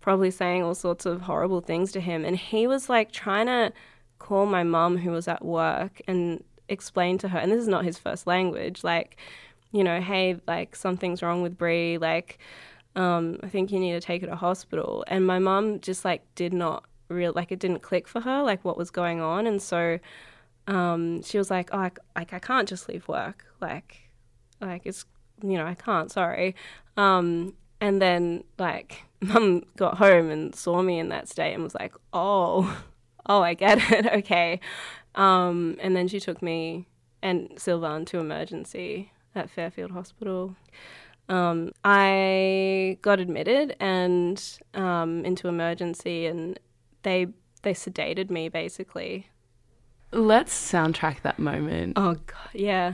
probably 0.03 0.29
saying 0.29 0.61
all 0.61 0.75
sorts 0.75 1.05
of 1.05 1.21
horrible 1.21 1.61
things 1.61 1.93
to 1.93 2.01
him. 2.01 2.25
And 2.25 2.35
he 2.35 2.67
was 2.67 2.89
like 2.89 3.13
trying 3.13 3.47
to 3.47 3.71
call 4.19 4.45
my 4.45 4.61
mum, 4.61 4.97
who 4.97 5.11
was 5.11 5.29
at 5.29 5.43
work, 5.45 6.01
and 6.07 6.43
explain 6.67 7.17
to 7.19 7.29
her, 7.29 7.39
and 7.39 7.51
this 7.51 7.61
is 7.61 7.69
not 7.69 7.85
his 7.85 7.97
first 7.97 8.27
language, 8.27 8.83
like, 8.83 9.15
you 9.71 9.81
know, 9.83 10.01
hey, 10.01 10.39
like 10.45 10.75
something's 10.75 11.23
wrong 11.23 11.41
with 11.41 11.57
Bre, 11.57 11.97
like, 11.99 12.37
um, 12.97 13.39
I 13.43 13.47
think 13.47 13.71
you 13.71 13.79
need 13.79 13.93
to 13.93 14.01
take 14.01 14.21
her 14.21 14.27
to 14.27 14.35
hospital. 14.35 15.05
And 15.07 15.25
my 15.25 15.39
mum 15.39 15.79
just 15.79 16.03
like 16.03 16.21
did 16.35 16.53
not 16.53 16.83
real 17.07 17.31
like 17.35 17.51
it 17.51 17.59
didn't 17.59 17.81
click 17.81 18.07
for 18.07 18.21
her 18.21 18.41
like 18.43 18.65
what 18.65 18.77
was 18.77 18.91
going 18.91 19.21
on, 19.21 19.47
and 19.47 19.61
so 19.61 19.99
um, 20.67 21.21
she 21.23 21.37
was 21.37 21.49
like, 21.49 21.69
"Oh, 21.71 21.79
I, 21.79 21.91
like 22.15 22.33
I 22.33 22.39
can't 22.39 22.67
just 22.67 22.89
leave 22.89 23.07
work. 23.07 23.45
Like, 23.61 24.09
like 24.61 24.81
it's 24.85 25.05
you 25.41 25.57
know 25.57 25.65
I 25.65 25.75
can't. 25.75 26.11
Sorry." 26.11 26.55
Um, 26.97 27.55
and 27.83 28.01
then 28.01 28.45
like 28.57 29.03
mum 29.21 29.63
got 29.75 29.97
home 29.97 30.31
and 30.31 30.55
saw 30.55 30.81
me 30.81 30.99
in 30.99 31.09
that 31.09 31.27
state 31.27 31.53
and 31.53 31.61
was 31.61 31.75
like, 31.75 31.93
"Oh, 32.13 32.81
oh, 33.27 33.41
I 33.41 33.53
get 33.53 33.77
it. 33.91 34.07
okay." 34.07 34.59
Um, 35.15 35.77
and 35.81 35.95
then 35.95 36.07
she 36.07 36.19
took 36.19 36.41
me 36.41 36.87
and 37.21 37.51
Sylvan 37.57 38.05
to 38.05 38.19
emergency 38.19 39.11
at 39.35 39.49
Fairfield 39.49 39.91
Hospital. 39.91 40.55
Um, 41.29 41.71
I 41.83 42.97
got 43.01 43.19
admitted 43.19 43.75
and 43.79 44.41
um, 44.73 45.23
into 45.25 45.47
emergency, 45.49 46.25
and 46.25 46.57
they 47.03 47.27
they 47.63 47.73
sedated 47.73 48.29
me 48.29 48.47
basically, 48.47 49.27
Let's 50.13 50.53
soundtrack 50.53 51.21
that 51.23 51.37
moment. 51.37 51.93
Oh 51.97 52.13
god, 52.13 52.49
yeah. 52.53 52.93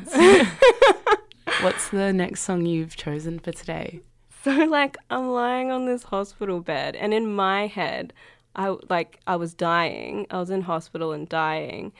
What's 1.61 1.89
the 1.89 2.11
next 2.11 2.41
song 2.41 2.65
you've 2.65 2.95
chosen 2.95 3.39
for 3.39 3.51
today? 3.51 4.01
So 4.43 4.51
like 4.51 4.95
I'm 5.09 5.31
lying 5.31 5.69
on 5.69 5.85
this 5.85 6.03
hospital 6.03 6.61
bed 6.61 6.95
and 6.95 7.13
in 7.13 7.27
my 7.27 7.67
head 7.67 8.13
I 8.55 8.75
like 8.89 9.19
I 9.27 9.35
was 9.35 9.53
dying. 9.53 10.27
I 10.31 10.37
was 10.39 10.49
in 10.49 10.61
hospital 10.61 11.11
and 11.11 11.27
dying. 11.27 11.91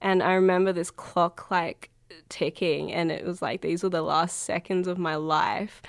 And 0.00 0.22
I 0.22 0.34
remember 0.34 0.72
this 0.72 0.90
clock 0.90 1.50
like 1.50 1.90
ticking 2.28 2.92
and 2.92 3.10
it 3.10 3.24
was 3.24 3.42
like 3.42 3.60
these 3.60 3.82
were 3.82 3.88
the 3.88 4.02
last 4.02 4.44
seconds 4.44 4.86
of 4.86 4.98
my 4.98 5.16
life. 5.16 5.82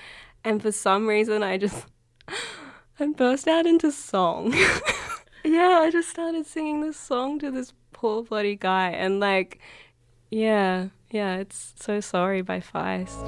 And 0.43 0.61
for 0.61 0.71
some 0.71 1.07
reason 1.07 1.43
I 1.43 1.57
just 1.57 1.85
I 2.99 3.05
burst 3.07 3.47
out 3.47 3.67
into 3.67 3.91
song. 3.91 4.53
yeah, 5.43 5.81
I 5.83 5.91
just 5.91 6.09
started 6.09 6.47
singing 6.47 6.81
this 6.81 6.97
song 6.97 7.37
to 7.39 7.51
this 7.51 7.73
poor 7.93 8.23
bloody 8.23 8.55
guy 8.55 8.89
and 8.89 9.19
like 9.19 9.59
yeah, 10.31 10.87
yeah, 11.11 11.35
it's 11.35 11.73
so 11.77 11.99
sorry 11.99 12.41
by 12.41 12.59
Feist. 12.59 13.27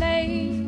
We're 0.00 0.59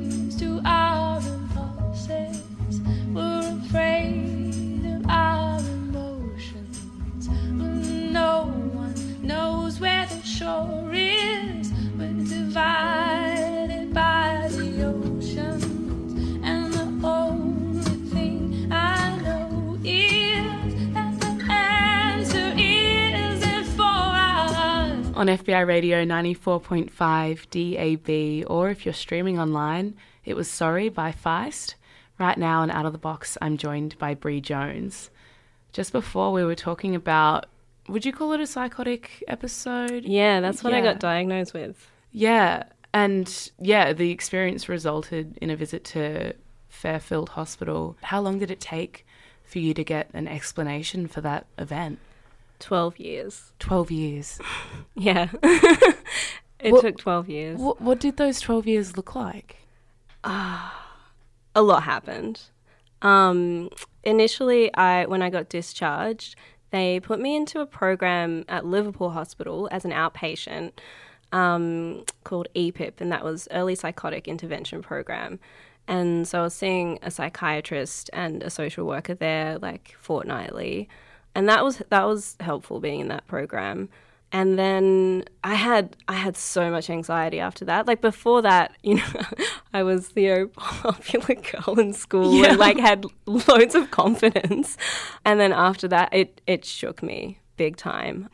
FBi 25.33 25.67
Radio 25.67 26.05
94.5 26.05 26.93
DAB, 27.49 28.51
or 28.51 28.69
if 28.69 28.85
you're 28.85 28.93
streaming 28.93 29.39
online, 29.39 29.95
it 30.27 30.37
was 30.37 30.47
Sorry 30.47 30.91
by 30.91 31.11
Feist. 31.11 31.77
Right 32.19 32.37
now, 32.37 32.63
and 32.63 32.71
out 32.71 32.85
of 32.85 32.93
the 32.93 32.99
box, 32.99 33.39
I'm 33.41 33.57
joined 33.57 33.97
by 33.97 34.13
Bre 34.13 34.41
Jones. 34.41 35.09
Just 35.73 35.91
before, 35.91 36.33
we 36.33 36.45
were 36.45 36.55
talking 36.55 36.95
about 36.95 37.47
would 37.89 38.05
you 38.05 38.13
call 38.13 38.33
it 38.35 38.41
a 38.41 38.47
psychotic 38.47 39.25
episode? 39.27 40.05
Yeah, 40.05 40.41
that's 40.41 40.63
what 40.63 40.75
I 40.75 40.83
got 40.83 41.01
diagnosed 41.01 41.55
with. 41.55 41.91
Yeah. 42.13 42.65
And 42.93 43.51
yeah, 43.59 43.95
the 43.95 44.11
experience 44.11 44.69
resulted 44.69 45.39
in 45.41 45.49
a 45.49 45.57
visit 45.57 45.83
to 45.85 46.35
Fairfield 46.69 47.31
Hospital. 47.31 47.97
How 48.03 48.21
long 48.21 48.39
did 48.39 48.51
it 48.51 48.61
take 48.61 49.07
for 49.45 49.61
you 49.61 49.73
to 49.73 49.83
get 49.83 50.11
an 50.13 50.29
explanation 50.29 51.07
for 51.09 51.23
that 51.23 51.47
event? 51.57 51.99
12 52.63 52.99
years. 52.99 53.53
12 53.59 53.91
years. 53.91 54.41
yeah. 54.95 55.29
it 55.43 56.73
what, 56.73 56.83
took 56.83 56.99
12 56.99 57.29
years. 57.29 57.59
What, 57.59 57.81
what, 57.81 58.01
did 58.01 58.17
those 58.17 58.41
12 58.41 58.67
years 58.67 58.97
look 58.97 59.15
like? 59.15 59.57
Uh, 60.25 60.71
a 61.55 61.63
lot 61.63 61.83
happened. 61.83 62.41
Um, 63.03 63.69
initially, 64.05 64.73
I 64.75 65.07
when 65.07 65.23
I 65.23 65.31
got 65.31 65.49
discharged, 65.49 66.37
they 66.71 67.01
put 67.01 67.21
me 67.21 67.35
into 67.35 67.61
a 67.61 67.67
program 67.67 68.45
at 68.49 68.65
Liverpool 68.65 69.11
Hospital 69.11 69.69
as 69.73 69.85
an 69.85 69.91
outpatient 69.91 70.73
um, 71.33 72.05
called 72.25 72.49
EPIP, 72.55 73.01
and 73.01 73.11
that 73.11 73.25
was 73.25 73.49
Early 73.51 73.75
Psychotic 73.75 74.29
Intervention 74.29 74.83
Program. 74.83 75.41
And 75.89 76.29
so 76.29 76.41
I 76.41 76.43
was 76.45 76.55
seeing 76.55 76.99
a 77.03 77.11
psychiatrist 77.11 78.09
and 78.13 78.43
a 78.43 78.51
social 78.51 78.87
worker 78.87 79.15
there 79.15 79.59
like 79.59 79.97
fortnightly, 79.99 80.89
and 81.35 81.49
that 81.49 81.65
was 81.65 81.83
that 81.89 82.05
was 82.05 82.37
helpful 82.41 82.81
being 82.81 83.01
in 83.01 83.09
that 83.09 83.27
program. 83.27 83.89
And 84.35 84.59
then 84.59 85.25
I 85.45 85.55
had 85.55 85.97
I 86.09 86.15
had 86.15 86.37
so 86.37 86.71
much 86.71 86.89
anxiety 86.89 87.39
after 87.39 87.65
that. 87.67 87.87
Like 87.87 88.01
before 88.01 88.41
that, 88.43 88.73
you 88.83 88.97
know, 88.97 89.23
I 89.73 89.83
was 89.83 90.11
the 90.11 90.51
popular 90.57 91.35
girl 91.53 91.79
in 91.79 91.93
school 91.93 92.35
yeah. 92.35 92.51
and 92.51 92.59
like 92.59 92.79
had 92.79 93.05
loads 93.27 93.75
of 93.75 93.91
confidence. 93.91 94.77
And 95.25 95.39
then 95.39 95.53
after 95.53 95.87
that, 95.89 96.13
it 96.13 96.41
it 96.47 96.65
shook 96.65 97.03
me 97.03 97.41
big 97.57 97.77
time. 97.77 98.29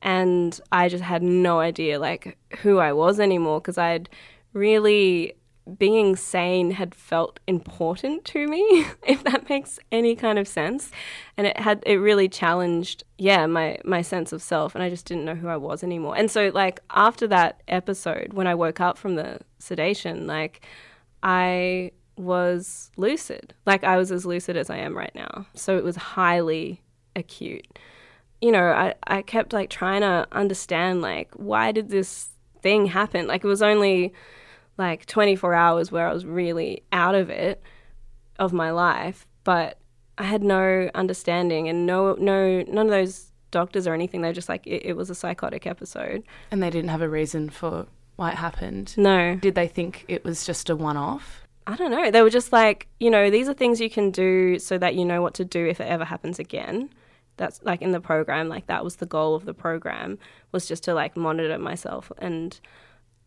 And 0.00 0.58
I 0.72 0.88
just 0.88 1.04
had 1.04 1.22
no 1.22 1.60
idea 1.60 1.98
like 1.98 2.36
who 2.62 2.78
I 2.78 2.92
was 2.92 3.20
anymore 3.20 3.60
because 3.60 3.78
I'd 3.78 4.08
really 4.52 5.34
being 5.78 6.16
sane 6.16 6.72
had 6.72 6.94
felt 6.94 7.38
important 7.46 8.24
to 8.26 8.46
me, 8.48 8.86
if 9.06 9.22
that 9.24 9.48
makes 9.48 9.78
any 9.90 10.16
kind 10.16 10.38
of 10.38 10.48
sense. 10.48 10.90
And 11.36 11.46
it 11.46 11.58
had 11.58 11.82
it 11.86 11.96
really 11.96 12.28
challenged, 12.28 13.04
yeah, 13.18 13.46
my 13.46 13.78
my 13.84 14.02
sense 14.02 14.32
of 14.32 14.42
self 14.42 14.74
and 14.74 14.82
I 14.82 14.90
just 14.90 15.06
didn't 15.06 15.24
know 15.24 15.34
who 15.34 15.48
I 15.48 15.56
was 15.56 15.82
anymore. 15.82 16.16
And 16.16 16.30
so 16.30 16.50
like 16.52 16.80
after 16.90 17.26
that 17.28 17.62
episode 17.68 18.32
when 18.32 18.46
I 18.46 18.54
woke 18.54 18.80
up 18.80 18.98
from 18.98 19.14
the 19.14 19.40
sedation, 19.58 20.26
like 20.26 20.66
I 21.22 21.92
was 22.16 22.90
lucid. 22.96 23.54
Like 23.64 23.84
I 23.84 23.96
was 23.96 24.10
as 24.10 24.26
lucid 24.26 24.56
as 24.56 24.68
I 24.68 24.78
am 24.78 24.96
right 24.96 25.14
now. 25.14 25.46
So 25.54 25.76
it 25.76 25.84
was 25.84 25.96
highly 25.96 26.82
acute. 27.16 27.78
You 28.40 28.50
know, 28.50 28.64
I, 28.72 28.94
I 29.06 29.22
kept 29.22 29.52
like 29.52 29.70
trying 29.70 30.00
to 30.00 30.26
understand 30.32 31.02
like 31.02 31.30
why 31.34 31.70
did 31.70 31.90
this 31.90 32.30
thing 32.60 32.86
happen? 32.86 33.26
Like 33.26 33.44
it 33.44 33.48
was 33.48 33.62
only 33.62 34.12
like 34.78 35.06
24 35.06 35.54
hours 35.54 35.92
where 35.92 36.06
I 36.06 36.12
was 36.12 36.24
really 36.24 36.82
out 36.92 37.14
of 37.14 37.30
it 37.30 37.62
of 38.38 38.52
my 38.52 38.70
life, 38.70 39.26
but 39.44 39.78
I 40.18 40.24
had 40.24 40.42
no 40.42 40.90
understanding 40.94 41.68
and 41.68 41.86
no 41.86 42.14
no 42.14 42.62
none 42.62 42.86
of 42.86 42.90
those 42.90 43.32
doctors 43.50 43.86
or 43.86 43.94
anything. 43.94 44.22
They're 44.22 44.32
just 44.32 44.48
like 44.48 44.66
it, 44.66 44.84
it 44.84 44.96
was 44.96 45.10
a 45.10 45.14
psychotic 45.14 45.66
episode, 45.66 46.22
and 46.50 46.62
they 46.62 46.70
didn't 46.70 46.90
have 46.90 47.02
a 47.02 47.08
reason 47.08 47.50
for 47.50 47.86
why 48.16 48.30
it 48.30 48.36
happened. 48.36 48.94
No, 48.96 49.36
did 49.36 49.54
they 49.54 49.68
think 49.68 50.04
it 50.08 50.24
was 50.24 50.44
just 50.44 50.68
a 50.68 50.76
one-off? 50.76 51.42
I 51.66 51.76
don't 51.76 51.90
know. 51.90 52.10
They 52.10 52.22
were 52.22 52.30
just 52.30 52.52
like, 52.52 52.88
you 52.98 53.08
know, 53.08 53.30
these 53.30 53.48
are 53.48 53.54
things 53.54 53.80
you 53.80 53.88
can 53.88 54.10
do 54.10 54.58
so 54.58 54.78
that 54.78 54.96
you 54.96 55.04
know 55.04 55.22
what 55.22 55.34
to 55.34 55.44
do 55.44 55.64
if 55.66 55.80
it 55.80 55.84
ever 55.84 56.04
happens 56.04 56.38
again. 56.38 56.90
That's 57.36 57.62
like 57.62 57.82
in 57.82 57.92
the 57.92 58.00
program, 58.00 58.48
like 58.48 58.66
that 58.66 58.84
was 58.84 58.96
the 58.96 59.06
goal 59.06 59.34
of 59.34 59.44
the 59.44 59.54
program 59.54 60.18
was 60.50 60.66
just 60.66 60.84
to 60.84 60.94
like 60.94 61.16
monitor 61.16 61.58
myself 61.58 62.12
and 62.18 62.58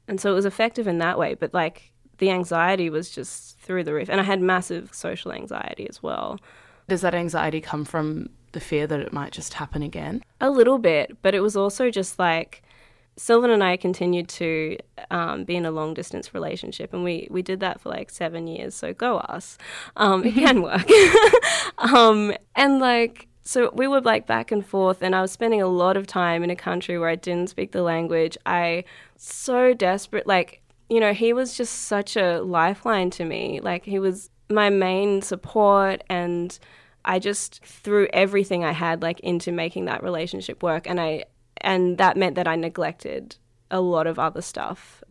and 0.07 0.19
so 0.19 0.31
it 0.31 0.35
was 0.35 0.45
effective 0.45 0.87
in 0.87 0.97
that 0.99 1.17
way. 1.17 1.33
But 1.33 1.53
like 1.53 1.91
the 2.17 2.31
anxiety 2.31 2.89
was 2.89 3.09
just 3.09 3.59
through 3.59 3.83
the 3.83 3.93
roof. 3.93 4.09
And 4.09 4.19
I 4.19 4.23
had 4.23 4.41
massive 4.41 4.93
social 4.93 5.31
anxiety 5.31 5.87
as 5.89 6.01
well. 6.01 6.39
Does 6.87 7.01
that 7.01 7.15
anxiety 7.15 7.61
come 7.61 7.83
from 7.83 8.29
the 8.51 8.59
fear 8.59 8.87
that 8.87 8.99
it 8.99 9.11
might 9.11 9.31
just 9.31 9.55
happen 9.55 9.81
again? 9.81 10.23
A 10.39 10.49
little 10.49 10.77
bit, 10.77 11.17
but 11.21 11.33
it 11.33 11.41
was 11.41 11.57
also 11.57 11.89
just 11.89 12.19
like 12.19 12.61
Sylvan 13.17 13.49
and 13.49 13.63
I 13.63 13.77
continued 13.77 14.27
to 14.29 14.77
um, 15.09 15.45
be 15.45 15.55
in 15.55 15.65
a 15.65 15.71
long 15.71 15.93
distance 15.93 16.33
relationship, 16.33 16.93
and 16.93 17.03
we, 17.03 17.27
we 17.31 17.41
did 17.41 17.59
that 17.61 17.79
for 17.79 17.89
like 17.89 18.09
seven 18.09 18.45
years. 18.45 18.75
So 18.75 18.93
go 18.93 19.17
us, 19.17 19.57
um, 19.95 20.23
it 20.25 20.33
can 20.33 20.61
work. 20.61 20.87
um, 21.77 22.33
and 22.55 22.79
like 22.79 23.27
so 23.47 23.69
we 23.73 23.87
were 23.87 24.01
like 24.01 24.25
back 24.25 24.51
and 24.51 24.65
forth, 24.65 25.03
and 25.03 25.15
I 25.15 25.21
was 25.21 25.31
spending 25.31 25.61
a 25.61 25.67
lot 25.67 25.97
of 25.97 26.07
time 26.07 26.43
in 26.43 26.49
a 26.49 26.55
country 26.55 26.97
where 26.97 27.09
I 27.09 27.15
didn't 27.15 27.51
speak 27.51 27.71
the 27.71 27.83
language. 27.83 28.37
I 28.45 28.83
so 29.17 29.73
desperate, 29.75 30.25
like 30.25 30.61
you 30.89 30.99
know, 30.99 31.13
he 31.13 31.31
was 31.31 31.55
just 31.55 31.83
such 31.83 32.15
a 32.15 32.39
lifeline 32.41 33.09
to 33.11 33.25
me. 33.25 33.59
Like 33.61 33.85
he 33.85 33.99
was 33.99 34.29
my 34.49 34.69
main 34.69 35.21
support, 35.21 36.03
and 36.09 36.57
I 37.05 37.19
just 37.19 37.63
threw 37.63 38.07
everything 38.13 38.63
I 38.63 38.71
had 38.71 39.03
like 39.03 39.19
into 39.19 39.51
making 39.51 39.85
that 39.85 40.03
relationship 40.03 40.63
work, 40.63 40.87
and 40.89 40.99
I 40.99 41.25
and 41.57 41.99
that 41.99 42.17
meant 42.17 42.35
that 42.35 42.47
I 42.47 42.55
neglected 42.55 43.37
a 43.69 43.79
lot 43.79 44.07
of 44.07 44.17
other 44.17 44.41
stuff, 44.41 45.03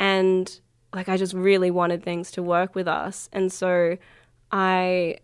and 0.00 0.60
like 0.92 1.08
I 1.08 1.16
just 1.16 1.32
really 1.32 1.70
wanted 1.70 2.02
things 2.02 2.32
to 2.32 2.42
work 2.42 2.74
with 2.74 2.88
us, 2.88 3.28
and 3.32 3.52
so 3.52 3.96
I, 4.50 5.18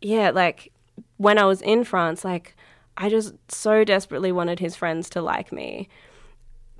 yeah, 0.00 0.30
like 0.30 0.72
when 1.16 1.38
I 1.38 1.44
was 1.44 1.62
in 1.62 1.84
France, 1.84 2.24
like 2.24 2.56
I 2.96 3.08
just 3.08 3.34
so 3.48 3.84
desperately 3.84 4.32
wanted 4.32 4.60
his 4.60 4.76
friends 4.76 5.10
to 5.10 5.22
like 5.22 5.52
me, 5.52 5.88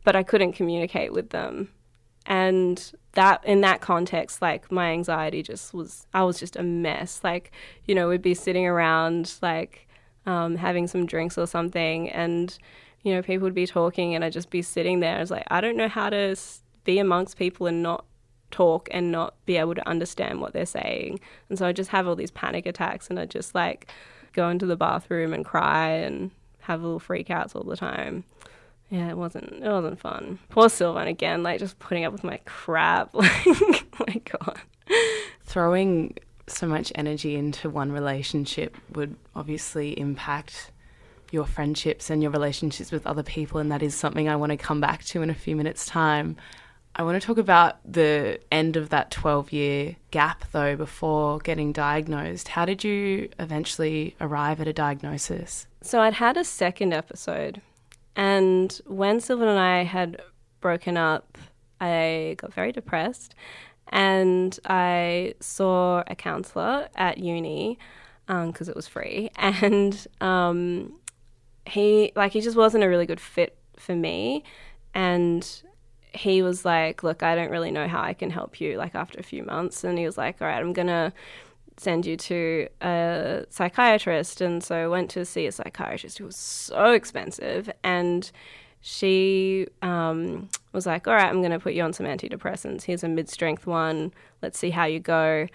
but 0.05 0.15
I 0.17 0.23
couldn't 0.23 0.53
communicate 0.53 1.13
with 1.13 1.31
them. 1.31 1.71
And 2.27 2.93
that 3.13 3.45
in 3.45 3.61
that 3.61 3.81
context, 3.81 4.41
like 4.41 4.71
my 4.73 4.91
anxiety 4.91 5.43
just 5.43 5.75
was 5.75 6.07
I 6.15 6.23
was 6.25 6.39
just 6.39 6.57
a 6.57 6.63
mess. 6.63 7.21
Like, 7.23 7.53
you 7.87 7.95
know, 7.95 8.09
we'd 8.09 8.23
be 8.23 8.35
sitting 8.35 8.67
around 8.67 9.35
like 9.43 9.89
um, 10.27 10.57
having 10.57 10.87
some 10.87 11.07
drinks 11.07 11.37
or 11.37 11.47
something 11.47 12.09
and 12.11 12.57
you 13.03 13.15
know, 13.15 13.21
people 13.21 13.45
would 13.45 13.55
be 13.55 13.67
talking 13.67 14.15
and 14.15 14.25
I'd 14.25 14.33
just 14.33 14.49
be 14.49 14.63
sitting 14.63 15.01
there. 15.01 15.19
I 15.19 15.21
was 15.21 15.31
like, 15.31 15.45
I 15.49 15.61
don't 15.61 15.77
know 15.77 15.89
how 15.89 16.09
to 16.09 16.35
be 16.85 16.99
amongst 16.99 17.37
people 17.37 17.67
and 17.67 17.83
not 17.83 18.07
talk 18.51 18.89
and 18.91 19.13
not 19.13 19.35
be 19.45 19.59
able 19.59 19.75
to 19.75 19.87
understand 19.87 20.41
what 20.41 20.55
they're 20.55 20.65
saying. 20.65 21.21
And 21.51 21.59
so 21.59 21.67
I 21.67 21.73
just 21.73 21.91
have 21.91 22.09
all 22.09 22.17
these 22.17 22.31
panic 22.31 22.65
attacks 22.65 23.11
and 23.11 23.21
I 23.21 23.27
just 23.27 23.55
like 23.55 23.93
go 24.35 24.49
into 24.49 24.67
the 24.67 24.77
bathroom 24.77 25.33
and 25.33 25.45
cry 25.45 25.89
and 25.89 26.31
have 26.61 26.83
little 26.83 27.01
freakouts 27.01 27.55
all 27.55 27.65
the 27.65 27.77
time. 27.77 28.25
Yeah, 28.91 29.09
it 29.09 29.17
wasn't 29.17 29.53
it 29.53 29.69
wasn't 29.69 29.99
fun. 29.99 30.39
Poor 30.51 30.69
Sylvan 30.69 31.09
again, 31.09 31.43
like 31.43 31.59
just 31.59 31.79
putting 31.79 32.05
up 32.05 32.13
with 32.13 32.25
my 32.25 32.39
crap. 32.45 33.15
Like, 33.15 33.87
oh 34.01 34.05
my 34.07 34.21
god. 34.25 34.61
Throwing 35.45 36.17
so 36.47 36.67
much 36.67 36.93
energy 36.95 37.37
into 37.37 37.71
one 37.71 37.93
relationship 37.93 38.77
would 38.93 39.17
obviously 39.35 39.99
impact 39.99 40.71
your 41.31 41.47
friendships 41.47 42.11
and 42.11 42.23
your 42.23 42.31
relationships 42.31 42.93
with 42.93 43.07
other 43.07 43.23
people, 43.23 43.61
and 43.61 43.71
that 43.73 43.83
is 43.83 43.95
something 43.95 44.29
I 44.29 44.37
want 44.37 44.51
to 44.51 44.57
come 44.57 44.81
back 44.81 45.05
to 45.07 45.23
in 45.23 45.31
a 45.31 45.35
few 45.35 45.57
minutes' 45.57 45.87
time. 45.87 46.37
I 46.97 47.03
want 47.03 47.21
to 47.21 47.27
talk 47.27 47.39
about 47.39 47.79
the 47.91 48.39
end 48.53 48.77
of 48.77 48.91
that 48.91 49.11
12 49.11 49.53
year 49.53 49.97
gap, 50.11 50.45
though, 50.53 50.77
before 50.77 51.39
getting 51.39 51.73
diagnosed. 51.73 52.49
How 52.49 52.65
did 52.65 52.85
you 52.85 53.31
eventually 53.39 54.15
arrive 54.21 54.61
at 54.61 54.69
a 54.69 54.73
diagnosis? 54.73 55.67
So, 55.83 56.01
I'd 56.01 56.15
had 56.15 56.37
a 56.37 56.45
second 56.45 56.93
episode, 56.93 57.61
and 58.15 58.81
when 58.87 59.21
Sylvan 59.21 59.49
and 59.49 59.59
I 59.59 59.83
had 59.83 60.23
broken 60.61 60.97
up, 60.97 61.37
I 61.81 62.37
got 62.39 62.55
very 62.55 62.73
depressed 62.73 63.35
and 63.89 64.59
I 64.65 65.35
saw 65.41 66.03
a 66.07 66.15
counselor 66.15 66.89
at 66.95 67.19
uni 67.19 67.79
because 68.27 68.69
um, 68.69 68.71
it 68.71 68.77
was 68.77 68.89
free, 68.89 69.31
and 69.37 70.07
um, 70.21 70.95
he 71.67 72.13
like 72.17 72.33
he 72.33 72.41
just 72.41 72.57
wasn't 72.57 72.85
a 72.85 72.89
really 72.89 73.07
good 73.07 73.21
fit 73.21 73.57
for 73.79 73.95
me, 73.95 74.45
and 74.95 75.63
he 76.15 76.43
was 76.43 76.65
like, 76.65 77.03
"Look, 77.03 77.23
I 77.23 77.35
don't 77.35 77.51
really 77.51 77.71
know 77.71 77.89
how 77.89 78.03
I 78.03 78.15
can 78.15 78.31
help 78.31 78.61
you." 78.61 78.77
Like 78.77 78.95
after 78.95 79.19
a 79.19 79.23
few 79.23 79.43
months, 79.43 79.85
and 79.85 79.99
he 79.99 80.07
was 80.07 80.19
like, 80.19 80.41
"All 80.41 80.49
right, 80.49 80.61
I'm 80.61 80.73
gonna." 80.73 81.13
send 81.77 82.07
you 82.07 82.17
to 82.17 82.69
a 82.83 83.45
psychiatrist 83.51 84.41
and 84.41 84.63
so 84.63 84.77
I 84.77 84.87
went 84.87 85.11
to 85.11 85.25
see 85.25 85.47
a 85.47 85.51
psychiatrist 85.51 86.19
who 86.19 86.27
was 86.27 86.37
so 86.37 86.93
expensive 86.93 87.69
and 87.83 88.31
she 88.87 89.67
um, 89.81 90.51
was 90.73 90.85
like, 90.85 91.09
All 91.09 91.15
right, 91.15 91.25
I'm 91.25 91.41
going 91.41 91.53
to 91.53 91.59
put 91.59 91.73
you 91.73 91.83
on 91.83 91.95
some 91.95 92.05
antidepressants. 92.05 92.83
Here's 92.83 93.03
a 93.03 93.09
mid 93.09 93.31
strength 93.31 93.67
one. 93.67 94.13
Let's 94.43 94.59
see 94.59 94.69
how 94.69 94.85
you 94.85 95.01
go. 95.01 95.49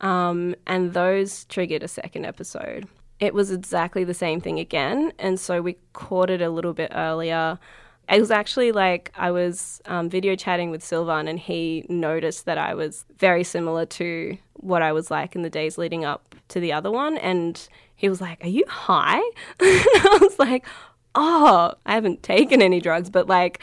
Um, 0.00 0.54
and 0.66 0.94
those 0.94 1.44
triggered 1.44 1.82
a 1.82 1.88
second 1.88 2.24
episode. 2.24 2.88
It 3.18 3.34
was 3.34 3.50
exactly 3.50 4.02
the 4.02 4.14
same 4.14 4.40
thing 4.40 4.58
again. 4.58 5.12
And 5.18 5.38
so 5.38 5.60
we 5.60 5.76
caught 5.92 6.30
it 6.30 6.40
a 6.40 6.48
little 6.48 6.72
bit 6.72 6.90
earlier. 6.94 7.58
It 8.10 8.20
was 8.20 8.30
actually 8.30 8.72
like 8.72 9.12
I 9.16 9.30
was 9.30 9.80
um, 9.86 10.08
video 10.08 10.34
chatting 10.34 10.70
with 10.70 10.82
Sylvan, 10.82 11.28
and 11.28 11.38
he 11.38 11.86
noticed 11.88 12.44
that 12.46 12.58
I 12.58 12.74
was 12.74 13.04
very 13.18 13.44
similar 13.44 13.86
to 13.86 14.36
what 14.54 14.82
I 14.82 14.92
was 14.92 15.10
like 15.10 15.36
in 15.36 15.42
the 15.42 15.50
days 15.50 15.78
leading 15.78 16.04
up 16.04 16.34
to 16.48 16.60
the 16.60 16.72
other 16.72 16.90
one. 16.90 17.16
And 17.18 17.68
he 17.94 18.08
was 18.08 18.20
like, 18.20 18.44
Are 18.44 18.48
you 18.48 18.64
high? 18.68 19.20
I 19.60 20.18
was 20.20 20.38
like, 20.38 20.66
oh, 21.14 21.74
I 21.86 21.94
haven't 21.94 22.22
taken 22.22 22.62
any 22.62 22.80
drugs, 22.80 23.10
but 23.10 23.26
like 23.26 23.60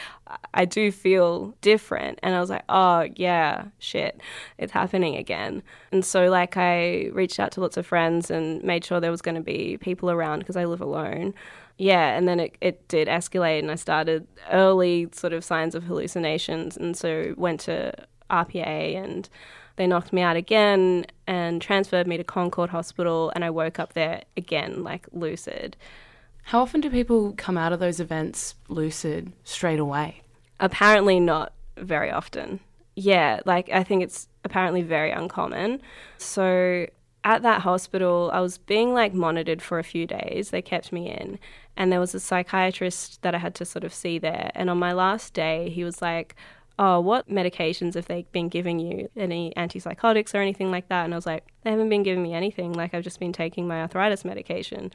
I 0.54 0.66
do 0.66 0.92
feel 0.92 1.54
different. 1.62 2.20
And 2.22 2.36
I 2.36 2.40
was 2.40 2.50
like, 2.50 2.64
oh, 2.68 3.08
yeah, 3.16 3.66
shit, 3.80 4.22
it's 4.58 4.74
happening 4.74 5.16
again. 5.16 5.64
And 5.92 6.04
so, 6.04 6.30
like, 6.30 6.58
I 6.58 7.10
reached 7.14 7.40
out 7.40 7.52
to 7.54 7.62
lots 7.62 7.78
of 7.78 7.86
friends 7.86 8.30
and 8.30 8.62
made 8.64 8.84
sure 8.84 9.00
there 9.00 9.12
was 9.12 9.22
going 9.22 9.36
to 9.36 9.42
be 9.42 9.78
people 9.78 10.12
around 10.12 10.40
because 10.40 10.58
I 10.58 10.66
live 10.66 10.82
alone. 10.82 11.34
Yeah, 11.78 12.18
and 12.18 12.28
then 12.28 12.40
it, 12.40 12.58
it 12.60 12.88
did 12.88 13.08
escalate, 13.08 13.60
and 13.60 13.70
I 13.70 13.76
started 13.76 14.28
early 14.52 15.10
sort 15.12 15.34
of 15.34 15.44
signs 15.44 15.76
of 15.76 15.84
hallucinations. 15.84 16.76
And 16.76 16.98
so, 16.98 17.36
went 17.38 17.60
to 17.62 17.94
RPA 18.30 18.96
and 19.02 19.30
they 19.78 19.88
knocked 19.88 20.12
me 20.12 20.22
out 20.22 20.36
again 20.36 21.06
and 21.28 21.62
transferred 21.62 22.08
me 22.08 22.18
to 22.18 22.24
Concord 22.24 22.72
Hospital, 22.72 23.32
and 23.36 23.46
I 23.46 23.50
woke 23.52 23.80
up 23.80 23.94
there 23.94 24.24
again, 24.36 24.84
like 24.84 25.08
lucid. 25.14 25.78
How 26.44 26.62
often 26.62 26.82
do 26.82 26.90
people 26.90 27.34
come 27.38 27.58
out 27.58 27.74
of 27.74 27.80
those 27.80 28.00
events 28.00 28.56
lucid 28.70 29.34
straight 29.44 29.80
away? 29.80 30.22
Apparently, 30.60 31.20
not 31.20 31.54
very 31.78 32.10
often. 32.10 32.60
Yeah, 32.96 33.42
like 33.46 33.70
I 33.70 33.84
think 33.84 34.02
it's 34.02 34.28
apparently 34.44 34.82
very 34.82 35.12
uncommon. 35.12 35.82
So 36.18 36.88
at 37.24 37.44
that 37.44 37.62
hospital, 37.62 38.32
I 38.34 38.40
was 38.40 38.58
being 38.58 38.94
like 38.94 39.14
monitored 39.14 39.62
for 39.62 39.78
a 39.78 39.84
few 39.84 40.08
days. 40.08 40.50
They 40.50 40.64
kept 40.64 40.92
me 40.92 41.10
in, 41.10 41.38
and 41.78 41.92
there 41.92 42.00
was 42.00 42.16
a 42.16 42.20
psychiatrist 42.20 43.22
that 43.22 43.36
I 43.36 43.38
had 43.38 43.56
to 43.56 43.66
sort 43.66 43.84
of 43.84 43.94
see 43.94 44.18
there. 44.18 44.52
And 44.56 44.70
on 44.70 44.80
my 44.80 44.94
last 44.94 45.34
day, 45.34 45.70
he 45.70 45.84
was 45.84 46.02
like, 46.02 46.36
Oh, 46.80 47.00
what 47.00 47.28
medications 47.30 47.96
have 47.96 48.06
they 48.06 48.28
been 48.32 48.50
giving 48.50 48.80
you? 48.80 49.10
Any 49.16 49.52
antipsychotics 49.58 50.36
or 50.36 50.38
anything 50.38 50.70
like 50.70 50.90
that? 50.90 51.06
And 51.06 51.14
I 51.14 51.18
was 51.18 51.26
like, 51.26 51.46
They 51.64 51.70
haven't 51.70 51.90
been 51.90 52.04
giving 52.04 52.24
me 52.24 52.34
anything. 52.34 52.74
Like, 52.74 52.94
I've 52.94 53.04
just 53.04 53.20
been 53.20 53.34
taking 53.34 53.68
my 53.68 53.82
arthritis 53.82 54.26
medication. 54.26 54.92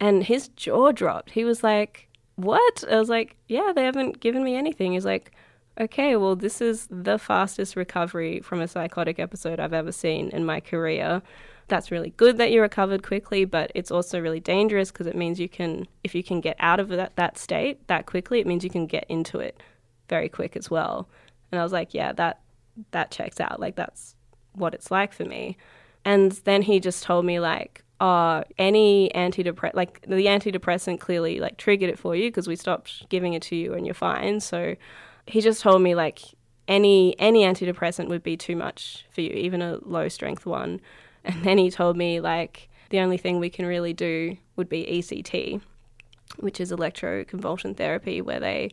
And 0.00 0.24
his 0.24 0.48
jaw 0.48 0.92
dropped. 0.92 1.30
He 1.30 1.44
was 1.44 1.62
like, 1.62 2.08
What? 2.36 2.84
I 2.90 2.98
was 2.98 3.10
like, 3.10 3.36
Yeah, 3.46 3.72
they 3.74 3.84
haven't 3.84 4.20
given 4.20 4.42
me 4.42 4.56
anything. 4.56 4.92
He's 4.92 5.06
like, 5.06 5.32
Okay, 5.78 6.16
well, 6.16 6.36
this 6.36 6.60
is 6.60 6.88
the 6.90 7.18
fastest 7.18 7.76
recovery 7.76 8.40
from 8.40 8.60
a 8.60 8.68
psychotic 8.68 9.18
episode 9.18 9.60
I've 9.60 9.74
ever 9.74 9.92
seen 9.92 10.30
in 10.30 10.44
my 10.44 10.60
career. 10.60 11.22
That's 11.68 11.90
really 11.90 12.10
good 12.16 12.38
that 12.38 12.50
you 12.50 12.60
recovered 12.60 13.02
quickly, 13.02 13.44
but 13.44 13.70
it's 13.74 13.90
also 13.90 14.20
really 14.20 14.40
dangerous 14.40 14.90
because 14.90 15.06
it 15.06 15.14
means 15.14 15.38
you 15.38 15.48
can, 15.48 15.86
if 16.02 16.14
you 16.14 16.24
can 16.24 16.40
get 16.40 16.56
out 16.58 16.80
of 16.80 16.88
that, 16.88 17.16
that 17.16 17.38
state 17.38 17.86
that 17.88 18.06
quickly, 18.06 18.40
it 18.40 18.46
means 18.46 18.64
you 18.64 18.70
can 18.70 18.86
get 18.86 19.04
into 19.08 19.38
it 19.38 19.62
very 20.08 20.28
quick 20.28 20.56
as 20.56 20.70
well. 20.70 21.08
And 21.52 21.60
I 21.60 21.62
was 21.62 21.72
like, 21.72 21.94
yeah, 21.94 22.12
that 22.12 22.40
that 22.92 23.10
checks 23.10 23.40
out. 23.40 23.60
Like 23.60 23.76
that's 23.76 24.14
what 24.52 24.74
it's 24.74 24.90
like 24.90 25.12
for 25.12 25.24
me. 25.24 25.56
And 26.04 26.32
then 26.44 26.62
he 26.62 26.80
just 26.80 27.02
told 27.02 27.24
me 27.24 27.40
like, 27.40 27.84
uh, 28.00 28.44
any 28.58 29.10
antidepressant, 29.14 29.74
like 29.74 30.02
the 30.02 30.26
antidepressant 30.26 31.00
clearly 31.00 31.40
like 31.40 31.56
triggered 31.56 31.90
it 31.90 31.98
for 31.98 32.14
you 32.14 32.28
because 32.28 32.46
we 32.46 32.56
stopped 32.56 33.08
giving 33.08 33.34
it 33.34 33.42
to 33.42 33.56
you 33.56 33.74
and 33.74 33.86
you're 33.86 33.94
fine. 33.94 34.40
So 34.40 34.76
he 35.26 35.40
just 35.40 35.60
told 35.60 35.82
me 35.82 35.94
like 35.94 36.20
any 36.68 37.18
any 37.18 37.42
antidepressant 37.42 38.08
would 38.08 38.22
be 38.22 38.36
too 38.36 38.54
much 38.54 39.04
for 39.10 39.20
you, 39.20 39.30
even 39.30 39.62
a 39.62 39.78
low 39.82 40.08
strength 40.08 40.46
one. 40.46 40.80
And 41.24 41.44
then 41.44 41.58
he 41.58 41.70
told 41.70 41.96
me 41.96 42.20
like 42.20 42.68
the 42.90 43.00
only 43.00 43.18
thing 43.18 43.38
we 43.38 43.50
can 43.50 43.66
really 43.66 43.92
do 43.92 44.36
would 44.56 44.68
be 44.68 44.86
ECT, 44.86 45.60
which 46.38 46.60
is 46.60 46.72
electroconvulsion 46.72 47.76
therapy, 47.76 48.20
where 48.20 48.40
they 48.40 48.70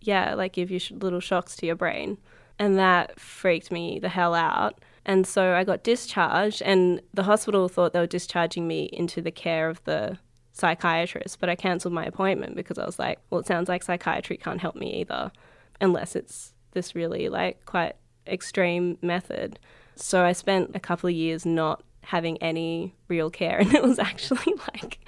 yeah 0.00 0.34
like 0.34 0.52
give 0.52 0.70
you 0.70 0.80
little 0.90 1.20
shocks 1.20 1.56
to 1.56 1.66
your 1.66 1.76
brain, 1.76 2.18
and 2.58 2.78
that 2.78 3.18
freaked 3.20 3.70
me 3.70 3.98
the 3.98 4.08
hell 4.08 4.34
out. 4.34 4.80
And 5.04 5.26
so 5.26 5.54
I 5.54 5.64
got 5.64 5.82
discharged, 5.82 6.62
and 6.62 7.00
the 7.12 7.24
hospital 7.24 7.68
thought 7.68 7.92
they 7.92 8.00
were 8.00 8.06
discharging 8.06 8.66
me 8.68 8.84
into 8.92 9.20
the 9.20 9.30
care 9.30 9.68
of 9.68 9.82
the 9.84 10.18
psychiatrist, 10.52 11.40
but 11.40 11.48
I 11.48 11.54
cancelled 11.54 11.94
my 11.94 12.04
appointment 12.04 12.54
because 12.54 12.78
I 12.78 12.84
was 12.84 12.98
like, 12.98 13.18
well, 13.30 13.40
it 13.40 13.46
sounds 13.46 13.68
like 13.68 13.82
psychiatry 13.82 14.36
can't 14.36 14.60
help 14.60 14.76
me 14.76 15.00
either, 15.00 15.32
unless 15.80 16.14
it's 16.14 16.52
this 16.72 16.94
really 16.94 17.28
like 17.28 17.64
quite 17.66 17.96
extreme 18.26 18.98
method. 19.02 19.58
So 20.00 20.24
I 20.24 20.32
spent 20.32 20.74
a 20.74 20.80
couple 20.80 21.08
of 21.08 21.14
years 21.14 21.44
not 21.44 21.82
having 22.02 22.38
any 22.38 22.94
real 23.08 23.30
care, 23.30 23.58
and 23.60 23.74
it 23.74 23.82
was 23.82 23.98
actually 23.98 24.54
like 24.72 24.98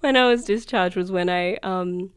when 0.00 0.16
I 0.16 0.28
was 0.28 0.44
discharged 0.44 0.96
was 0.96 1.10
when 1.10 1.28
I 1.28 1.56
um 1.62 2.10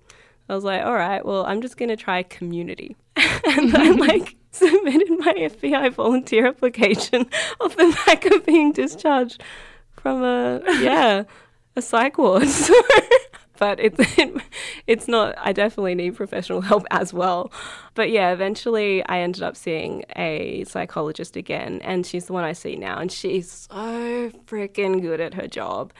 I 0.47 0.53
was 0.53 0.63
like, 0.63 0.83
all 0.83 0.93
right, 0.93 1.25
well, 1.25 1.45
I'm 1.45 1.61
just 1.61 1.77
gonna 1.77 1.95
try 1.95 2.23
community, 2.23 2.95
and 3.15 3.75
I 3.75 3.89
like 4.07 4.35
submitted 4.51 5.09
my 5.19 5.33
FBi 5.33 5.93
volunteer 5.93 6.47
application 6.47 7.25
off 7.59 7.75
the 7.75 7.97
back 8.05 8.25
of 8.25 8.45
being 8.45 8.71
discharged 8.71 9.43
from 9.91 10.23
a 10.23 10.61
yeah 10.81 11.23
a 11.75 11.81
psych 11.81 12.17
ward. 12.17 12.47
But 13.57 13.79
it's 13.79 13.99
it's 14.87 15.07
not. 15.07 15.35
I 15.37 15.53
definitely 15.53 15.95
need 15.95 16.15
professional 16.15 16.61
help 16.61 16.85
as 16.91 17.13
well. 17.13 17.51
But 17.93 18.09
yeah, 18.11 18.31
eventually 18.31 19.05
I 19.05 19.19
ended 19.19 19.43
up 19.43 19.55
seeing 19.55 20.03
a 20.15 20.63
psychologist 20.65 21.35
again, 21.35 21.81
and 21.83 22.05
she's 22.05 22.25
the 22.25 22.33
one 22.33 22.43
I 22.43 22.53
see 22.53 22.75
now, 22.75 22.97
and 22.97 23.11
she's 23.11 23.67
so 23.69 24.31
freaking 24.47 25.01
good 25.01 25.21
at 25.21 25.33
her 25.35 25.47
job. 25.47 25.93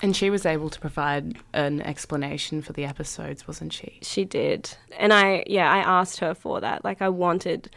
And 0.00 0.16
she 0.16 0.30
was 0.30 0.46
able 0.46 0.70
to 0.70 0.80
provide 0.80 1.36
an 1.52 1.80
explanation 1.82 2.62
for 2.62 2.72
the 2.72 2.84
episodes, 2.84 3.46
wasn't 3.46 3.72
she? 3.72 3.98
She 4.02 4.24
did. 4.24 4.74
And 4.98 5.12
I, 5.12 5.44
yeah, 5.46 5.70
I 5.70 5.78
asked 5.78 6.18
her 6.20 6.34
for 6.34 6.60
that. 6.60 6.84
Like, 6.84 7.02
I 7.02 7.08
wanted 7.08 7.70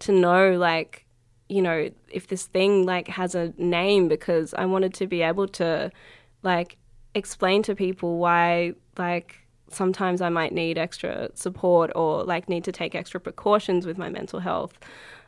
to 0.00 0.12
know, 0.12 0.52
like, 0.52 1.06
you 1.48 1.62
know, 1.62 1.90
if 2.10 2.28
this 2.28 2.46
thing, 2.46 2.84
like, 2.84 3.08
has 3.08 3.34
a 3.34 3.52
name 3.56 4.08
because 4.08 4.54
I 4.54 4.66
wanted 4.66 4.94
to 4.94 5.06
be 5.06 5.22
able 5.22 5.48
to, 5.48 5.90
like, 6.42 6.76
explain 7.14 7.62
to 7.64 7.74
people 7.74 8.18
why, 8.18 8.74
like, 8.96 9.36
sometimes 9.70 10.20
I 10.20 10.28
might 10.28 10.52
need 10.52 10.78
extra 10.78 11.30
support 11.34 11.90
or, 11.94 12.24
like, 12.24 12.48
need 12.48 12.64
to 12.64 12.72
take 12.72 12.94
extra 12.94 13.20
precautions 13.20 13.86
with 13.86 13.98
my 13.98 14.08
mental 14.08 14.40
health. 14.40 14.78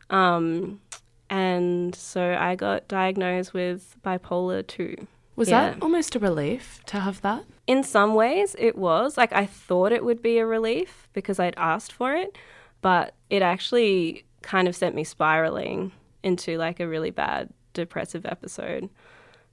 Um, 0.09 0.81
and 1.29 1.95
so 1.95 2.37
I 2.39 2.57
got 2.57 2.89
diagnosed 2.89 3.55
with 3.55 3.97
bipolar 4.05 4.67
2. 4.67 5.07
Was 5.37 5.49
yeah. 5.49 5.71
that 5.71 5.83
almost 5.83 6.17
a 6.17 6.19
relief 6.19 6.81
to 6.87 7.01
have 7.01 7.23
that? 7.23 7.45
In 7.67 7.83
some 7.83 8.15
ways, 8.15 8.57
it 8.59 8.77
was. 8.77 9.17
Like, 9.17 9.33
I 9.33 9.47
thought 9.47 9.93
it 9.93 10.05
would 10.05 10.21
be 10.21 10.39
a 10.39 10.47
relief 10.47 11.09
because 11.13 11.39
I'd 11.39 11.55
asked 11.57 11.93
for 11.93 12.15
it, 12.15 12.37
but 12.83 13.15
it 13.31 13.43
actually 13.43 14.25
kind 14.43 14.69
of 14.69 14.75
sent 14.75 14.95
me 14.95 15.05
spiraling 15.05 15.93
into 16.23 16.59
like 16.59 16.81
a 16.81 16.89
really 16.89 17.11
bad 17.11 17.51
depressive 17.73 18.27
episode, 18.27 18.89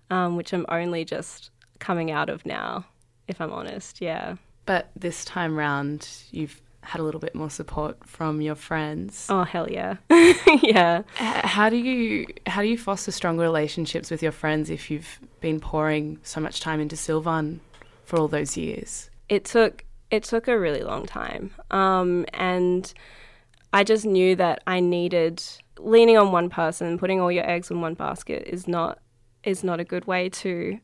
um, 0.09 0.35
which 0.35 0.53
I'm 0.53 0.65
only 0.69 1.05
just 1.05 1.51
coming 1.79 2.11
out 2.11 2.29
of 2.29 2.45
now, 2.45 2.85
if 3.27 3.41
I'm 3.41 3.51
honest. 3.51 4.01
Yeah. 4.01 4.35
But 4.65 4.89
this 4.95 5.23
time 5.23 5.55
round, 5.55 6.07
you've 6.31 6.61
had 6.81 7.01
a 7.01 7.03
little 7.03 7.19
bit 7.19 7.35
more 7.35 7.49
support 7.49 7.97
from 8.05 8.41
your 8.41 8.55
friends. 8.55 9.27
Oh 9.29 9.43
hell 9.43 9.69
yeah, 9.69 9.97
yeah. 10.61 11.03
How 11.15 11.69
do 11.69 11.75
you 11.75 12.27
how 12.45 12.61
do 12.61 12.67
you 12.67 12.77
foster 12.77 13.11
strong 13.11 13.37
relationships 13.37 14.09
with 14.09 14.23
your 14.23 14.31
friends 14.31 14.69
if 14.69 14.89
you've 14.89 15.19
been 15.41 15.59
pouring 15.59 16.19
so 16.23 16.39
much 16.39 16.61
time 16.61 16.79
into 16.79 16.95
Sylvan 16.95 17.59
for 18.05 18.17
all 18.17 18.27
those 18.27 18.55
years? 18.55 19.09
It 19.27 19.43
took 19.43 19.83
it 20.11 20.23
took 20.23 20.47
a 20.47 20.57
really 20.57 20.81
long 20.83 21.05
time, 21.05 21.51
um, 21.71 22.25
and 22.33 22.93
I 23.73 23.83
just 23.83 24.05
knew 24.05 24.35
that 24.37 24.63
I 24.65 24.79
needed 24.79 25.43
leaning 25.77 26.17
on 26.17 26.31
one 26.31 26.49
person, 26.49 26.97
putting 26.97 27.19
all 27.19 27.31
your 27.31 27.47
eggs 27.49 27.69
in 27.69 27.81
one 27.81 27.95
basket 27.95 28.43
is 28.47 28.67
not 28.67 28.99
is 29.43 29.63
not 29.63 29.79
a 29.79 29.83
good 29.83 30.07
way 30.07 30.29
to 30.29 30.79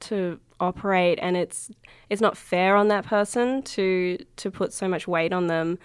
to 0.00 0.38
operate 0.58 1.18
and 1.20 1.36
it's 1.36 1.70
it's 2.08 2.22
not 2.22 2.36
fair 2.36 2.76
on 2.76 2.88
that 2.88 3.04
person 3.04 3.62
to 3.62 4.18
to 4.36 4.50
put 4.50 4.72
so 4.72 4.88
much 4.88 5.06
weight 5.06 5.32
on 5.32 5.46
them. 5.46 5.78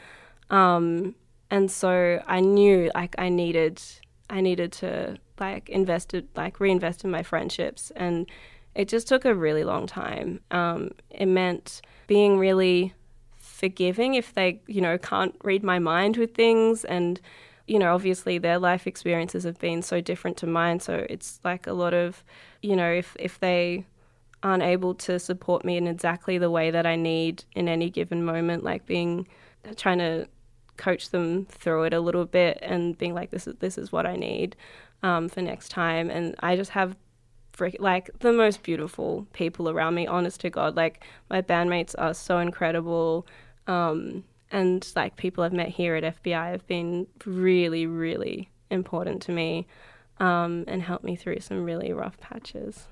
Um, 0.49 1.16
and 1.49 1.70
so 1.70 2.22
I 2.28 2.39
knew 2.39 2.91
like 2.95 3.16
I 3.18 3.30
needed 3.30 3.82
I 4.30 4.41
needed 4.41 4.72
to 4.74 5.18
like 5.39 5.70
invest 5.70 6.14
it 6.14 6.28
like 6.36 6.59
reinvest 6.59 7.03
in 7.03 7.12
my 7.12 7.24
friendships 7.24 7.91
and 7.95 8.28
it 8.74 8.88
just 8.88 9.07
took 9.07 9.26
a 9.26 9.36
really 9.36 9.66
long 9.66 9.86
time. 9.86 10.39
Um, 10.49 10.91
it 11.09 11.26
meant 11.26 11.82
being 12.07 12.38
really 12.38 12.93
forgiving 13.38 14.14
if 14.14 14.34
they 14.34 14.62
you 14.68 14.82
know 14.82 14.97
can't 14.97 15.36
read 15.43 15.64
my 15.64 15.80
mind 15.80 16.18
with 16.18 16.34
things 16.34 16.86
and 16.86 17.20
you 17.68 17.78
know 17.78 17.93
obviously 17.93 18.38
their 18.38 18.57
life 18.57 18.88
experiences 18.88 19.43
have 19.43 19.59
been 19.59 19.82
so 19.82 19.99
different 20.01 20.38
to 20.38 20.47
mine 20.47 20.80
so 20.80 21.05
it's 21.09 21.39
like 21.43 21.68
a 21.68 21.74
lot 21.74 21.93
of 21.93 22.24
you 22.62 22.76
know 22.76 22.91
if 22.91 23.16
if 23.20 23.39
they 23.39 23.86
aren't 24.44 24.64
able 24.64 24.94
to 24.96 25.20
support 25.20 25.64
me 25.64 25.78
in 25.78 25.88
exactly 25.88 26.38
the 26.38 26.50
way 26.50 26.72
that 26.72 26.86
I 26.86 26.96
need 26.96 27.44
in 27.56 27.68
any 27.68 27.89
given 27.89 28.24
moment, 28.24 28.64
like 28.64 28.86
being 28.86 29.28
trying 29.76 30.00
to 30.00 30.28
coach 30.78 31.10
them 31.10 31.46
through 31.46 31.84
it 31.84 31.94
a 31.94 32.00
little 32.00 32.26
bit 32.26 32.58
and 32.62 32.98
being 32.98 33.14
like, 33.14 33.32
this 33.32 33.48
is 33.48 33.56
this 33.60 33.78
is 33.78 33.92
what 33.92 34.06
I 34.06 34.16
need 34.16 34.56
um, 35.04 35.30
for 35.30 35.42
next 35.42 35.70
time. 35.70 36.10
And 36.10 36.36
I 36.39 36.56
just 36.56 36.72
have 36.72 36.96
like 37.80 38.10
the 38.20 38.34
most 38.34 38.64
beautiful 38.64 39.28
people 39.34 39.70
around 39.70 39.94
me. 39.94 40.08
Honest 40.08 40.42
to 40.42 40.50
God, 40.50 40.76
like 40.76 41.04
my 41.30 41.42
bandmates 41.42 41.94
are 41.98 42.14
so 42.14 42.39
incredible. 42.39 43.28
Um, 43.68 44.24
and 44.52 44.86
like 44.96 45.16
people 45.16 45.44
I've 45.44 45.54
met 45.54 45.70
here 45.70 45.96
at 45.96 46.24
FBi 46.24 46.52
have 46.52 46.66
been 46.68 47.08
really, 47.26 47.86
really 47.86 48.50
important 48.70 49.22
to 49.24 49.32
me 49.32 49.68
um, 50.20 50.66
and 50.68 50.82
helped 50.82 51.04
me 51.04 51.16
through 51.16 51.39
some 51.39 51.64
really 51.64 51.94
rough 51.94 52.20
patches. 52.20 52.88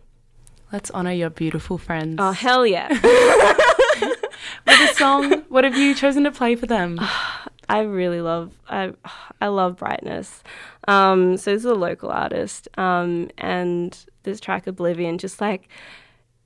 Let's 0.72 0.92
honor 0.92 1.12
your 1.12 1.30
beautiful 1.32 1.78
friends. 1.78 2.18
Oh 2.20 2.32
hell 2.32 2.66
yeah! 2.66 2.90
With 4.68 4.92
a 4.92 4.94
song, 4.94 5.44
what 5.50 5.64
have 5.64 5.76
you 5.76 5.96
chosen 5.96 6.24
to 6.26 6.32
play 6.32 6.56
for 6.56 6.68
them? 6.68 7.00
I 7.70 7.82
really 7.82 8.22
love 8.22 8.52
I 8.68 8.94
I 9.42 9.48
love 9.48 9.78
brightness. 9.78 10.44
Um, 10.88 11.38
so 11.38 11.52
this 11.52 11.62
is 11.62 11.66
a 11.66 11.76
local 11.76 12.10
artist, 12.10 12.68
um, 12.78 13.30
and 13.38 13.98
this 14.24 14.40
track 14.40 14.68
Oblivion 14.68 15.18
just 15.18 15.42
like 15.42 15.70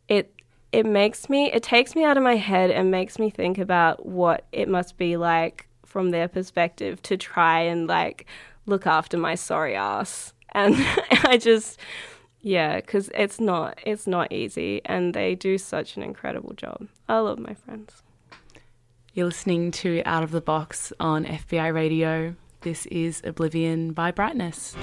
it 0.07 0.33
it 0.71 0.85
makes 0.85 1.29
me 1.29 1.51
it 1.51 1.63
takes 1.63 1.95
me 1.95 2.03
out 2.03 2.17
of 2.17 2.23
my 2.23 2.35
head 2.35 2.71
and 2.71 2.91
makes 2.91 3.19
me 3.19 3.29
think 3.29 3.57
about 3.57 4.05
what 4.05 4.45
it 4.51 4.69
must 4.69 4.97
be 4.97 5.17
like 5.17 5.67
from 5.85 6.11
their 6.11 6.27
perspective 6.27 7.01
to 7.03 7.17
try 7.17 7.59
and 7.59 7.87
like 7.87 8.25
look 8.65 8.87
after 8.87 9.17
my 9.17 9.35
sorry 9.35 9.75
ass, 9.75 10.33
and 10.53 10.75
I 11.25 11.37
just 11.37 11.77
yeah, 12.43 12.75
because 12.75 13.09
it's 13.15 13.39
not 13.39 13.79
it's 13.85 14.05
not 14.05 14.31
easy, 14.31 14.81
and 14.85 15.13
they 15.13 15.33
do 15.33 15.57
such 15.57 15.97
an 15.97 16.03
incredible 16.03 16.53
job. 16.53 16.87
I 17.07 17.19
love 17.19 17.39
my 17.39 17.53
friends. 17.53 18.03
You're 19.13 19.27
listening 19.27 19.71
to 19.71 20.01
Out 20.05 20.23
of 20.23 20.31
the 20.31 20.41
Box 20.41 20.91
on 20.99 21.25
FBi 21.25 21.73
Radio. 21.73 22.35
This 22.61 22.85
is 22.87 23.21
Oblivion 23.23 23.93
by 23.93 24.11
Brightness. 24.11 24.75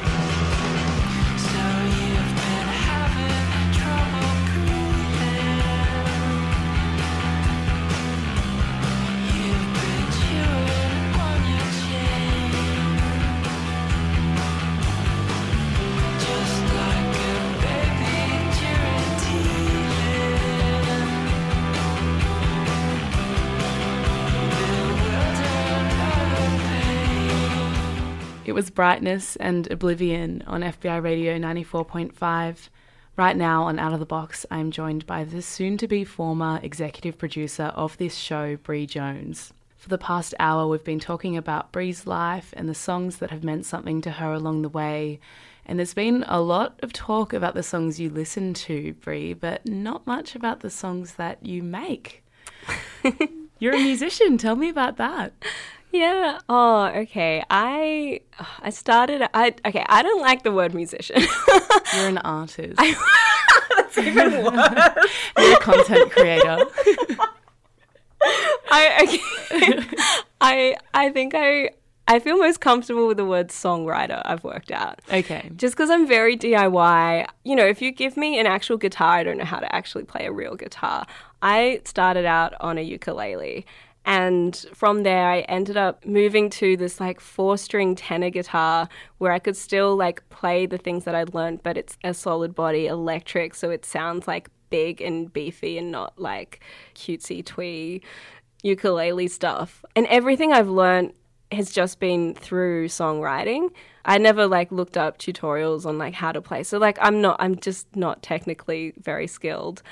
Brightness 28.81 29.37
and 29.37 29.71
Oblivion 29.71 30.43
on 30.47 30.63
FBi 30.63 31.03
Radio 31.03 31.39
94.5. 31.39 32.71
Right 33.15 33.37
now 33.37 33.65
on 33.65 33.79
Out 33.79 33.93
of 33.93 34.01
the 34.01 34.07
Box, 34.07 34.47
I'm 34.51 34.71
joined 34.71 35.07
by 35.07 35.23
the 35.23 35.43
soon 35.43 35.77
to 35.77 35.87
be 35.87 36.03
former 36.03 36.59
executive 36.63 37.19
producer 37.19 37.65
of 37.75 37.99
this 37.99 38.15
show, 38.15 38.57
Bre 38.57 38.85
Jones. 38.85 39.53
For 39.77 39.91
the 39.91 39.99
past 39.99 40.35
hour, 40.39 40.67
we've 40.67 40.83
been 40.83 40.99
talking 40.99 41.37
about 41.37 41.73
Bre's 41.73 42.07
life 42.07 42.55
and 42.57 42.71
the 42.71 42.75
songs 42.75 43.19
that 43.19 43.31
have 43.31 43.45
meant 43.45 43.67
something 43.67 44.01
to 44.01 44.13
her 44.13 44.33
along 44.33 44.63
the 44.63 44.71
way. 44.71 45.21
And 45.67 45.79
there's 45.79 45.93
been 45.93 46.25
a 46.27 46.41
lot 46.41 46.81
of 46.83 46.95
talk 46.95 47.35
about 47.35 47.53
the 47.53 47.63
songs 47.63 48.01
you 48.01 48.09
listen 48.09 48.55
to, 48.55 48.95
Bre, 48.95 49.35
but 49.39 49.67
not 49.67 50.07
much 50.07 50.35
about 50.35 50.61
the 50.61 50.71
songs 50.71 51.17
that 51.17 51.45
you 51.45 51.63
make. 51.63 52.25
You're 53.59 53.75
a 53.75 53.83
musician. 53.83 54.39
Tell 54.39 54.57
me 54.57 54.71
about 54.71 54.97
that. 54.97 55.35
Yeah. 55.93 56.39
Oh, 56.49 56.85
okay. 56.85 57.43
I 57.51 58.21
I 58.61 58.71
started. 58.71 59.29
I 59.35 59.55
okay. 59.67 59.85
I 59.89 60.03
don't 60.03 60.21
like 60.21 60.43
the 60.43 60.53
word 60.53 60.75
musician. 60.75 61.21
You're 61.97 62.09
an 62.09 62.19
artist. 62.19 62.75
I, 62.79 62.95
that's 63.77 63.99
even 63.99 64.45
worse. 64.45 65.09
You're 65.39 65.57
a 65.57 65.61
content 65.61 66.13
creator. 66.13 66.59
I 68.71 69.03
okay. 69.03 69.81
I 70.41 70.77
I 70.95 71.11
think 71.11 71.35
I 71.35 71.71
I 72.07 72.19
feel 72.19 72.39
most 72.39 72.61
comfortable 72.61 73.07
with 73.07 73.17
the 73.17 73.25
word 73.25 73.49
songwriter. 73.49 74.23
I've 74.25 74.45
worked 74.45 74.71
out. 74.73 75.01
Okay. 75.13 75.51
Just 75.57 75.75
because 75.77 75.91
I'm 75.91 76.07
very 76.07 76.37
DIY. 76.37 77.27
You 77.45 77.57
know, 77.57 77.67
if 77.67 77.81
you 77.81 77.93
give 77.93 78.17
me 78.17 78.39
an 78.39 78.47
actual 78.47 78.77
guitar, 78.77 79.19
I 79.19 79.23
don't 79.23 79.39
know 79.39 79.45
how 79.45 79.61
to 79.61 79.75
actually 79.75 80.05
play 80.05 80.27
a 80.27 80.33
real 80.33 80.57
guitar. 80.57 81.07
I 81.41 81.81
started 81.85 82.27
out 82.27 82.55
on 82.61 82.79
a 82.79 82.83
ukulele 82.83 83.65
and 84.05 84.57
from 84.73 85.03
there, 85.03 85.31
I 85.31 85.41
ended 85.41 85.77
up 85.77 86.05
moving 86.07 86.49
to 86.51 86.77
this 86.77 87.01
like 87.01 87.21
four 87.21 87.59
string 87.59 87.95
tenor 87.95 88.31
guitar 88.31 88.89
where 89.19 89.33
I 89.33 89.39
could 89.39 89.57
still 89.57 89.97
like 89.97 90.27
play 90.31 90.67
the 90.67 90.79
things 90.79 91.05
that 91.05 91.15
I'd 91.15 91.35
learned, 91.35 91.63
but 91.63 91.77
it's 91.77 91.99
a 92.03 92.15
solid 92.15 92.55
body 92.55 92.87
electric. 92.87 93.55
So 93.55 93.71
it 93.71 93.85
sounds 93.85 94.27
like 94.27 94.49
big 94.71 95.01
and 95.03 95.33
beefy 95.33 95.77
and 95.77 95.91
not 95.91 96.19
like 96.19 96.61
cutesy 96.95 97.45
twee 97.45 98.01
ukulele 98.63 99.29
stuff. 99.29 99.85
And 99.95 100.07
everything 100.07 100.53
I've 100.53 100.69
learned 100.69 101.13
has 101.53 101.71
just 101.71 101.99
been 101.99 102.35
through 102.35 102.89
songwriting. 102.89 103.71
I 104.05 104.19
never 104.19 104.47
like 104.47 104.71
looked 104.73 104.97
up 104.97 105.19
tutorials 105.19 105.85
on 105.85 105.99
like 105.99 106.15
how 106.15 106.33
to 106.33 106.41
play. 106.41 106.63
So 106.63 106.79
like 106.79 106.99
I'm 107.01 107.21
not 107.21 107.37
I'm 107.41 107.57
just 107.57 107.95
not 107.97 108.23
technically 108.23 108.95
very 108.97 109.27
skilled 109.27 109.83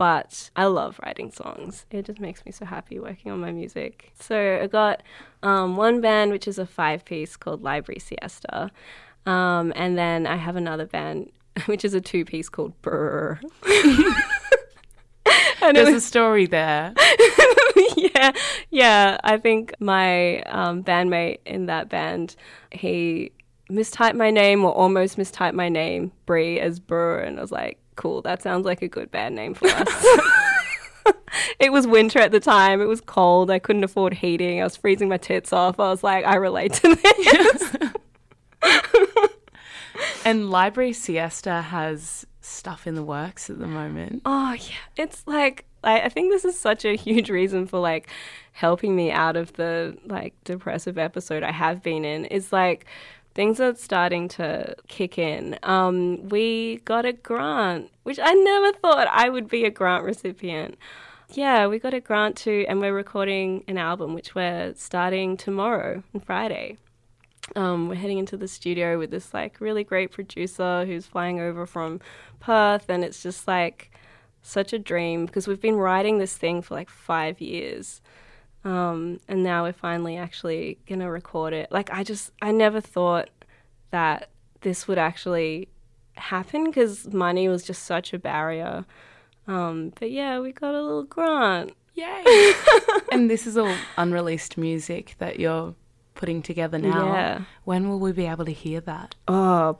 but 0.00 0.50
I 0.56 0.64
love 0.64 0.98
writing 1.04 1.30
songs. 1.30 1.84
It 1.90 2.06
just 2.06 2.20
makes 2.20 2.46
me 2.46 2.52
so 2.52 2.64
happy 2.64 2.98
working 2.98 3.30
on 3.30 3.38
my 3.38 3.52
music. 3.52 4.14
So 4.18 4.58
I 4.62 4.66
got 4.66 5.02
um, 5.42 5.76
one 5.76 6.00
band 6.00 6.32
which 6.32 6.48
is 6.48 6.58
a 6.58 6.64
five 6.64 7.04
piece 7.04 7.36
called 7.36 7.62
Library 7.62 7.98
Siesta, 7.98 8.70
um, 9.26 9.74
and 9.76 9.98
then 9.98 10.26
I 10.26 10.36
have 10.36 10.56
another 10.56 10.86
band 10.86 11.30
which 11.66 11.84
is 11.84 11.92
a 11.92 12.00
two 12.00 12.24
piece 12.24 12.48
called 12.48 12.80
Brr. 12.80 13.40
There's 15.60 15.92
was, 15.92 15.96
a 15.96 16.00
story 16.00 16.46
there. 16.46 16.94
yeah, 17.98 18.32
yeah. 18.70 19.18
I 19.22 19.36
think 19.36 19.74
my 19.80 20.40
um, 20.44 20.82
bandmate 20.82 21.40
in 21.44 21.66
that 21.66 21.90
band, 21.90 22.36
he 22.72 23.32
mistyped 23.70 24.14
my 24.14 24.30
name 24.30 24.64
or 24.64 24.72
almost 24.72 25.18
mistyped 25.18 25.52
my 25.52 25.68
name, 25.68 26.10
Bre, 26.24 26.56
as 26.58 26.80
Brr, 26.80 27.18
and 27.18 27.36
I 27.36 27.42
was 27.42 27.52
like, 27.52 27.79
cool. 28.00 28.22
That 28.22 28.42
sounds 28.42 28.64
like 28.64 28.80
a 28.80 28.88
good 28.88 29.10
band 29.10 29.34
name 29.34 29.52
for 29.52 29.68
us. 29.68 30.06
it 31.58 31.70
was 31.70 31.86
winter 31.86 32.18
at 32.18 32.32
the 32.32 32.40
time. 32.40 32.80
It 32.80 32.86
was 32.86 33.02
cold. 33.02 33.50
I 33.50 33.58
couldn't 33.58 33.84
afford 33.84 34.14
heating. 34.14 34.60
I 34.60 34.64
was 34.64 34.76
freezing 34.76 35.10
my 35.10 35.18
tits 35.18 35.52
off. 35.52 35.78
I 35.78 35.90
was 35.90 36.02
like, 36.02 36.24
I 36.24 36.36
relate 36.36 36.72
to 36.74 36.94
this. 36.94 37.76
and 40.24 40.50
Library 40.50 40.94
Siesta 40.94 41.60
has 41.60 42.26
stuff 42.40 42.86
in 42.86 42.94
the 42.94 43.02
works 43.02 43.50
at 43.50 43.58
the 43.58 43.66
moment. 43.66 44.22
Oh 44.24 44.52
yeah, 44.54 44.76
it's 44.96 45.22
like 45.26 45.66
I, 45.84 46.00
I 46.02 46.08
think 46.08 46.32
this 46.32 46.44
is 46.44 46.58
such 46.58 46.84
a 46.86 46.96
huge 46.96 47.30
reason 47.30 47.66
for 47.66 47.80
like 47.80 48.08
helping 48.52 48.96
me 48.96 49.10
out 49.10 49.36
of 49.36 49.52
the 49.54 49.96
like 50.06 50.34
depressive 50.44 50.96
episode 50.96 51.42
I 51.42 51.52
have 51.52 51.82
been 51.82 52.04
in. 52.04 52.24
Is 52.26 52.50
like 52.52 52.86
things 53.34 53.60
are 53.60 53.74
starting 53.74 54.28
to 54.28 54.74
kick 54.88 55.18
in. 55.18 55.58
Um, 55.62 56.28
we 56.28 56.78
got 56.84 57.04
a 57.04 57.12
grant, 57.12 57.90
which 58.02 58.18
I 58.22 58.32
never 58.34 58.72
thought 58.72 59.08
I 59.10 59.28
would 59.28 59.48
be 59.48 59.64
a 59.64 59.70
grant 59.70 60.04
recipient. 60.04 60.76
Yeah, 61.32 61.68
we 61.68 61.78
got 61.78 61.94
a 61.94 62.00
grant 62.00 62.36
to, 62.38 62.64
and 62.66 62.80
we're 62.80 62.94
recording 62.94 63.62
an 63.68 63.78
album, 63.78 64.14
which 64.14 64.34
we're 64.34 64.74
starting 64.74 65.36
tomorrow 65.36 66.02
on 66.12 66.20
Friday. 66.20 66.76
Um, 67.54 67.88
we're 67.88 67.94
heading 67.94 68.18
into 68.18 68.36
the 68.36 68.48
studio 68.48 68.98
with 68.98 69.10
this 69.10 69.32
like 69.32 69.60
really 69.60 69.84
great 69.84 70.10
producer 70.10 70.84
who's 70.84 71.06
flying 71.06 71.40
over 71.40 71.66
from 71.66 72.00
Perth, 72.40 72.88
and 72.88 73.04
it's 73.04 73.22
just 73.22 73.46
like 73.46 73.92
such 74.42 74.72
a 74.72 74.78
dream 74.78 75.26
because 75.26 75.46
we've 75.46 75.60
been 75.60 75.76
writing 75.76 76.18
this 76.18 76.36
thing 76.36 76.62
for 76.62 76.74
like 76.74 76.90
five 76.90 77.40
years. 77.40 78.00
Um, 78.64 79.20
and 79.26 79.42
now 79.42 79.64
we're 79.64 79.72
finally 79.72 80.16
actually 80.16 80.78
gonna 80.86 81.10
record 81.10 81.52
it. 81.52 81.72
Like 81.72 81.90
I 81.92 82.04
just 82.04 82.32
I 82.42 82.52
never 82.52 82.80
thought 82.80 83.30
that 83.90 84.30
this 84.60 84.86
would 84.86 84.98
actually 84.98 85.68
happen 86.16 86.64
because 86.64 87.06
money 87.12 87.48
was 87.48 87.64
just 87.64 87.84
such 87.84 88.12
a 88.12 88.18
barrier. 88.18 88.84
Um, 89.46 89.92
but 89.98 90.10
yeah, 90.10 90.38
we 90.38 90.52
got 90.52 90.74
a 90.74 90.82
little 90.82 91.04
grant. 91.04 91.72
Yay! 91.94 92.52
and 93.12 93.30
this 93.30 93.46
is 93.46 93.56
all 93.56 93.74
unreleased 93.96 94.56
music 94.56 95.16
that 95.18 95.40
you're 95.40 95.74
putting 96.14 96.42
together 96.42 96.78
now. 96.78 97.06
Yeah. 97.06 97.40
When 97.64 97.88
will 97.88 97.98
we 97.98 98.12
be 98.12 98.26
able 98.26 98.44
to 98.44 98.52
hear 98.52 98.80
that? 98.82 99.14
Oh, 99.26 99.78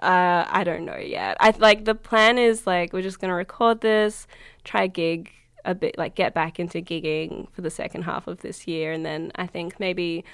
uh, 0.00 0.44
I 0.48 0.64
don't 0.64 0.84
know 0.84 0.98
yet. 0.98 1.36
I 1.40 1.54
like 1.58 1.84
the 1.84 1.94
plan 1.94 2.36
is 2.36 2.66
like 2.66 2.92
we're 2.92 3.02
just 3.02 3.20
gonna 3.20 3.34
record 3.34 3.80
this, 3.80 4.26
try 4.64 4.86
gig 4.86 5.32
a 5.64 5.74
bit, 5.74 5.96
like 5.98 6.14
get 6.14 6.34
back 6.34 6.60
into 6.60 6.80
gigging 6.80 7.50
for 7.52 7.62
the 7.62 7.70
second 7.70 8.02
half 8.02 8.26
of 8.26 8.40
this 8.42 8.66
year, 8.66 8.92
and 8.92 9.04
then 9.04 9.32
I 9.36 9.46
think 9.46 9.80
maybe 9.80 10.24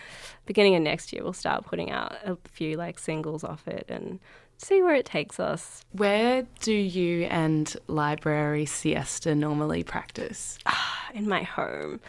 beginning 0.46 0.74
of 0.76 0.82
next 0.82 1.12
year 1.12 1.22
we'll 1.22 1.32
start 1.32 1.64
putting 1.64 1.90
out 1.90 2.16
a 2.24 2.36
few 2.48 2.76
like 2.76 2.98
singles 2.98 3.44
off 3.44 3.68
it 3.68 3.86
and 3.88 4.18
see 4.56 4.82
where 4.82 4.94
it 4.94 5.06
takes 5.06 5.40
us. 5.40 5.84
Where 5.92 6.46
do 6.60 6.74
you 6.74 7.24
and 7.24 7.74
Library 7.86 8.66
Siesta 8.66 9.34
normally 9.34 9.82
practice? 9.82 10.58
Ah, 10.66 11.08
in 11.14 11.28
my 11.28 11.42
home, 11.42 12.00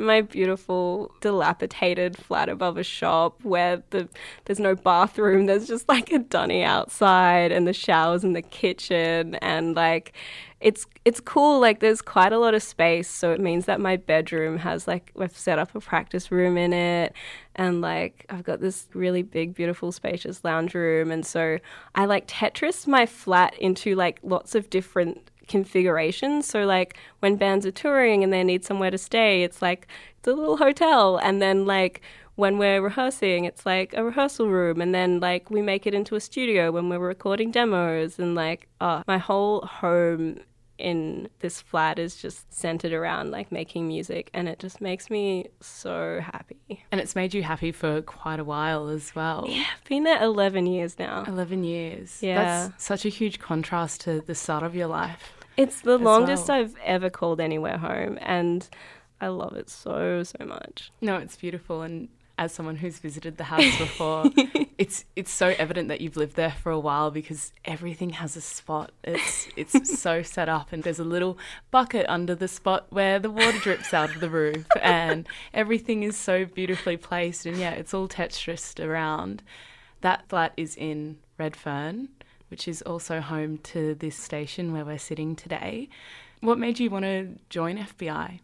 my 0.00 0.22
beautiful, 0.22 1.12
dilapidated 1.20 2.16
flat 2.16 2.48
above 2.48 2.76
a 2.76 2.82
shop 2.82 3.38
where 3.42 3.82
the 3.90 4.08
there's 4.44 4.60
no 4.60 4.74
bathroom. 4.74 5.46
There's 5.46 5.68
just 5.68 5.88
like 5.88 6.10
a 6.12 6.18
dunny 6.18 6.62
outside, 6.64 7.52
and 7.52 7.66
the 7.66 7.72
showers 7.72 8.24
in 8.24 8.32
the 8.32 8.42
kitchen, 8.42 9.36
and 9.36 9.76
like 9.76 10.12
it's 10.60 10.86
it's 11.04 11.20
cool. 11.20 11.60
Like 11.60 11.80
there's 11.80 12.02
quite 12.02 12.32
a 12.32 12.38
lot 12.38 12.54
of 12.54 12.62
space, 12.62 13.08
so 13.08 13.32
it 13.32 13.40
means 13.40 13.66
that 13.66 13.80
my 13.80 13.96
bedroom 13.96 14.58
has 14.58 14.86
like 14.88 15.10
we've 15.14 15.36
set 15.36 15.58
up 15.58 15.74
a 15.74 15.80
practice 15.80 16.30
room 16.30 16.56
in 16.56 16.72
it, 16.72 17.14
and 17.56 17.80
like 17.80 18.26
I've 18.30 18.44
got 18.44 18.60
this 18.60 18.88
really 18.94 19.22
big, 19.22 19.54
beautiful, 19.54 19.92
spacious 19.92 20.44
lounge 20.44 20.74
room, 20.74 21.10
and 21.10 21.24
so 21.24 21.58
I 21.94 22.06
like 22.06 22.26
Tetris 22.26 22.86
my 22.86 23.06
flat 23.06 23.58
into 23.58 23.94
like 23.94 24.18
lots 24.22 24.54
of 24.54 24.70
different 24.70 25.30
configurations. 25.50 26.46
So 26.46 26.64
like 26.64 26.96
when 27.18 27.36
bands 27.36 27.66
are 27.66 27.70
touring 27.70 28.24
and 28.24 28.32
they 28.32 28.42
need 28.42 28.64
somewhere 28.64 28.90
to 28.90 28.96
stay, 28.96 29.42
it's 29.42 29.60
like 29.60 29.86
it's 30.18 30.28
a 30.28 30.32
little 30.32 30.56
hotel, 30.56 31.18
and 31.18 31.42
then 31.42 31.66
like 31.66 32.00
when 32.36 32.56
we're 32.56 32.80
rehearsing, 32.80 33.44
it's 33.44 33.66
like 33.66 33.92
a 33.94 34.02
rehearsal 34.02 34.48
room, 34.48 34.80
and 34.80 34.94
then 34.94 35.20
like 35.20 35.50
we 35.50 35.60
make 35.60 35.86
it 35.86 35.92
into 35.92 36.14
a 36.14 36.20
studio 36.20 36.72
when 36.72 36.88
we're 36.88 36.98
recording 36.98 37.50
demos, 37.50 38.18
and 38.18 38.34
like 38.34 38.68
oh, 38.80 39.02
my 39.06 39.18
whole 39.18 39.60
home 39.62 40.38
in 40.80 41.28
this 41.40 41.60
flat 41.60 41.98
is 41.98 42.16
just 42.16 42.52
centered 42.52 42.92
around 42.92 43.30
like 43.30 43.52
making 43.52 43.86
music 43.86 44.30
and 44.32 44.48
it 44.48 44.58
just 44.58 44.80
makes 44.80 45.10
me 45.10 45.46
so 45.60 46.20
happy. 46.22 46.82
And 46.90 47.00
it's 47.00 47.14
made 47.14 47.34
you 47.34 47.42
happy 47.42 47.70
for 47.70 48.00
quite 48.02 48.40
a 48.40 48.44
while 48.44 48.88
as 48.88 49.14
well. 49.14 49.44
Yeah, 49.46 49.64
I've 49.76 49.84
been 49.88 50.04
there 50.04 50.22
11 50.22 50.66
years 50.66 50.98
now. 50.98 51.24
11 51.26 51.64
years. 51.64 52.18
Yeah. 52.22 52.68
That's 52.68 52.82
such 52.82 53.04
a 53.04 53.10
huge 53.10 53.38
contrast 53.38 54.00
to 54.02 54.22
the 54.22 54.34
start 54.34 54.62
of 54.62 54.74
your 54.74 54.86
life. 54.86 55.34
It's 55.60 55.80
the 55.82 55.98
longest 55.98 56.48
well. 56.48 56.60
I've 56.60 56.74
ever 56.84 57.10
called 57.10 57.40
anywhere 57.40 57.78
home 57.78 58.18
and 58.22 58.68
I 59.20 59.28
love 59.28 59.54
it 59.54 59.68
so 59.68 60.22
so 60.22 60.44
much. 60.44 60.90
No, 61.00 61.16
it's 61.16 61.36
beautiful 61.36 61.82
and 61.82 62.08
as 62.40 62.52
someone 62.52 62.76
who's 62.76 62.98
visited 62.98 63.36
the 63.36 63.44
house 63.44 63.76
before, 63.76 64.24
it's 64.78 65.04
it's 65.14 65.30
so 65.30 65.54
evident 65.58 65.88
that 65.88 66.00
you've 66.00 66.16
lived 66.16 66.36
there 66.36 66.50
for 66.62 66.72
a 66.72 66.80
while 66.80 67.10
because 67.10 67.52
everything 67.66 68.10
has 68.10 68.34
a 68.34 68.40
spot. 68.40 68.92
It's 69.04 69.46
it's 69.56 70.00
so 70.00 70.22
set 70.22 70.48
up, 70.48 70.72
and 70.72 70.82
there's 70.82 70.98
a 70.98 71.04
little 71.04 71.36
bucket 71.70 72.06
under 72.08 72.34
the 72.34 72.48
spot 72.48 72.86
where 72.88 73.18
the 73.18 73.30
water 73.30 73.58
drips 73.58 73.92
out 73.92 74.14
of 74.14 74.20
the 74.20 74.30
roof, 74.30 74.64
and 74.80 75.28
everything 75.52 76.02
is 76.02 76.16
so 76.16 76.46
beautifully 76.46 76.96
placed. 76.96 77.44
And 77.44 77.58
yeah, 77.58 77.72
it's 77.72 77.92
all 77.92 78.08
Tetrised 78.08 78.82
around. 78.82 79.42
That 80.00 80.26
flat 80.30 80.54
is 80.56 80.76
in 80.76 81.18
Redfern, 81.38 82.08
which 82.50 82.68
is 82.68 82.82
also 82.82 83.20
home 83.20 83.58
to 83.58 83.94
this 83.94 84.16
station 84.16 84.72
where 84.72 84.84
we're 84.84 84.98
sitting 84.98 85.36
today. 85.36 85.88
What 86.40 86.58
made 86.58 86.78
you 86.78 86.90
want 86.90 87.04
to 87.04 87.36
join 87.48 87.78
FBi? 87.78 88.40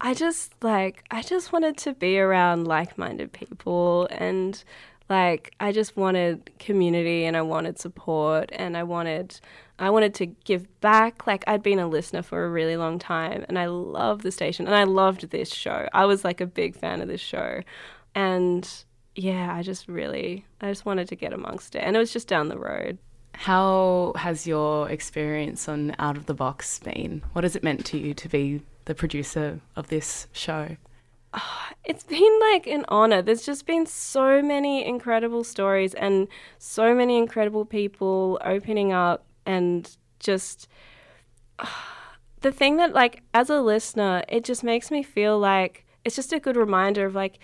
I 0.00 0.14
just 0.14 0.52
like 0.62 1.04
I 1.10 1.22
just 1.22 1.52
wanted 1.52 1.76
to 1.78 1.94
be 1.94 2.18
around 2.18 2.66
like-minded 2.66 3.32
people 3.32 4.08
and 4.10 4.62
like 5.08 5.54
I 5.60 5.72
just 5.72 5.96
wanted 5.96 6.50
community 6.58 7.24
and 7.24 7.36
I 7.36 7.42
wanted 7.42 7.78
support 7.78 8.50
and 8.52 8.76
I 8.76 8.82
wanted 8.82 9.40
I 9.78 9.90
wanted 9.90 10.14
to 10.14 10.26
give 10.26 10.80
back. 10.80 11.26
Like 11.26 11.44
I'd 11.46 11.62
been 11.62 11.78
a 11.78 11.86
listener 11.86 12.22
for 12.22 12.44
a 12.44 12.50
really 12.50 12.76
long 12.76 12.98
time 12.98 13.44
and 13.48 13.58
I 13.58 13.66
love 13.66 14.22
the 14.22 14.32
station 14.32 14.66
and 14.66 14.74
I 14.74 14.84
loved 14.84 15.30
this 15.30 15.52
show. 15.52 15.88
I 15.92 16.04
was 16.04 16.24
like 16.24 16.40
a 16.40 16.46
big 16.46 16.76
fan 16.76 17.00
of 17.00 17.08
this 17.08 17.20
show. 17.20 17.62
And 18.14 18.68
yeah, 19.14 19.54
I 19.54 19.62
just 19.62 19.88
really 19.88 20.44
I 20.60 20.68
just 20.68 20.84
wanted 20.84 21.08
to 21.08 21.16
get 21.16 21.32
amongst 21.32 21.74
it. 21.74 21.80
And 21.80 21.96
it 21.96 21.98
was 21.98 22.12
just 22.12 22.28
down 22.28 22.48
the 22.48 22.58
road. 22.58 22.98
How 23.36 24.14
has 24.16 24.46
your 24.46 24.88
experience 24.90 25.68
on 25.68 25.94
Out 25.98 26.16
of 26.16 26.26
the 26.26 26.34
Box 26.34 26.78
been? 26.78 27.22
What 27.32 27.44
has 27.44 27.54
it 27.54 27.62
meant 27.62 27.84
to 27.86 27.98
you 27.98 28.14
to 28.14 28.28
be 28.28 28.62
the 28.86 28.94
producer 28.94 29.60
of 29.76 29.88
this 29.88 30.26
show? 30.32 30.76
It's 31.84 32.02
been 32.02 32.40
like 32.50 32.66
an 32.66 32.84
honor. 32.88 33.22
There's 33.22 33.46
just 33.46 33.64
been 33.64 33.86
so 33.86 34.42
many 34.42 34.84
incredible 34.84 35.44
stories 35.44 35.94
and 35.94 36.26
so 36.58 36.96
many 36.96 37.16
incredible 37.16 37.64
people 37.64 38.40
opening 38.44 38.92
up 38.92 39.24
and 39.44 39.88
just 40.18 40.66
the 42.40 42.50
thing 42.50 42.78
that 42.78 42.92
like 42.92 43.22
as 43.32 43.50
a 43.50 43.60
listener, 43.60 44.24
it 44.28 44.42
just 44.42 44.64
makes 44.64 44.90
me 44.90 45.04
feel 45.04 45.38
like 45.38 45.86
it's 46.04 46.16
just 46.16 46.32
a 46.32 46.40
good 46.40 46.56
reminder 46.56 47.06
of 47.06 47.14
like 47.14 47.38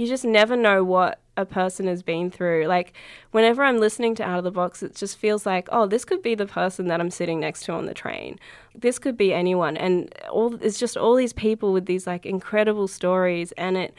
you, 0.00 0.06
just 0.06 0.24
never 0.24 0.56
know 0.56 0.82
what 0.82 1.20
a 1.36 1.44
person 1.44 1.86
has 1.86 2.02
been 2.02 2.30
through. 2.30 2.66
Like 2.66 2.92
whenever 3.30 3.62
I'm 3.62 3.78
listening 3.78 4.14
to 4.16 4.24
Out 4.24 4.38
of 4.38 4.44
the 4.44 4.50
Box, 4.50 4.82
it 4.82 4.94
just 4.94 5.16
feels 5.16 5.46
like, 5.46 5.68
oh, 5.72 5.86
this 5.86 6.04
could 6.04 6.22
be 6.22 6.34
the 6.34 6.46
person 6.46 6.88
that 6.88 7.00
I'm 7.00 7.10
sitting 7.10 7.40
next 7.40 7.64
to 7.64 7.72
on 7.72 7.86
the 7.86 7.94
train. 7.94 8.38
This 8.74 8.98
could 8.98 9.16
be 9.16 9.32
anyone, 9.32 9.76
and 9.76 10.12
all 10.30 10.54
it's 10.62 10.78
just 10.78 10.96
all 10.96 11.14
these 11.14 11.32
people 11.32 11.72
with 11.72 11.86
these 11.86 12.06
like 12.06 12.26
incredible 12.26 12.88
stories, 12.88 13.52
and 13.52 13.76
it 13.76 13.94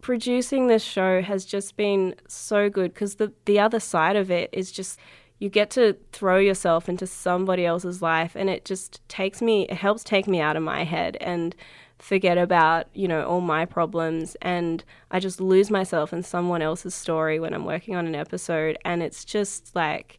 producing 0.00 0.66
this 0.66 0.84
show 0.84 1.20
has 1.22 1.44
just 1.44 1.76
been 1.76 2.14
so 2.28 2.70
good 2.70 2.94
because 2.94 3.16
the 3.16 3.32
the 3.44 3.58
other 3.58 3.80
side 3.80 4.16
of 4.16 4.30
it 4.30 4.48
is 4.52 4.70
just 4.70 5.00
you 5.38 5.48
get 5.48 5.70
to 5.70 5.96
throw 6.12 6.38
yourself 6.38 6.88
into 6.88 7.06
somebody 7.06 7.66
else's 7.66 8.00
life 8.00 8.34
and 8.34 8.48
it 8.48 8.64
just 8.64 9.00
takes 9.08 9.42
me 9.42 9.64
it 9.64 9.74
helps 9.74 10.04
take 10.04 10.26
me 10.26 10.40
out 10.40 10.56
of 10.56 10.62
my 10.62 10.84
head 10.84 11.16
and 11.20 11.54
forget 11.98 12.36
about, 12.38 12.86
you 12.94 13.08
know, 13.08 13.24
all 13.26 13.40
my 13.40 13.64
problems 13.64 14.36
and 14.42 14.84
I 15.10 15.18
just 15.20 15.40
lose 15.40 15.70
myself 15.70 16.12
in 16.12 16.22
someone 16.22 16.60
else's 16.62 16.94
story 16.94 17.40
when 17.40 17.54
I'm 17.54 17.64
working 17.64 17.96
on 17.96 18.06
an 18.06 18.14
episode 18.14 18.76
and 18.84 19.02
it's 19.02 19.24
just 19.24 19.74
like 19.74 20.18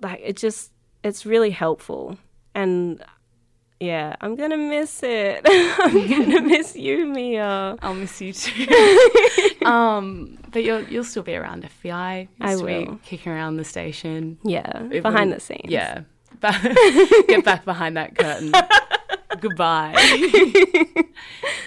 like 0.00 0.20
it 0.22 0.36
just 0.36 0.72
it's 1.04 1.24
really 1.24 1.50
helpful 1.50 2.18
and 2.54 3.02
yeah, 3.80 4.16
I'm 4.20 4.34
gonna 4.36 4.56
miss 4.56 5.02
it. 5.02 5.42
I'm 5.46 6.08
gonna 6.08 6.40
miss 6.54 6.74
you, 6.76 7.06
Mia. 7.06 7.76
I'll 7.82 7.94
miss 7.94 8.20
you 8.20 8.32
too. 8.32 8.66
um, 9.66 10.38
but 10.52 10.64
you'll 10.64 10.82
you'll 10.84 11.04
still 11.04 11.22
be 11.24 11.34
around 11.36 11.68
FBi. 11.82 12.28
You'll 12.40 12.48
I 12.48 12.56
will. 12.56 12.98
kicking 13.04 13.32
around 13.32 13.56
the 13.56 13.64
station. 13.64 14.38
Yeah, 14.44 14.84
It 14.90 15.02
behind 15.02 15.30
will- 15.30 15.36
the 15.36 15.40
scenes. 15.40 15.66
Yeah, 15.66 16.02
get 17.28 17.44
back 17.44 17.64
behind 17.64 17.96
that 17.96 18.16
curtain. 18.16 18.52
Goodbye. 19.40 19.94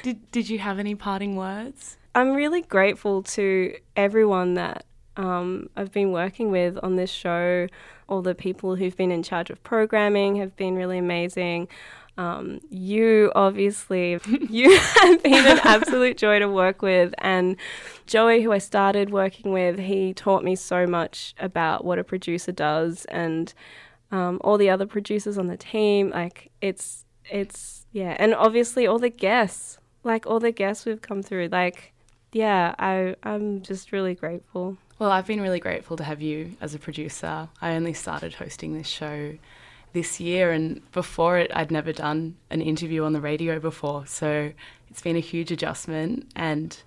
did 0.04 0.32
Did 0.32 0.50
you 0.50 0.60
have 0.60 0.80
any 0.80 0.96
parting 0.96 1.36
words? 1.36 1.98
I'm 2.16 2.34
really 2.34 2.62
grateful 2.62 3.24
to 3.24 3.76
everyone 3.96 4.56
that 4.56 4.86
um, 5.18 5.70
I've 5.76 5.92
been 5.92 6.12
working 6.12 6.52
with 6.52 6.78
on 6.82 6.96
this 6.96 7.12
show. 7.12 7.68
All 8.08 8.22
the 8.22 8.36
people 8.36 8.76
who've 8.76 8.96
been 8.96 9.12
in 9.12 9.24
charge 9.24 9.50
of 9.50 9.62
programming 9.64 10.38
have 10.38 10.56
been 10.56 10.76
really 10.76 10.98
amazing. 10.98 11.68
Um, 12.18 12.60
you 12.70 13.32
obviously, 13.36 14.20
you 14.50 14.78
have 14.78 15.22
been 15.22 15.46
an 15.46 15.60
absolute 15.64 16.18
joy 16.18 16.40
to 16.40 16.48
work 16.48 16.82
with. 16.82 17.14
And 17.20 17.58
Joey, 18.08 18.42
who 18.42 18.52
I 18.52 18.58
started 18.58 19.12
working 19.12 19.52
with, 19.52 19.78
he 19.78 20.14
taught 20.14 20.44
me 20.44 20.56
so 20.56 20.88
much 20.88 21.36
about 21.40 21.86
what 21.86 22.00
a 22.00 22.04
producer 22.04 22.52
does, 22.52 23.06
and 23.06 23.54
um, 24.12 24.40
all 24.42 24.58
the 24.58 24.70
other 24.70 24.88
producers 24.88 25.38
on 25.38 25.48
the 25.48 25.58
team. 25.58 26.10
Like 26.10 26.52
it's, 26.62 27.06
it's 27.32 27.86
yeah, 27.92 28.16
and 28.20 28.34
obviously 28.34 28.88
all 28.88 29.00
the 29.00 29.10
guests, 29.10 29.78
like 30.04 30.26
all 30.26 30.40
the 30.40 30.52
guests 30.52 30.86
we've 30.86 31.02
come 31.02 31.22
through. 31.22 31.50
Like, 31.52 31.94
yeah, 32.32 32.76
I 32.80 33.16
I'm 33.24 33.62
just 33.62 33.92
really 33.92 34.16
grateful. 34.16 34.78
Well, 35.00 35.12
I've 35.12 35.28
been 35.28 35.42
really 35.42 35.60
grateful 35.60 35.96
to 35.98 36.04
have 36.04 36.22
you 36.22 36.58
as 36.60 36.74
a 36.74 36.80
producer. 36.80 37.50
I 37.62 37.74
only 37.74 37.94
started 37.94 38.34
hosting 38.34 38.74
this 38.74 38.88
show 38.88 39.38
this 39.94 40.20
year. 40.20 40.52
And 40.52 40.82
before 40.92 41.38
it, 41.38 41.52
I'd 41.54 41.72
never 41.72 41.94
done 41.94 42.36
an 42.50 42.62
interview 42.62 43.04
on 43.04 43.14
the 43.14 43.22
radio 43.22 43.60
before. 43.60 44.06
So 44.08 44.52
it's 44.90 45.02
been 45.02 45.16
a 45.16 45.22
huge 45.22 45.52
adjustment. 45.52 46.32
And 46.36 46.78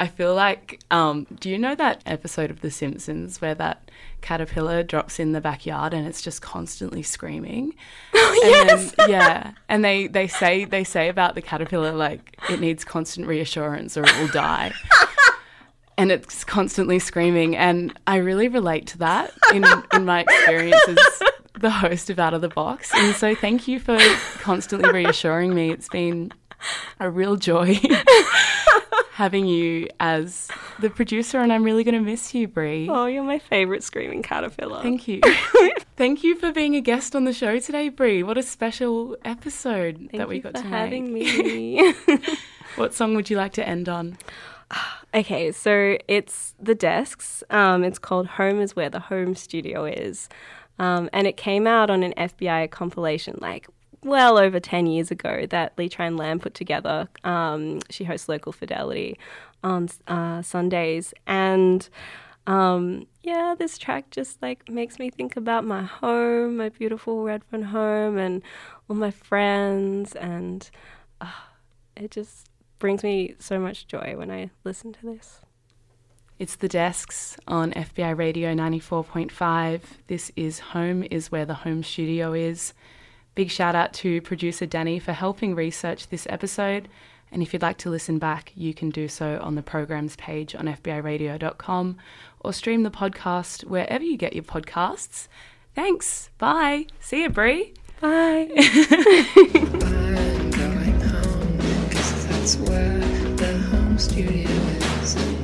I 0.00 0.06
feel 0.06 0.34
like, 0.34 0.80
um, 0.90 1.26
do 1.40 1.50
you 1.50 1.58
know 1.58 1.74
that 1.74 2.02
episode 2.06 2.50
of 2.50 2.60
The 2.60 2.70
Simpsons 2.70 3.40
where 3.40 3.54
that 3.56 3.90
caterpillar 4.20 4.82
drops 4.84 5.18
in 5.18 5.32
the 5.32 5.40
backyard 5.40 5.92
and 5.92 6.06
it's 6.06 6.22
just 6.22 6.40
constantly 6.40 7.02
screaming? 7.02 7.74
Oh, 8.30 8.40
yes. 8.42 8.92
Then, 8.96 9.10
yeah. 9.10 9.52
And 9.68 9.84
they, 9.84 10.06
they 10.06 10.28
say 10.28 10.64
they 10.64 10.84
say 10.84 11.08
about 11.08 11.34
the 11.34 11.42
caterpillar 11.42 11.92
like 11.92 12.36
it 12.50 12.60
needs 12.60 12.84
constant 12.84 13.26
reassurance 13.26 13.96
or 13.96 14.04
it 14.04 14.18
will 14.18 14.28
die. 14.28 14.72
and 15.98 16.12
it's 16.12 16.44
constantly 16.44 16.98
screaming 16.98 17.56
and 17.56 17.98
I 18.06 18.16
really 18.16 18.48
relate 18.48 18.86
to 18.88 18.98
that 18.98 19.32
in 19.52 19.64
in 19.94 20.04
my 20.04 20.20
experience 20.20 20.80
as 20.88 21.22
the 21.58 21.70
host 21.70 22.10
of 22.10 22.18
Out 22.18 22.34
of 22.34 22.42
the 22.42 22.48
Box. 22.48 22.90
And 22.94 23.14
so 23.16 23.34
thank 23.34 23.66
you 23.66 23.80
for 23.80 23.98
constantly 24.40 24.90
reassuring 24.90 25.54
me. 25.54 25.70
It's 25.70 25.88
been 25.88 26.32
a 27.00 27.10
real 27.10 27.36
joy 27.36 27.80
having 29.18 29.46
you 29.46 29.88
as 29.98 30.46
the 30.78 30.88
producer, 30.88 31.40
and 31.40 31.52
I'm 31.52 31.64
really 31.64 31.82
going 31.82 31.96
to 31.96 32.00
miss 32.00 32.32
you, 32.34 32.46
Bre. 32.46 32.86
Oh, 32.88 33.06
you're 33.06 33.24
my 33.24 33.40
favorite 33.40 33.82
screaming 33.82 34.22
caterpillar. 34.22 34.80
Thank 34.80 35.08
you. 35.08 35.20
Thank 35.96 36.22
you 36.22 36.36
for 36.36 36.52
being 36.52 36.76
a 36.76 36.80
guest 36.80 37.16
on 37.16 37.24
the 37.24 37.32
show 37.32 37.58
today, 37.58 37.88
Bre. 37.88 38.20
What 38.20 38.38
a 38.38 38.44
special 38.44 39.16
episode 39.24 39.96
Thank 39.96 40.12
that 40.12 40.28
we 40.28 40.36
you 40.36 40.42
got 40.42 40.56
for 40.56 40.62
to 40.62 40.68
having 40.68 41.12
make. 41.12 41.44
me. 41.44 41.94
What 42.76 42.94
song 42.94 43.16
would 43.16 43.28
you 43.28 43.36
like 43.36 43.54
to 43.54 43.68
end 43.68 43.88
on? 43.88 44.18
okay, 45.14 45.50
so 45.50 45.98
it's 46.06 46.54
the 46.60 46.76
desks. 46.76 47.42
Um, 47.50 47.82
it's 47.82 47.98
called 47.98 48.28
Home 48.28 48.60
is 48.60 48.76
Where 48.76 48.88
the 48.88 49.00
Home 49.00 49.34
Studio 49.34 49.84
Is. 49.84 50.28
Um, 50.78 51.10
and 51.12 51.26
it 51.26 51.36
came 51.36 51.66
out 51.66 51.90
on 51.90 52.04
an 52.04 52.14
FBi 52.16 52.70
compilation 52.70 53.36
like 53.40 53.66
well 54.02 54.38
over 54.38 54.60
10 54.60 54.86
years 54.86 55.10
ago 55.10 55.46
that 55.46 55.72
Lee 55.76 55.88
Tran 55.88 56.18
Lamb 56.18 56.38
put 56.38 56.54
together. 56.54 57.08
Um, 57.24 57.80
she 57.90 58.04
hosts 58.04 58.28
Local 58.28 58.52
Fidelity 58.52 59.18
on 59.62 59.88
uh, 60.06 60.42
Sundays. 60.42 61.12
And 61.26 61.88
um, 62.46 63.06
yeah, 63.22 63.54
this 63.58 63.78
track 63.78 64.10
just 64.10 64.40
like 64.40 64.68
makes 64.68 64.98
me 64.98 65.10
think 65.10 65.36
about 65.36 65.64
my 65.64 65.82
home, 65.82 66.56
my 66.56 66.68
beautiful 66.68 67.22
Redfern 67.22 67.62
home, 67.62 68.16
and 68.16 68.42
all 68.88 68.96
my 68.96 69.10
friends. 69.10 70.14
And 70.14 70.68
uh, 71.20 71.26
it 71.96 72.10
just 72.10 72.48
brings 72.78 73.02
me 73.02 73.34
so 73.38 73.58
much 73.58 73.86
joy 73.86 74.14
when 74.16 74.30
I 74.30 74.50
listen 74.64 74.92
to 74.94 75.02
this. 75.02 75.40
It's 76.38 76.54
the 76.54 76.68
desks 76.68 77.36
on 77.48 77.72
FBi 77.72 78.16
Radio 78.16 78.54
94.5. 78.54 79.80
This 80.06 80.30
is 80.36 80.60
Home 80.60 81.04
is 81.10 81.32
Where 81.32 81.44
the 81.44 81.54
Home 81.54 81.82
Studio 81.82 82.32
is. 82.32 82.74
Big 83.34 83.50
shout 83.50 83.74
out 83.74 83.92
to 83.94 84.20
producer 84.22 84.66
Danni 84.66 85.00
for 85.00 85.12
helping 85.12 85.54
research 85.54 86.08
this 86.08 86.26
episode. 86.28 86.88
And 87.30 87.42
if 87.42 87.52
you'd 87.52 87.62
like 87.62 87.76
to 87.78 87.90
listen 87.90 88.18
back, 88.18 88.52
you 88.54 88.72
can 88.74 88.90
do 88.90 89.06
so 89.06 89.38
on 89.42 89.54
the 89.54 89.62
programs 89.62 90.16
page 90.16 90.54
on 90.54 90.66
FBIRadio.com 90.66 91.98
or 92.40 92.52
stream 92.52 92.82
the 92.84 92.90
podcast 92.90 93.64
wherever 93.64 94.02
you 94.02 94.16
get 94.16 94.32
your 94.32 94.44
podcasts. 94.44 95.28
Thanks. 95.74 96.30
Bye. 96.38 96.86
See 97.00 97.22
you, 97.22 97.28
Bre. 97.30 97.72
Bye. 98.00 98.48
I'm 98.56 100.50
going 100.50 101.00
home, 101.00 101.90
'cause 101.90 102.26
that's 102.26 102.56
where 102.56 102.98
the 103.36 103.58
home 103.70 103.98
studio 103.98 104.48
is. 104.48 105.37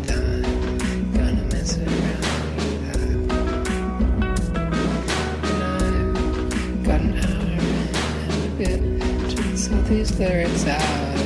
These 9.89 10.19
lyrics 10.19 10.67
out. 10.67 11.24